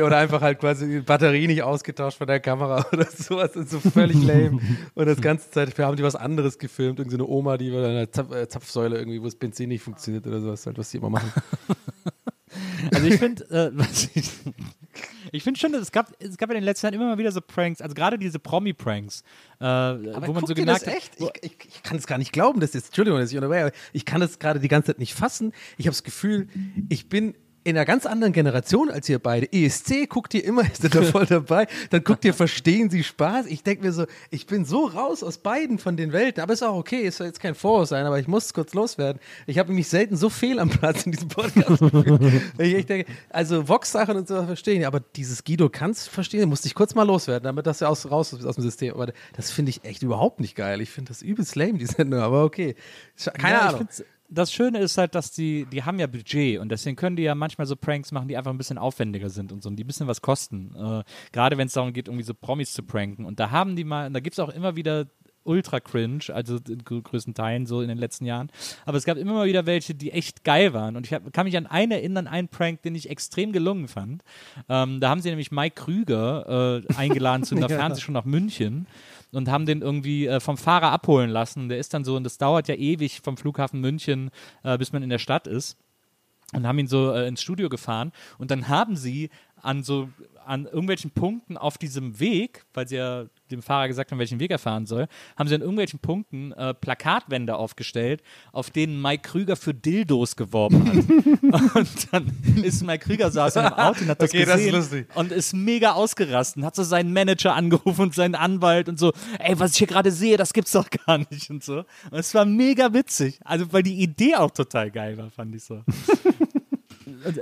[0.00, 3.50] oder einfach halt quasi die Batterie nicht ausgetauscht von der Kamera oder sowas.
[3.54, 4.60] Das ist so völlig lame.
[4.94, 7.00] Und das ganze Zeit haben die was anderes gefilmt.
[7.00, 10.40] Irgendwie so Oma, die bei einer äh, Zapfsäule irgendwie, wo das Benzin nicht funktioniert oder
[10.40, 11.32] sowas, halt, was die immer machen.
[12.92, 13.70] Also ich finde, äh,
[15.32, 17.40] ich, finde schon, es gab, es gab in den letzten Jahren immer mal wieder so
[17.40, 19.22] Pranks, also gerade diese Promi-Pranks,
[19.60, 20.94] äh, wo man so gemerkt hat.
[20.94, 21.12] Echt?
[21.18, 24.04] Ich, ich, ich, kann es gar nicht glauben, dass jetzt, Entschuldigung, dass ich unterwegs, ich
[24.04, 25.52] kann das gerade die ganze Zeit nicht fassen.
[25.76, 26.48] Ich habe das Gefühl,
[26.88, 29.52] ich bin in einer ganz anderen Generation als ihr beide.
[29.52, 31.66] ESC guckt ihr immer, ist da voll dabei.
[31.90, 33.46] Dann guckt ihr, verstehen Sie Spaß.
[33.46, 36.42] Ich denke mir so, ich bin so raus aus beiden von den Welten.
[36.42, 39.20] Aber ist auch okay, ist jetzt kein Vorwurf sein, aber ich muss kurz loswerden.
[39.46, 42.42] Ich habe mich selten so fehl am Platz in diesem Podcast gefühlt.
[42.58, 46.74] ich, ich denke, also Vox-Sachen und so verstehen, aber dieses Guido kannst verstehen, musste ich
[46.74, 48.94] kurz mal loswerden, damit das ja aus, raus ist aus dem System.
[48.94, 50.80] Aber das finde ich echt überhaupt nicht geil.
[50.80, 52.74] Ich finde das übelst lame, die Sendung, aber okay.
[53.34, 53.88] Keine ja, Ahnung
[54.28, 57.34] das Schöne ist halt, dass die, die haben ja Budget und deswegen können die ja
[57.34, 59.86] manchmal so Pranks machen, die einfach ein bisschen aufwendiger sind und so, und die ein
[59.86, 60.74] bisschen was kosten.
[60.76, 61.02] Äh,
[61.32, 63.24] Gerade wenn es darum geht, irgendwie so Promis zu pranken.
[63.24, 65.06] Und da haben die mal, da gibt es auch immer wieder
[65.44, 68.50] ultra cringe, also in grö- größten Teilen so in den letzten Jahren.
[68.84, 70.94] Aber es gab immer mal wieder welche, die echt geil waren.
[70.94, 74.22] Und ich hab, kann mich an einen erinnern, einen Prank, den ich extrem gelungen fand.
[74.68, 78.86] Ähm, da haben sie nämlich Mike Krüger äh, eingeladen zu einer Fernsehshow nach München
[79.32, 81.68] und haben den irgendwie äh, vom Fahrer abholen lassen.
[81.68, 84.30] Der ist dann so, und das dauert ja ewig vom Flughafen München,
[84.62, 85.76] äh, bis man in der Stadt ist
[86.52, 90.08] und haben ihn so äh, ins Studio gefahren und dann haben sie an so
[90.48, 94.50] an irgendwelchen Punkten auf diesem Weg, weil sie ja dem Fahrer gesagt haben, welchen Weg
[94.50, 98.22] er fahren soll, haben sie an irgendwelchen Punkten äh, Plakatwände aufgestellt,
[98.52, 101.74] auf denen Mike Krüger für Dildos geworben hat.
[101.74, 104.72] und dann ist Mike Krüger saß in einem Auto und hat das Okay, das ist
[104.72, 109.12] gesehen und ist mega ausgerastet, hat so seinen Manager angerufen und seinen Anwalt und so,
[109.38, 111.78] ey, was ich hier gerade sehe, das gibt's doch gar nicht und so.
[112.10, 115.64] Und es war mega witzig, also weil die Idee auch total geil war, fand ich
[115.64, 115.82] so.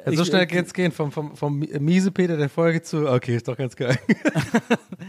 [0.06, 3.46] Ja, so schnell kann es gehen, vom, vom, vom Miesepeter der Folge zu, okay, ist
[3.48, 3.98] doch ganz geil.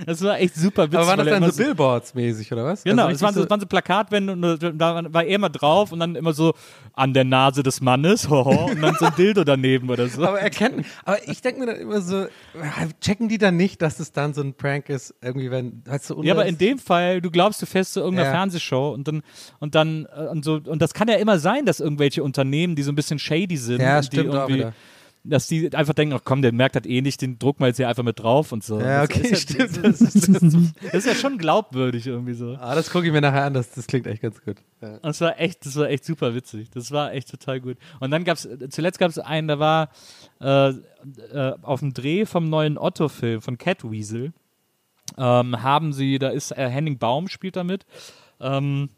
[0.05, 0.99] Das war echt super witzig.
[0.99, 2.84] Aber waren das dann so Billboards mäßig, oder was?
[2.84, 5.49] Genau, also es waren, so, es waren so Plakatwände und äh, da war er immer
[5.49, 6.53] drauf und dann immer so
[6.93, 10.24] an der Nase des Mannes, hoho, und dann so ein Dildo daneben oder so.
[10.24, 12.28] Aber er kennt, aber ich denke mir dann immer so,
[13.01, 16.24] checken die dann nicht, dass es dann so ein Prank ist, irgendwie, wenn, weißt du,
[16.24, 18.36] Ja, aber in dem Fall, du glaubst, du fährst zu irgendeiner Ja.
[18.36, 19.24] Fernsehshow und dann
[19.59, 22.84] und dann äh, und so und das kann ja immer sein, dass irgendwelche Unternehmen, die
[22.84, 24.66] so ein bisschen shady sind, Ja, die irgendwie,
[25.24, 27.78] dass die einfach denken, ach komm, der merkt das eh nicht, den drucken wir jetzt
[27.78, 28.80] hier einfach mit drauf und so.
[28.80, 29.78] Ja, Das okay, ja, stimmt.
[29.84, 32.55] Das ist, das, ist, das ist ja schon glaubwürdig irgendwie so.
[32.59, 34.57] Ah, das gucke ich mir nachher an, das, das klingt echt ganz gut.
[34.82, 34.99] Ja.
[34.99, 36.70] Das war echt, das war echt super witzig.
[36.70, 37.78] Das war echt total gut.
[37.99, 39.89] Und dann gab's, zuletzt gab es einen, da war
[40.39, 44.34] äh, äh, auf dem Dreh vom neuen Otto-Film von Catweasel,
[45.18, 47.86] ähm, haben sie, da ist äh, Henning Baum spielt da mit.
[48.39, 48.89] Ähm,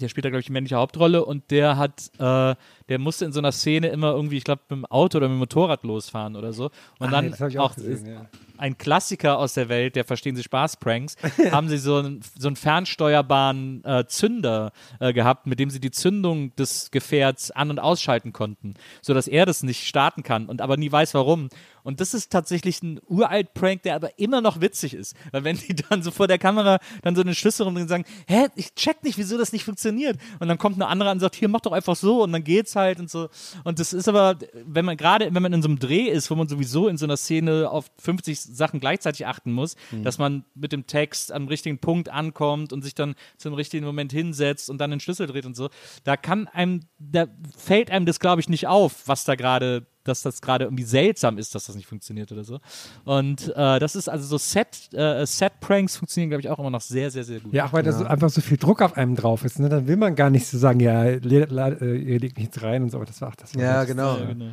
[0.00, 2.54] der spielt da, glaube ich, die männliche Hauptrolle und der hat, äh,
[2.88, 5.36] der musste in so einer Szene immer irgendwie, ich glaube, mit dem Auto oder mit
[5.36, 6.70] dem Motorrad losfahren oder so.
[6.98, 8.26] Und Ah, dann auch, auch gesehen, ja.
[8.56, 11.16] ein Klassiker aus der Welt, der Verstehen Sie Spaß-Pranks,
[11.52, 15.90] haben sie so einen, so einen fernsteuerbaren äh, Zünder äh, gehabt, mit dem sie die
[15.90, 20.76] Zündung des Gefährts an- und ausschalten konnten, sodass er das nicht starten kann und aber
[20.76, 21.48] nie weiß, warum.
[21.82, 25.14] Und das ist tatsächlich ein uralt Prank, der aber immer noch witzig ist.
[25.32, 28.46] Weil wenn die dann so vor der Kamera dann so eine Schlüssel und sagen, hä,
[28.54, 30.18] ich check nicht, wieso das nicht funktioniert.
[30.40, 32.44] Und dann kommt eine andere an und sagt, hier, mach doch einfach so und dann
[32.44, 33.28] geht's halt und so.
[33.64, 36.34] Und das ist aber, wenn man gerade, wenn man in so einem Dreh ist, wo
[36.34, 40.72] man sowieso in so einer Szene auf 50 Sachen gleichzeitig achten muss, dass man mit
[40.72, 44.90] dem Text am richtigen Punkt ankommt und sich dann zum richtigen Moment hinsetzt und dann
[44.90, 45.68] den Schlüssel dreht und so,
[46.04, 47.26] da kann einem, da
[47.56, 51.38] fällt einem das, glaube ich, nicht auf, was da gerade dass das gerade irgendwie seltsam
[51.38, 52.58] ist, dass das nicht funktioniert oder so.
[53.04, 56.80] Und äh, das ist also so Set, äh, Set-Pranks funktionieren, glaube ich, auch immer noch
[56.80, 57.52] sehr, sehr, sehr gut.
[57.52, 59.58] Ja, auch weil da so einfach so viel Druck auf einem drauf ist.
[59.60, 59.68] Ne?
[59.68, 62.82] Dann will man gar nicht so sagen, ja, le- la- äh, ihr legt nichts rein
[62.82, 62.96] und so.
[62.98, 63.54] Aber das war auch das.
[63.54, 64.18] war Ja, das- genau.
[64.18, 64.50] Ja, genau.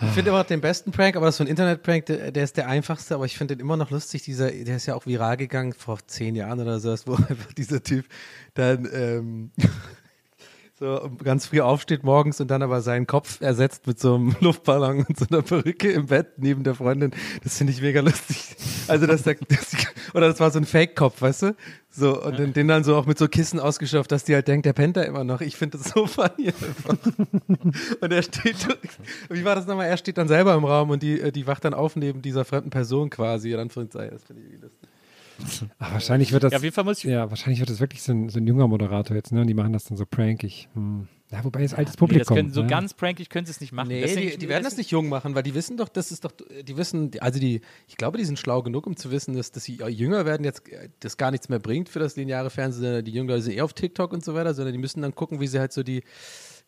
[0.00, 2.44] Ich finde immer noch den besten Prank, aber das ist so ein Internet-Prank, der, der
[2.44, 4.22] ist der einfachste, aber ich finde den immer noch lustig.
[4.22, 7.82] Dieser, der ist ja auch viral gegangen vor zehn Jahren oder so, wo einfach dieser
[7.82, 8.06] Typ
[8.54, 9.50] dann ähm,
[10.78, 15.06] so ganz früh aufsteht morgens und dann aber seinen Kopf ersetzt mit so einem Luftballon
[15.08, 17.12] und so einer Perücke im Bett neben der Freundin.
[17.42, 18.56] Das finde ich mega lustig.
[18.86, 19.56] Also, dass der, die,
[20.12, 21.56] oder das war so ein Fake-Kopf, weißt du?
[21.90, 24.66] So, und den, den dann so auch mit so Kissen ausgeschafft, dass die halt denkt,
[24.66, 25.40] der pennt da immer noch.
[25.40, 26.98] Ich finde das so funny einfach.
[28.00, 28.68] Und er steht,
[29.30, 29.86] wie war das nochmal?
[29.86, 32.44] Er steht dann selber im Raum und die, äh, die wacht dann auf neben dieser
[32.44, 33.54] fremden Person quasi.
[33.54, 34.10] Anführungszeichen.
[34.10, 34.90] Das finde ich irgendwie lustig.
[35.78, 36.52] Ach, wahrscheinlich wird das.
[36.52, 38.46] Ja, auf jeden Fall muss ich- Ja, wahrscheinlich wird das wirklich so ein, so ein
[38.46, 39.40] junger Moderator jetzt, ne?
[39.42, 40.68] Und die machen das dann so prankig.
[40.74, 41.08] Hm.
[41.32, 42.36] Ja, wobei jetzt altes Nee, das Publikum.
[42.36, 42.68] können, so ne?
[42.68, 43.88] ganz prankig können sie es nicht machen.
[43.88, 46.24] Nee, Deswegen- die, die werden das nicht jung machen, weil die wissen doch, das ist
[46.24, 46.30] doch,
[46.62, 49.64] die wissen, also die, ich glaube, die sind schlau genug, um zu wissen, dass, dass
[49.64, 53.04] sie jünger werden, jetzt äh, das gar nichts mehr bringt für das lineare Fernsehen, sondern
[53.04, 55.40] die jungen Leute sind eher auf TikTok und so weiter, sondern die müssen dann gucken,
[55.40, 56.04] wie sie halt so die,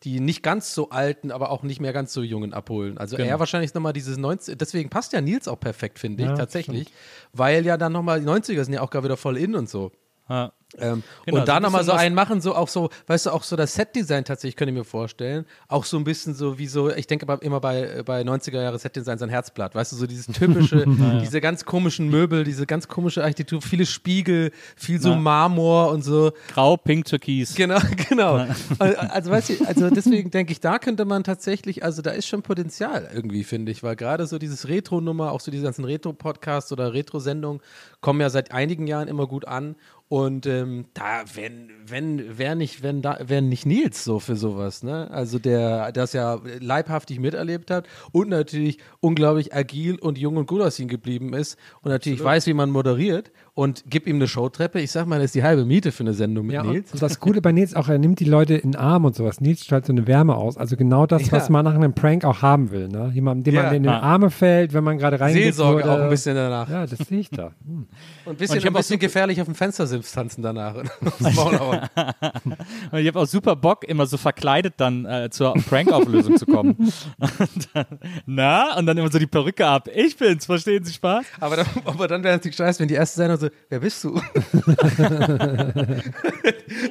[0.03, 2.97] die nicht ganz so alten, aber auch nicht mehr ganz so jungen abholen.
[2.97, 3.27] Also Genau.
[3.27, 6.87] eher wahrscheinlich nochmal dieses 90, deswegen passt ja Nils auch perfekt, finde ich, Ja, tatsächlich,
[7.33, 9.91] weil ja dann nochmal, die 90er sind ja auch gerade wieder voll in und so.
[10.29, 10.53] Ja.
[10.77, 13.43] Ähm, Genau, und da so nochmal so einen machen, so auch so, weißt du, auch
[13.43, 15.45] so das Setdesign tatsächlich, könnte ich mir vorstellen.
[15.67, 19.17] Auch so ein bisschen so wie so, ich denke immer bei, bei 90er Jahre Setdesign
[19.17, 20.85] so ein Herzblatt, weißt du, so dieses typische,
[21.21, 25.15] diese ganz komischen Möbel, diese ganz komische Architektur, viele Spiegel, viel so Ja.
[25.15, 26.31] Marmor und so.
[26.53, 27.55] Grau, Pink, Türkis.
[27.55, 28.45] Genau, genau.
[28.77, 32.43] Also, weißt du, also deswegen denke ich, da könnte man tatsächlich, also da ist schon
[32.43, 36.93] Potenzial irgendwie, finde ich, weil gerade so dieses Retro-Nummer, auch so diese ganzen Retro-Podcasts oder
[36.93, 37.61] Retro-Sendungen
[38.01, 39.75] kommen ja seit einigen Jahren immer gut an.
[40.09, 44.81] Und ähm, da, wenn, wenn, wer nicht, wenn da, wer nicht Nils so für sowas,
[44.81, 45.09] ne?
[45.11, 50.61] Also der das ja leibhaftig miterlebt hat und natürlich unglaublich agil und jung und gut
[50.61, 54.79] aussehen geblieben ist und natürlich weiß, wie man moderiert und gib ihm eine Showtreppe.
[54.79, 56.93] Ich sag mal, das ist die halbe Miete für eine Sendung mit Ja, Nils.
[56.93, 59.41] und das Coole bei Nils auch, er nimmt die Leute in den Arm und sowas.
[59.41, 60.57] Nils strahlt so eine Wärme aus.
[60.57, 61.33] Also genau das, Ja.
[61.33, 62.87] was man nach einem Prank auch haben will.
[62.87, 63.11] Ne?
[63.13, 63.63] Jemand, dem Ja.
[63.63, 63.99] man in die Ah.
[63.99, 65.43] Arme fällt, wenn man gerade reingeht.
[65.43, 65.91] Seelsorge wurde.
[65.91, 66.69] auch ein bisschen danach.
[66.69, 67.51] Ja, das sehe ich da.
[67.65, 67.85] Hm.
[68.25, 70.75] Und ein bisschen, Und ich ein bisschen gefährlich auf dem Fenstersims tanzen danach.
[72.91, 76.75] Und ich habe auch super Bock, immer so verkleidet dann äh, zur Prank-Auflösung zu kommen.
[77.19, 77.85] Und dann,
[78.25, 78.77] na?
[78.77, 79.89] Und dann immer so die Perücke ab.
[79.93, 81.25] Ich bin's, verstehen Sie Spaß?
[81.39, 84.03] aber, dann, aber dann wäre es nicht scheiße, wenn die erste Sendung so, wer bist
[84.03, 84.11] du?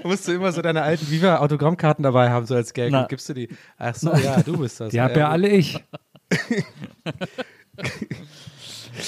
[0.05, 2.93] musst du immer so deine alten Viva-Autogrammkarten dabei haben, so als Gag.
[2.93, 3.03] Na.
[3.03, 3.49] Und gibst du die.
[3.77, 4.91] Ach so, ja, du bist das.
[4.91, 5.33] Die hab ja gut.
[5.33, 5.85] alle ich.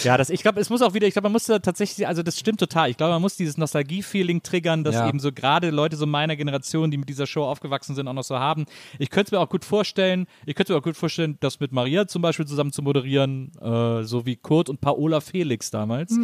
[0.05, 2.23] Ja, das, ich glaube, es muss auch wieder, ich glaube, man muss da tatsächlich, also
[2.23, 2.91] das stimmt total.
[2.91, 5.09] Ich glaube, man muss dieses Nostalgie-Feeling triggern, das Ja.
[5.09, 8.25] eben so gerade Leute so meiner Generation, die mit dieser Show aufgewachsen sind, auch noch
[8.25, 8.67] so haben.
[8.99, 11.73] Ich könnte es mir auch gut vorstellen, ich könnte mir auch gut vorstellen, das mit
[11.73, 16.17] Maria zum Beispiel zusammen zu moderieren, äh, so wie Kurt und Paola Felix damals.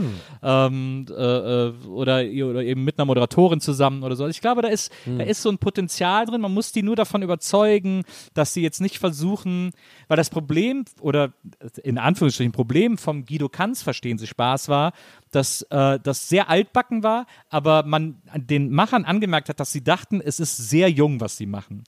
[0.43, 2.17] Ähm, äh, äh, oder,
[2.49, 4.25] oder eben mit einer Moderatorin zusammen oder so.
[4.25, 6.41] Also ich glaube, da ist, da ist so ein Potenzial drin.
[6.41, 8.03] Man muss die nur davon überzeugen,
[8.35, 9.73] dass sie jetzt nicht versuchen,
[10.09, 11.33] weil das Problem oder
[11.83, 14.93] in Anführungsstrichen Problem vom Guido Kanz verstehen Sie Spaß war,
[15.31, 20.21] dass äh, das sehr altbacken war, aber man den Machern angemerkt hat, dass sie dachten,
[20.21, 21.85] es ist sehr jung, was sie machen.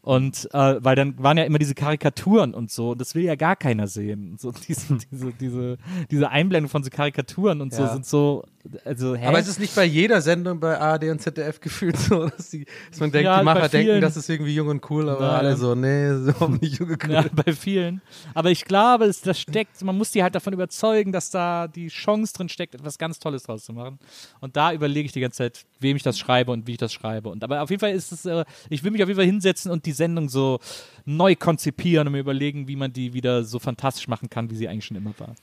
[0.00, 3.36] Und äh, weil dann waren ja immer diese Karikaturen und so, und das will ja
[3.36, 4.36] gar keiner sehen.
[4.38, 5.78] So diese, diese, diese,
[6.10, 7.88] diese Einblendung von so Karikaturen und so Ja.
[7.92, 8.44] sind so,
[8.84, 9.26] also hä?
[9.26, 12.64] Aber es ist nicht bei jeder Sendung bei ARD und ZDF gefühlt so, dass, die,
[12.90, 15.36] dass man denkt, Ja, die Macher denken, das ist irgendwie jung und cool, aber Nein.
[15.36, 17.10] alle so, nee, das ist überhaupt nicht jung und cool.
[17.10, 18.00] Ja, bei vielen.
[18.34, 21.88] Aber ich glaube, es, das steckt, man muss die halt davon überzeugen, dass da die
[21.88, 23.98] Chance drin steckt, etwas ganz Tolles draus zu machen.
[24.40, 26.92] Und da überlege ich die ganze Zeit, wem ich das schreibe und wie ich das
[26.92, 27.28] schreibe.
[27.30, 29.70] Und aber auf jeden Fall ist es, äh, ich will mich auf jeden Fall hinsetzen
[29.70, 30.60] und die Sendung so
[31.04, 34.68] neu konzipieren und mir überlegen, wie man die wieder so fantastisch machen kann, wie sie
[34.68, 35.34] eigentlich schon immer war.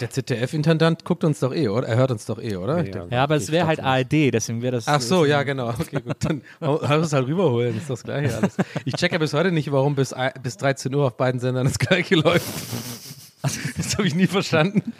[0.00, 1.86] Der ZDF-Intendant guckt uns doch eh, oder?
[1.86, 2.84] Er hört uns doch eh, oder?
[2.84, 4.88] Ich denke- Ja, aber es wäre halt ARD, deswegen wäre das.
[4.88, 5.68] Ach so, ja, genau.
[5.70, 6.16] Okay, gut.
[6.20, 7.76] Dann lass uns halt rüberholen.
[7.76, 8.56] Ist das Gleiche alles.
[8.84, 11.78] Ich check ja bis heute nicht, warum bis, bis 13 Uhr auf beiden Sendern das
[11.78, 12.46] Gleiche läuft.
[13.76, 14.92] Das habe ich nie verstanden.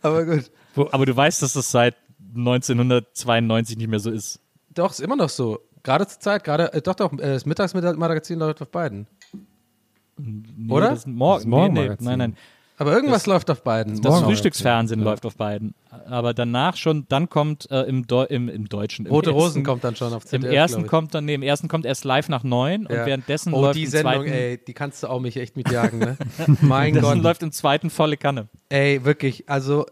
[0.00, 0.50] Aber gut.
[0.92, 1.94] Aber du weißt, dass das seit
[2.34, 4.40] 1992 nicht mehr so ist.
[4.72, 5.58] Doch, ist immer noch so.
[5.82, 9.06] Gerade zur Zeit, gerade, äh, doch, doch, äh, das Mittagsmagazin läuft auf beiden.
[10.16, 10.90] Nee, Oder?
[10.90, 11.40] Das ist morgen.
[11.40, 12.04] Das Morgenmagazin.
[12.06, 12.36] Nee, nee, nein, nein.
[12.82, 14.00] Aber irgendwas läuft auf beiden.
[14.02, 15.74] Das Morgen- Frühstücksfernsehen läuft auf beiden.
[16.06, 19.06] Aber danach schon, dann kommt äh, im, Deu im, im Deutschen.
[19.06, 20.52] Im Rote ersten, Rosen kommt dann schon auf Im ZDF.
[20.52, 20.90] ersten glaub ich.
[20.90, 23.06] kommt dann, nee, im ersten kommt erst live nach neun und Ja.
[23.06, 25.98] währenddessen Oh, läuft die im Sendung, zweiten, ey, die kannst du auch mich echt mitjagen,
[25.98, 26.16] ne?
[26.60, 27.22] mein währenddessen Gott.
[27.22, 28.48] läuft im zweiten volle Kanne.
[28.68, 29.86] Ey, wirklich, also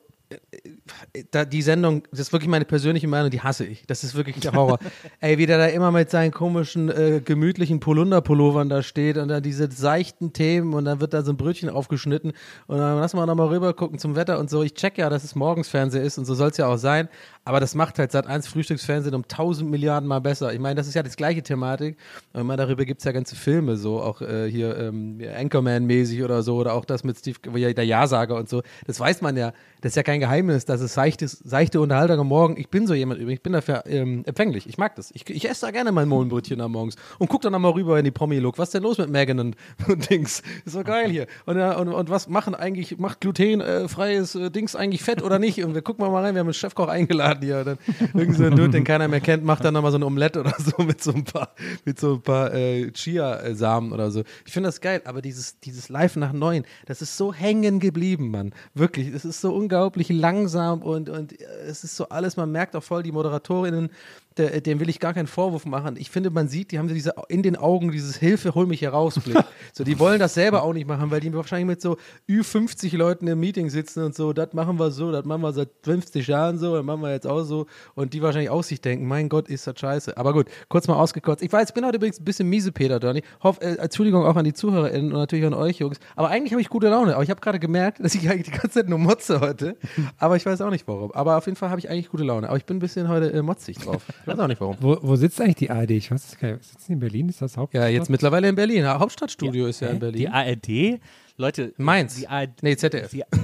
[1.31, 3.87] da, die Sendung, das ist wirklich meine persönliche Meinung, die hasse ich.
[3.87, 4.79] Das ist wirklich der Horror.
[5.21, 9.43] Ey, wie der da immer mit seinen komischen, äh, gemütlichen Polunder-Pullovern da steht und dann
[9.43, 12.33] diese seichten Themen und dann wird da so ein Brötchen aufgeschnitten
[12.67, 14.63] und dann lassen wir nochmal rüber gucken zum Wetter und so.
[14.63, 17.09] Ich check ja, dass es morgens Fernsehen ist und so soll es ja auch sein,
[17.45, 20.53] aber das macht halt seit eins Frühstücksfernsehen um tausend Milliarden Mal besser.
[20.53, 21.97] Ich meine, das ist ja das gleiche Thematik.
[22.35, 26.43] Und meine, darüber gibt es ja ganze Filme, so auch äh, hier ähm, Anchorman-mäßig oder
[26.43, 27.39] so oder auch das mit Steve,
[27.75, 28.63] der Ja-Sager und so.
[28.87, 29.53] Das weiß man ja.
[29.81, 32.59] Das ist ja kein Geheimnis, dass es seichtes, seichte Unterhaltung am Morgen.
[32.59, 34.69] Ich bin so jemand übrigens, ich bin dafür ähm, empfänglich.
[34.69, 35.11] Ich mag das.
[35.13, 38.05] Ich, ich esse da gerne mein Mohlenbrötchen am Morgens und guck dann nochmal rüber in
[38.05, 38.59] die Promi-Look.
[38.59, 39.57] Was ist denn los mit Megan und,
[39.89, 40.43] und Dings?
[40.67, 41.27] Ist so geil hier.
[41.47, 45.65] Und, äh, und, und was machen eigentlich, macht glutenfreies äh, Dings eigentlich Fett oder nicht?
[45.65, 47.59] Und wir gucken mal rein, wir haben einen Chefkoch eingeladen hier.
[47.61, 47.79] Und dann
[48.15, 50.55] irgend so ein Dude, den keiner mehr kennt, macht dann nochmal so ein Omelette oder
[50.59, 51.55] so mit so ein paar,
[51.85, 54.25] mit so ein paar äh, Chia-Samen oder so.
[54.45, 58.31] Ich finde das geil, aber dieses, dieses Live nach neun, das ist so hängen geblieben,
[58.31, 58.53] Mann.
[58.75, 62.75] Wirklich, es ist so unglaublich langsam und, und äh, es ist so alles, man merkt
[62.77, 63.91] auch voll, die Moderatorinnen,
[64.37, 65.97] der, dem will ich gar keinen Vorwurf machen.
[65.99, 69.19] Ich finde, man sieht, die haben diese in den Augen dieses Hilfe, hol mich heraus
[69.19, 69.37] Blick.
[69.73, 71.97] so, die wollen das selber auch nicht machen, weil die wahrscheinlich mit so
[72.29, 75.69] Ü50 Leuten im Meeting sitzen und so, das machen wir so, das machen wir seit
[75.83, 79.07] 50 Jahren so, das machen wir jetzt auch so und die wahrscheinlich auch sich denken,
[79.07, 80.17] mein Gott, ist das scheiße.
[80.17, 81.43] Aber gut, kurz mal ausgekotzt.
[81.43, 83.23] Ich weiß, ich bin heute übrigens ein bisschen miese Peter, Donny.
[83.43, 85.99] Hoff, äh, Entschuldigung auch an die ZuhörerInnen und natürlich an euch, Jungs.
[86.17, 87.15] Aber eigentlich habe ich gute Laune.
[87.15, 89.77] Aber ich habe gerade gemerkt, dass ich eigentlich die ganze Zeit nur motze heute.
[90.19, 91.13] Aber ich weiß auch nicht warum.
[91.13, 92.49] Aber auf jeden Fall habe ich eigentlich gute Laune.
[92.49, 94.03] Aber ich bin ein bisschen heute äh, motzig drauf.
[94.23, 94.77] Ich weiß auch nicht warum.
[94.81, 95.91] Wo, wo sitzt eigentlich die ARD?
[95.93, 96.65] Ich weiß es gar nicht.
[96.65, 97.29] Sitzt die in Berlin?
[97.29, 97.83] Ist das Hauptstadt?
[97.83, 98.83] Ja, jetzt mittlerweile in Berlin.
[98.85, 100.19] Ja, Hauptstadtstudio ist ja in Berlin.
[100.21, 101.01] Die ARD,
[101.37, 101.73] Leute.
[101.79, 102.17] Mainz.
[102.17, 103.11] Die ARD, Nee, ZDF.
[103.11, 103.25] Die,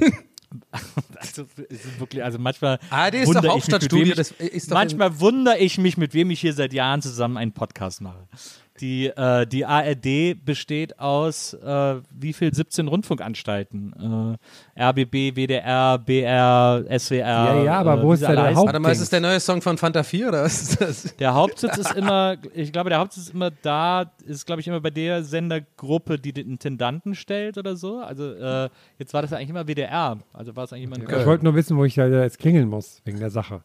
[1.17, 2.79] also, es ist wirklich, also manchmal.
[2.91, 6.15] ARD ist doch ich mich, Hauptstadtstudio, ich- ist doch in- manchmal wundere ich mich, mit
[6.15, 8.27] wem ich hier seit Jahren zusammen einen Podcast mache.
[8.81, 12.53] Die, äh, die ARD besteht aus äh, wie viel?
[12.55, 14.39] 17 Rundfunkanstalten.
[14.77, 17.17] Äh, RBB, WDR, BR, SWR.
[17.19, 18.57] Ja, ja, aber äh, wo ist der heißen.
[18.57, 21.17] Haupt- Warte mal, ist es der neue Song von Fanta 4 oder was ist das?
[21.17, 24.81] Der Hauptsitz ist immer, ich glaube, der Hauptsitz ist immer da, ist, glaube ich, immer
[24.81, 27.99] bei der Sendergruppe, die den Intendanten stellt oder so.
[28.01, 30.19] Also äh, jetzt war das ja eigentlich immer WDR.
[30.33, 32.69] Also war es eigentlich immer in Ich wollte nur wissen, wo ich da jetzt klingeln
[32.69, 33.63] muss, wegen der Sache.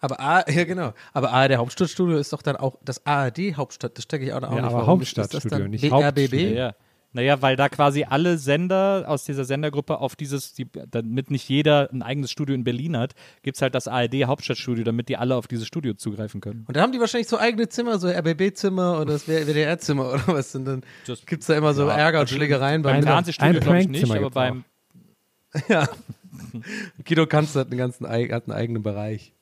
[0.00, 0.92] Aber A, ja genau.
[1.12, 3.96] Aber ARD Hauptstadtstudio ist doch dann auch das ARD Hauptstadt.
[3.96, 4.64] Das stecke ich auch, auch Ja, nicht.
[4.64, 5.92] aber Warum Hauptstadtstudio, nicht BRBB?
[6.04, 6.48] Hauptstudio.
[6.54, 6.74] Ja.
[7.12, 11.90] Naja, weil da quasi alle Sender aus dieser Sendergruppe auf dieses, die, damit nicht jeder
[11.92, 15.34] ein eigenes Studio in Berlin hat, gibt es halt das ARD Hauptstadtstudio, damit die alle
[15.34, 16.64] auf dieses Studio zugreifen können.
[16.68, 20.54] Und dann haben die wahrscheinlich so eigene Zimmer, so RBB-Zimmer oder das WDR-Zimmer oder was.
[20.54, 23.60] Und dann Das- gibt es da immer so Ja, Ärger und also Schlägereien Beim Fernsehstudio
[23.60, 24.64] glaube ich nicht, aber beim,
[25.68, 25.88] Ja.
[27.04, 28.12] Guido Kanz hat einen ganzen hat
[28.48, 29.32] einen eigenen Bereich.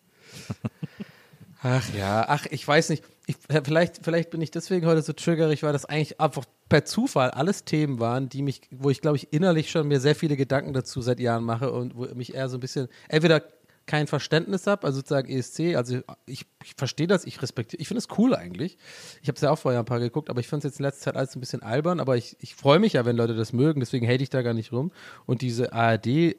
[1.63, 3.03] Ach ja, ach, ich weiß nicht.
[3.27, 7.31] Ich, vielleicht, vielleicht bin ich deswegen heute so triggerig, weil das eigentlich einfach per Zufall
[7.31, 10.73] alles Themen waren, die mich, wo ich glaube ich innerlich schon mir sehr viele Gedanken
[10.73, 13.43] dazu seit Jahren mache und wo mich eher so ein bisschen entweder
[13.89, 17.99] kein Verständnis habe, also sozusagen ESC, also ich, ich verstehe das, ich respektiere, ich finde
[17.99, 18.77] es cool eigentlich.
[19.23, 20.85] Ich habe es ja auch vorher ein paar geguckt, aber ich fand es jetzt in
[20.85, 23.53] letzter Zeit alles ein bisschen albern, aber ich, ich freue mich ja, wenn Leute das
[23.53, 24.93] mögen, deswegen hate ich da gar nicht rum.
[25.27, 26.37] Und diese ARD,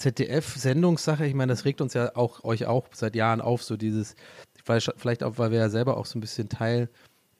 [0.00, 4.16] ZDF-Sendungssache, ich meine, das regt uns ja auch euch auch seit Jahren auf, so dieses,
[4.64, 6.88] vielleicht, auch, weil wir ja selber auch so ein bisschen Teil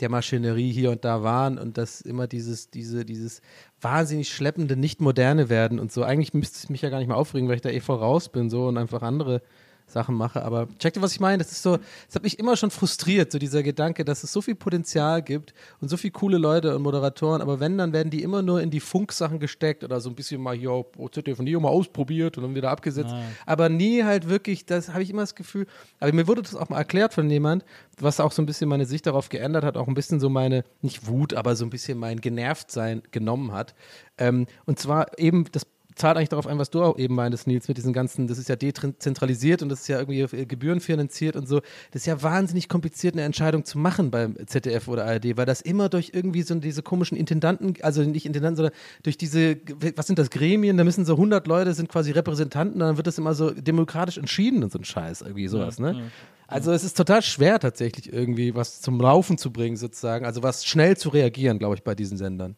[0.01, 3.41] der Maschinerie hier und da waren und dass immer dieses, diese, dieses
[3.81, 6.03] wahnsinnig schleppende, nicht moderne werden und so.
[6.03, 8.51] Eigentlich müsste es mich ja gar nicht mehr aufregen, weil ich da eh voraus bin
[8.51, 9.43] so und einfach andere
[9.91, 10.43] Sachen mache.
[10.43, 11.39] Aber checkt ihr, was ich meine?
[11.39, 14.41] Das ist so, das hat mich immer schon frustriert, so dieser Gedanke, dass es so
[14.41, 18.23] viel Potenzial gibt und so viele coole Leute und Moderatoren, aber wenn, dann werden die
[18.23, 21.61] immer nur in die Funksachen gesteckt oder so ein bisschen mal hier, ZDF und hier
[21.61, 23.15] mal ausprobiert und dann wieder abgesetzt.
[23.47, 25.67] Aber nie halt wirklich, das habe ich immer das Gefühl,
[25.99, 27.65] aber mir wurde das auch mal erklärt von jemand,
[27.99, 30.65] was auch so ein bisschen meine Sicht darauf geändert hat, auch ein bisschen so meine,
[30.83, 33.75] nicht Wut, aber so ein bisschen mein Genervtsein genommen hat.
[34.19, 35.67] Ähm, und zwar eben das
[36.01, 38.49] zahlt eigentlich darauf ein, was du auch eben meintest, Nils, mit diesen ganzen, das ist
[38.49, 41.61] ja dezentralisiert und das ist ja irgendwie äh, gebührenfinanziert und so.
[41.93, 45.61] Das ist ja wahnsinnig kompliziert, eine Entscheidung zu machen beim ZDF oder ARD, weil das
[45.61, 49.59] immer durch irgendwie so diese komischen Intendanten, also nicht Intendanten, sondern durch diese,
[49.97, 53.19] was sind das, Gremien, da müssen so 100 Leute, sind quasi Repräsentanten, dann wird das
[53.19, 56.11] immer so demokratisch entschieden und so ein Scheiß, irgendwie sowas, ne?
[56.47, 60.65] Also es ist total schwer tatsächlich irgendwie was zum Laufen zu bringen sozusagen, also was
[60.65, 62.57] schnell zu reagieren, glaube ich, bei diesen Sendern.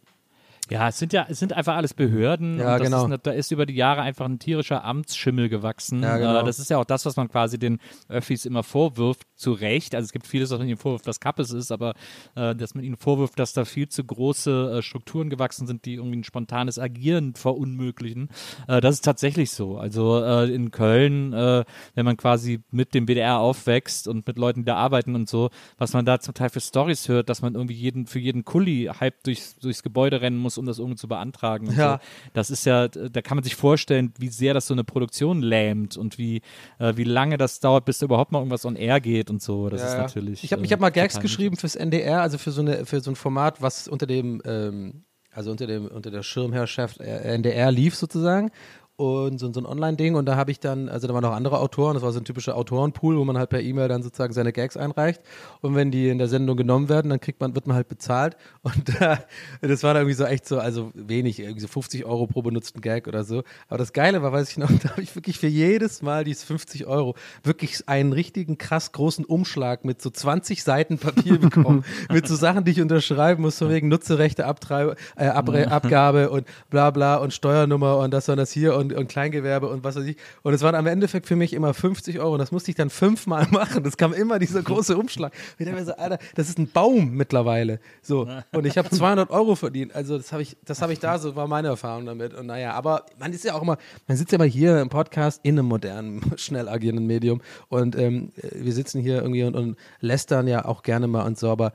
[0.72, 2.58] Ja, es sind ja, es sind einfach alles Behörden.
[2.58, 3.06] Ja, genau.
[3.06, 6.02] Ist, da ist über die Jahre einfach ein tierischer Amtsschimmel gewachsen.
[6.02, 6.40] Ja, genau.
[6.40, 7.78] Äh, das ist ja auch das, was man quasi den
[8.08, 9.94] Öffis immer vorwirft, zu Recht.
[9.94, 11.94] Also es gibt vieles, was man ihnen vorwirft, was Kappes ist, aber
[12.36, 15.94] äh, dass man ihnen vorwirft, dass da viel zu große äh, Strukturen gewachsen sind, die
[15.94, 18.30] irgendwie ein spontanes Agieren verunmöglichen.
[18.68, 19.76] Äh, das ist tatsächlich so.
[19.76, 24.60] Also äh, in Köln, äh, wenn man quasi mit dem WDR aufwächst und mit Leuten,
[24.60, 27.54] die da arbeiten und so, was man da zum Teil für Stories hört, dass man
[27.54, 31.08] irgendwie jeden, für jeden Kulli halb durchs, durchs Gebäude rennen muss, um das irgendwie zu
[31.08, 31.70] beantragen.
[31.76, 31.94] Ja.
[31.94, 31.98] so.
[32.32, 35.96] Das ist ja, da kann man sich vorstellen, wie sehr das so eine Produktion lähmt
[35.96, 36.42] und wie,
[36.78, 39.68] äh, wie lange das dauert, bis da überhaupt mal irgendwas on air geht und so.
[39.68, 40.02] Das ist Ja, ja.
[40.02, 40.44] natürlich.
[40.44, 43.00] Ich habe äh, ich hab mal Gags geschrieben fürs NDR, also für so, eine, für
[43.00, 47.70] so ein Format, was unter dem, ähm, also unter dem, unter der Schirmherrschaft äh, NDR
[47.72, 48.50] lief sozusagen.
[48.96, 50.14] Und so, so ein Online-Ding.
[50.14, 52.24] Und da habe ich dann, also da waren noch andere Autoren, das war so ein
[52.24, 55.22] typischer Autorenpool, wo man halt per E-Mail dann sozusagen seine Gags einreicht.
[55.60, 58.36] Und wenn die in der Sendung genommen werden, dann kriegt man, wird man halt bezahlt.
[58.62, 59.16] Und äh,
[59.60, 62.80] das war dann irgendwie so echt so, also wenig, irgendwie so 50 Euro pro benutzten
[62.80, 65.46] Gag oder so, aber das Geile war, weiß ich noch, da habe ich wirklich für
[65.46, 70.98] jedes Mal diese 50 Euro wirklich einen richtigen krass großen Umschlag mit so 20 Seiten
[70.98, 75.70] Papier bekommen, mit so Sachen, die ich unterschreiben muss, von wegen Nutzerechte, Abtreib äh, Abre
[75.70, 79.84] Abgabe und bla bla und Steuernummer und das und das hier und, und Kleingewerbe und
[79.84, 80.16] was weiß ich.
[80.42, 82.90] Und es waren am Endeffekt für mich immer 50 Euro und das musste ich dann
[82.90, 83.82] fünfmal machen.
[83.82, 85.32] Das kam immer dieser große Umschlag.
[85.32, 87.80] Und ich dachte mir so, Alter, das ist ein Baum mittlerweile.
[88.02, 88.28] So.
[88.52, 89.94] Und ich habe 200 Euro verdient.
[89.94, 92.34] Also das habe ich, das habe ich da, so war meine Erfahrung damit.
[92.34, 95.40] Und naja, aber man ist ja auch immer, man sitzt ja mal hier im Podcast
[95.42, 100.48] in einem modernen, schnell agierenden Medium und ähm, wir sitzen hier irgendwie und, und lästern
[100.48, 101.72] ja auch gerne mal und so, aber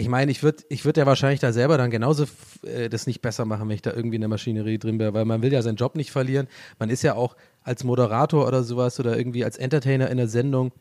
[0.00, 2.24] ich meine, ich würde ich würd ja wahrscheinlich da selber dann genauso
[2.62, 5.24] äh, das nicht besser machen, wenn ich da irgendwie in der Maschinerie drin wäre, weil
[5.24, 6.48] man will ja seinen Job nicht verlieren.
[6.78, 10.72] Man ist ja auch als Moderator oder sowas oder irgendwie als Entertainer in der Sendung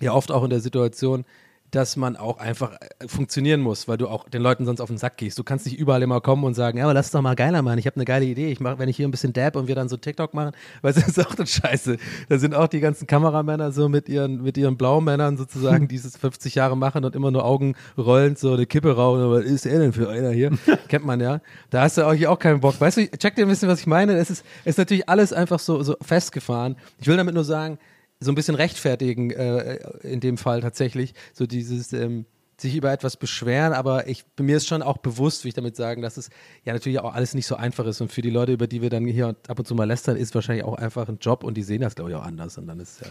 [0.00, 1.24] ja oft auch in der Situation,
[1.70, 4.98] dass man auch einfach äh, funktionieren muss, weil du auch den Leuten sonst auf den
[4.98, 5.38] Sack gehst.
[5.38, 7.62] Du kannst nicht überall immer kommen und sagen, ja, aber lass es doch mal geiler
[7.62, 7.78] machen.
[7.78, 8.50] Ich habe eine geile Idee.
[8.50, 10.92] Ich mache, wenn ich hier ein bisschen Dab und wir dann so TikTok machen, weil
[10.92, 11.98] das ist auch das Scheiße.
[12.28, 16.16] Da sind auch die ganzen Kameramänner so mit ihren mit ihren Blaumännern sozusagen, die es
[16.16, 19.30] 50 Jahre machen und immer nur Augen rollend so eine Kippe rauchen.
[19.30, 20.50] Was ist er denn für einer hier?
[20.88, 21.40] Kennt man ja.
[21.70, 22.80] Da hast du auch hier auch keinen Bock.
[22.80, 24.14] Weißt du, check dir ein bisschen, was ich meine.
[24.16, 26.76] Es ist, es ist natürlich alles einfach so, so festgefahren.
[26.98, 27.78] Ich will damit nur sagen,
[28.20, 32.26] so ein bisschen rechtfertigen, äh, in dem Fall tatsächlich, so dieses ähm,
[32.60, 36.02] sich über etwas beschweren, aber ich mir ist schon auch bewusst, wie ich damit sagen,
[36.02, 36.30] dass es
[36.64, 38.90] ja natürlich auch alles nicht so einfach ist und für die Leute, über die wir
[38.90, 41.62] dann hier ab und zu mal lästern, ist wahrscheinlich auch einfach ein Job und die
[41.62, 43.06] sehen das glaube ich auch anders und dann ist ja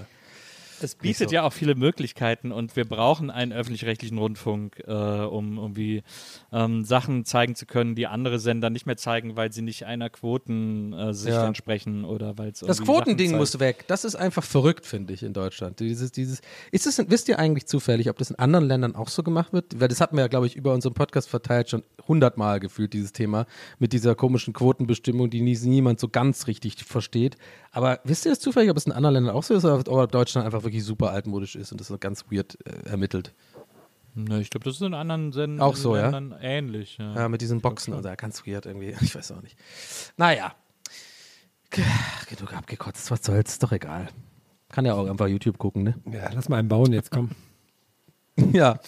[0.82, 1.36] Es bietet so.
[1.36, 6.04] ja auch viele Möglichkeiten und wir brauchen einen öffentlich-rechtlichen Rundfunk, äh, um irgendwie
[6.52, 10.10] ähm, Sachen zeigen zu können, die andere Sender nicht mehr zeigen, weil sie nicht einer
[10.10, 11.48] Quotensicht Ja.
[11.48, 13.86] entsprechen oder weil es Das Quotending muss weg.
[13.88, 15.80] Das ist einfach verrückt, finde ich, in Deutschland.
[15.80, 16.42] Dieses, dieses,
[16.72, 19.80] ist es, wisst ihr eigentlich zufällig, ob das in anderen Ländern auch so gemacht wird?
[19.80, 23.12] Weil das hatten wir ja, glaube ich, über unseren Podcast verteilt schon hundertmal gefühlt, dieses
[23.14, 23.46] Thema
[23.80, 27.38] mit dieser komischen Quotenbestimmung, die nie, niemand so ganz richtig versteht.
[27.72, 30.12] Aber wisst ihr das zufällig, ob es in anderen Ländern auch so ist oder ob
[30.12, 33.34] Deutschland einfach wirklich super altmodisch ist und das so ganz weird äh, ermittelt?
[34.14, 36.12] Ne, ich glaube, das ist in anderen Sendern Auch so, ja?
[36.42, 36.98] ähnlich.
[36.98, 37.14] Ja.
[37.16, 38.96] Ja, mit diesen Boxen und so, ganz weird irgendwie.
[39.02, 39.58] Ich weiß auch nicht.
[40.18, 40.56] Naja.
[41.70, 44.08] Genug abgekotzt, was soll's, ist doch egal.
[44.70, 45.96] Kann ja auch einfach YouTube gucken, ne?
[46.12, 47.32] Ja, lass mal einen bauen jetzt, komm.
[48.54, 48.80] Ja,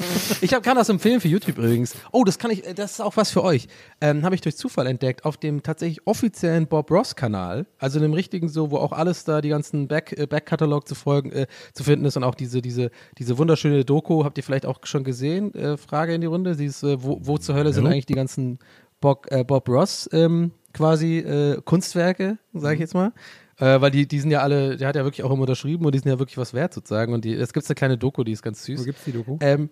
[0.41, 1.95] ich hab, kann das empfehlen für YouTube übrigens.
[2.11, 3.67] Oh, das kann ich, äh, das ist auch was für euch.
[3.99, 8.13] Ähm, Habe ich durch Zufall entdeckt auf dem tatsächlich offiziellen Bob Ross Kanal, also dem
[8.13, 11.83] richtigen so, wo auch alles da die ganzen Back äh, Backkatalog zu folgen äh, zu
[11.83, 15.53] finden ist und auch diese diese diese wunderschöne Doku habt ihr vielleicht auch schon gesehen?
[15.55, 18.59] Äh, Frage in die Runde, dieses äh, wo, wo zur Hölle sind eigentlich die ganzen
[19.01, 23.13] Bob, Bob Ross ähm, quasi Kunstwerke, sage ich jetzt mal.
[23.59, 25.93] Äh, weil die, die sind ja alle, der hat ja wirklich auch immer unterschrieben und
[25.93, 27.13] die sind ja wirklich was wert sozusagen.
[27.13, 28.79] Und die, es gibt eine kleine Doku, die ist ganz süß.
[28.81, 29.37] Wo gibt's die Doku?
[29.41, 29.69] Ähm,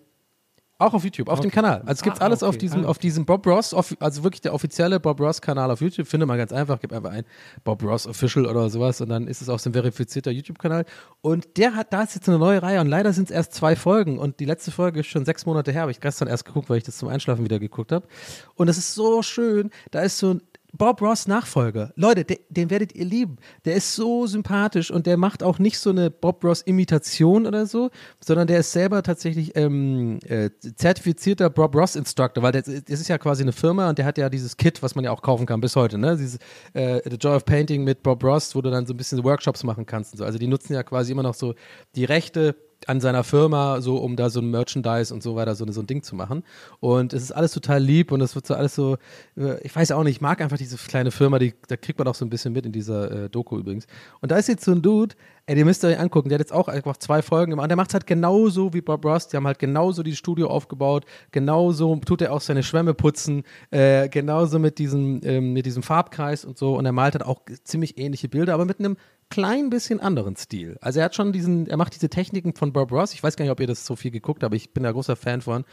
[0.80, 1.80] auch auf YouTube, auf dem Kanal.
[1.80, 2.58] Also es gibt Ah, alles auf okay.
[2.58, 2.88] diesem, Ah.
[2.88, 6.06] auf diesem Bob Ross, also wirklich der offizielle Bob Ross Kanal auf YouTube.
[6.06, 7.24] Findet man ganz einfach, gib einfach ein
[7.64, 10.84] Bob Ross Official oder sowas und dann ist es auch so ein verifizierter YouTube-Kanal.
[11.20, 13.74] Und der hat, da ist jetzt eine neue Reihe und leider sind es erst zwei
[13.74, 16.70] Folgen und die letzte Folge ist schon sechs Monate her, habe ich gestern erst geguckt,
[16.70, 18.06] weil ich das zum Einschlafen wieder geguckt habe.
[18.54, 20.42] Und es ist so schön, da ist so ein
[20.72, 21.92] Bob Ross Nachfolger.
[21.96, 23.36] Leute, de, den werdet ihr lieben.
[23.64, 27.66] Der ist so sympathisch und der macht auch nicht so eine Bob Ross Imitation oder
[27.66, 27.90] so,
[28.20, 33.18] sondern der ist selber tatsächlich ähm, äh, zertifizierter Bob Ross Instructor, weil das ist ja
[33.18, 35.60] quasi eine Firma und der hat ja dieses Kit, was man ja auch kaufen kann
[35.60, 36.16] bis heute, ne?
[36.16, 36.38] Dieses
[36.74, 39.64] äh, The Joy of Painting mit Bob Ross, wo du dann so ein bisschen Workshops
[39.64, 40.24] machen kannst und so.
[40.24, 41.54] Also die nutzen ja quasi immer noch so
[41.94, 42.54] die Rechte
[42.86, 45.86] an seiner Firma, so um da so ein Merchandise und so weiter, so, so ein
[45.86, 46.44] Ding zu machen.
[46.80, 48.96] Und es ist alles total lieb und es wird so alles so,
[49.36, 52.08] äh, ich weiß auch nicht, ich mag einfach diese kleine Firma, die, da kriegt man
[52.08, 53.86] auch so ein bisschen mit in dieser äh, Doku übrigens.
[54.20, 55.14] Und da ist jetzt so ein Dude,
[55.46, 57.68] ey, den müsst ihr euch angucken, der hat jetzt auch einfach zwei Folgen gemacht und
[57.70, 61.04] der macht es halt genauso wie Bob Ross, die haben halt genauso die Studio aufgebaut,
[61.32, 66.44] genauso tut er auch seine Schwämme putzen, äh, genauso mit diesem, ähm, mit diesem Farbkreis
[66.44, 68.96] und so und er malt halt auch ziemlich ähnliche Bilder, aber mit einem
[69.30, 70.78] klein bisschen anderen Stil.
[70.80, 73.12] Also er hat schon diesen, er macht diese Techniken von Bob Ross.
[73.14, 74.92] Ich weiß gar nicht, ob ihr das so viel geguckt habt, aber ich bin da
[74.92, 75.64] großer Fan von.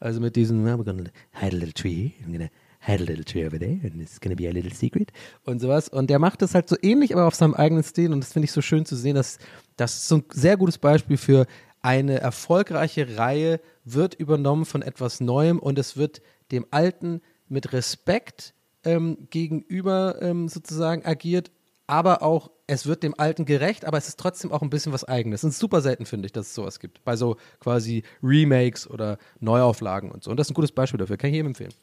[0.00, 2.50] Also mit diesen, we're gonna hide a little tree, I'm gonna
[2.80, 5.12] hide a little tree over there and it's gonna be a little secret
[5.44, 5.88] und sowas.
[5.88, 8.44] Und der macht das halt so ähnlich, aber auf seinem eigenen Stil und das finde
[8.44, 9.38] ich so schön zu sehen, dass
[9.76, 11.46] das ist so ein sehr gutes Beispiel für
[11.82, 18.54] eine erfolgreiche Reihe wird übernommen von etwas Neuem und es wird dem Alten mit Respekt
[18.84, 21.50] ähm, gegenüber ähm, sozusagen agiert,
[21.86, 25.04] aber auch es wird dem Alten gerecht, aber es ist trotzdem auch ein bisschen was
[25.04, 25.44] Eigenes.
[25.44, 27.04] Und es ist super selten, finde ich, dass es sowas gibt.
[27.04, 30.30] Bei so quasi Remakes oder Neuauflagen und so.
[30.30, 31.16] Und das ist ein gutes Beispiel dafür.
[31.16, 31.74] Kann ich jedem empfehlen.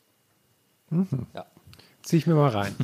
[2.01, 2.75] Zieh ich mir mal rein.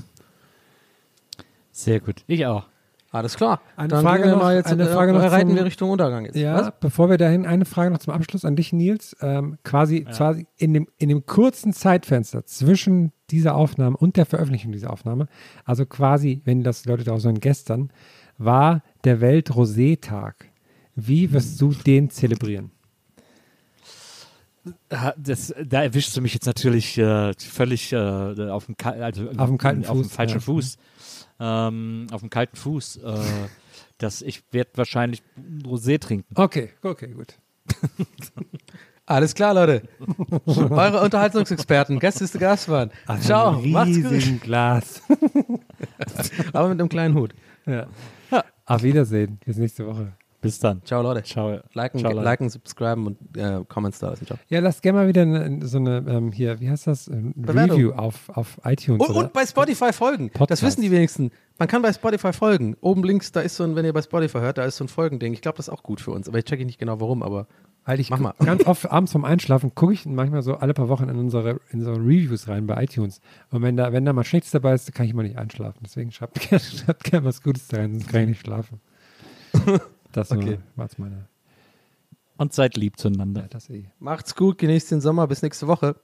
[1.71, 2.23] Sehr gut.
[2.27, 2.65] Ich auch.
[3.09, 3.61] Alles klar.
[3.77, 5.89] Eine Dann Frage gehen wir noch- jetzt, eine äh, Frage noch reiten zum- wir Richtung
[5.91, 6.35] Untergang jetzt.
[6.35, 6.71] Ja, Was?
[6.79, 9.15] bevor wir dahin, eine Frage noch zum Abschluss an dich, Nils.
[9.21, 14.71] Ähm, quasi, quasi in, dem, in dem kurzen Zeitfenster zwischen dieser Aufnahme und der Veröffentlichung
[14.73, 15.27] dieser Aufnahme,
[15.63, 17.91] also quasi, wenn das die Leute draußen hören, gestern,
[18.37, 20.49] war der Welt-Rosé-Tag.
[20.95, 22.71] Wie wirst du den zelebrieren?
[25.17, 27.95] Das, da erwischst du mich jetzt natürlich äh, völlig äh,
[28.49, 30.41] auf dem, also Auf dem kalten auf dem Fuß, falschen ja.
[30.41, 30.77] Fuß.
[31.39, 32.97] Ähm, auf dem kalten Fuß.
[32.97, 33.19] Äh,
[33.97, 35.23] dass ich werde wahrscheinlich
[35.63, 36.33] Rosé trinken.
[36.35, 37.37] Okay, okay, gut.
[39.05, 39.83] Alles klar, Leute.
[40.45, 42.91] Eure Unterhaltungsexperten, Gäste ist Gast waren.
[43.21, 44.41] Ciao, macht's gut.
[44.41, 45.01] Glas.
[46.53, 47.33] Aber mit einem kleinen Hut.
[47.65, 47.87] ja.
[48.65, 49.39] Auf Wiedersehen.
[49.45, 50.11] Bis nächste Woche.
[50.47, 50.81] Bis dann.
[50.83, 51.23] Ciao, Leute.
[51.23, 51.59] Ciao.
[51.73, 52.23] Liken, Ciao, Leute.
[52.23, 54.25] liken subscriben und äh, Comments da lassen.
[54.25, 54.39] Ciao.
[54.49, 57.05] Ja, lasst gerne mal wieder eine, so eine, ähm, hier, wie heißt das?
[57.05, 57.75] Bewertung.
[57.77, 59.01] Review auf, auf iTunes.
[59.01, 59.25] Und, oder?
[59.25, 60.29] und bei Spotify folgen.
[60.29, 60.61] Podcast.
[60.61, 61.31] Das wissen die wenigsten.
[61.59, 62.75] Man kann bei Spotify folgen.
[62.81, 64.87] Oben links, da ist so ein, wenn ihr bei Spotify hört, da ist so ein
[64.87, 65.33] Folgending.
[65.33, 66.27] Ich glaube, das ist auch gut für uns.
[66.29, 67.47] Aber ich checke nicht genau warum, aber
[67.85, 68.33] Weil ich Mach mal.
[68.43, 71.79] ganz oft abends vorm Einschlafen gucke ich manchmal so alle paar Wochen in unsere, in
[71.79, 73.21] unsere Reviews rein bei iTunes.
[73.49, 75.79] Und wenn da, wenn da mal Schlechtes dabei ist, kann ich mal nicht einschlafen.
[75.83, 78.79] Deswegen schreibt gerne schreibt gern was Gutes da rein, sonst kann ich nicht schlafen.
[80.17, 80.53] Das Okay.
[80.53, 80.59] okay.
[80.75, 81.27] war meine.
[82.37, 83.41] Und seid lieb zueinander.
[83.41, 83.85] Ja, das eh.
[83.99, 85.27] macht's gut, genießt den Sommer.
[85.27, 85.95] Bis nächste Woche.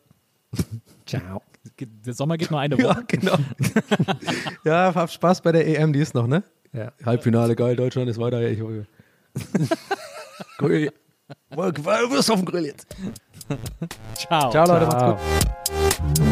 [1.07, 1.41] Ciao.
[1.79, 3.05] Der Sommer geht nur eine Woche.
[3.07, 3.35] genau.
[4.63, 6.43] ja, habt Spaß bei der EM, die ist noch, ne?
[6.73, 6.91] Ja.
[7.03, 8.47] Halbfinale, geil, Deutschland ist weiter.
[8.47, 8.85] Ich hoffe.
[10.59, 10.91] Grill.
[11.49, 12.95] Du wirst auf dem Grill jetzt.
[14.15, 14.51] Ciao.
[14.51, 15.15] Ciao, Leute, macht's Ciao.
[15.15, 16.23] gut.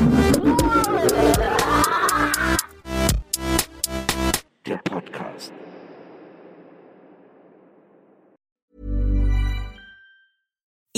[4.68, 5.52] Der Podcast.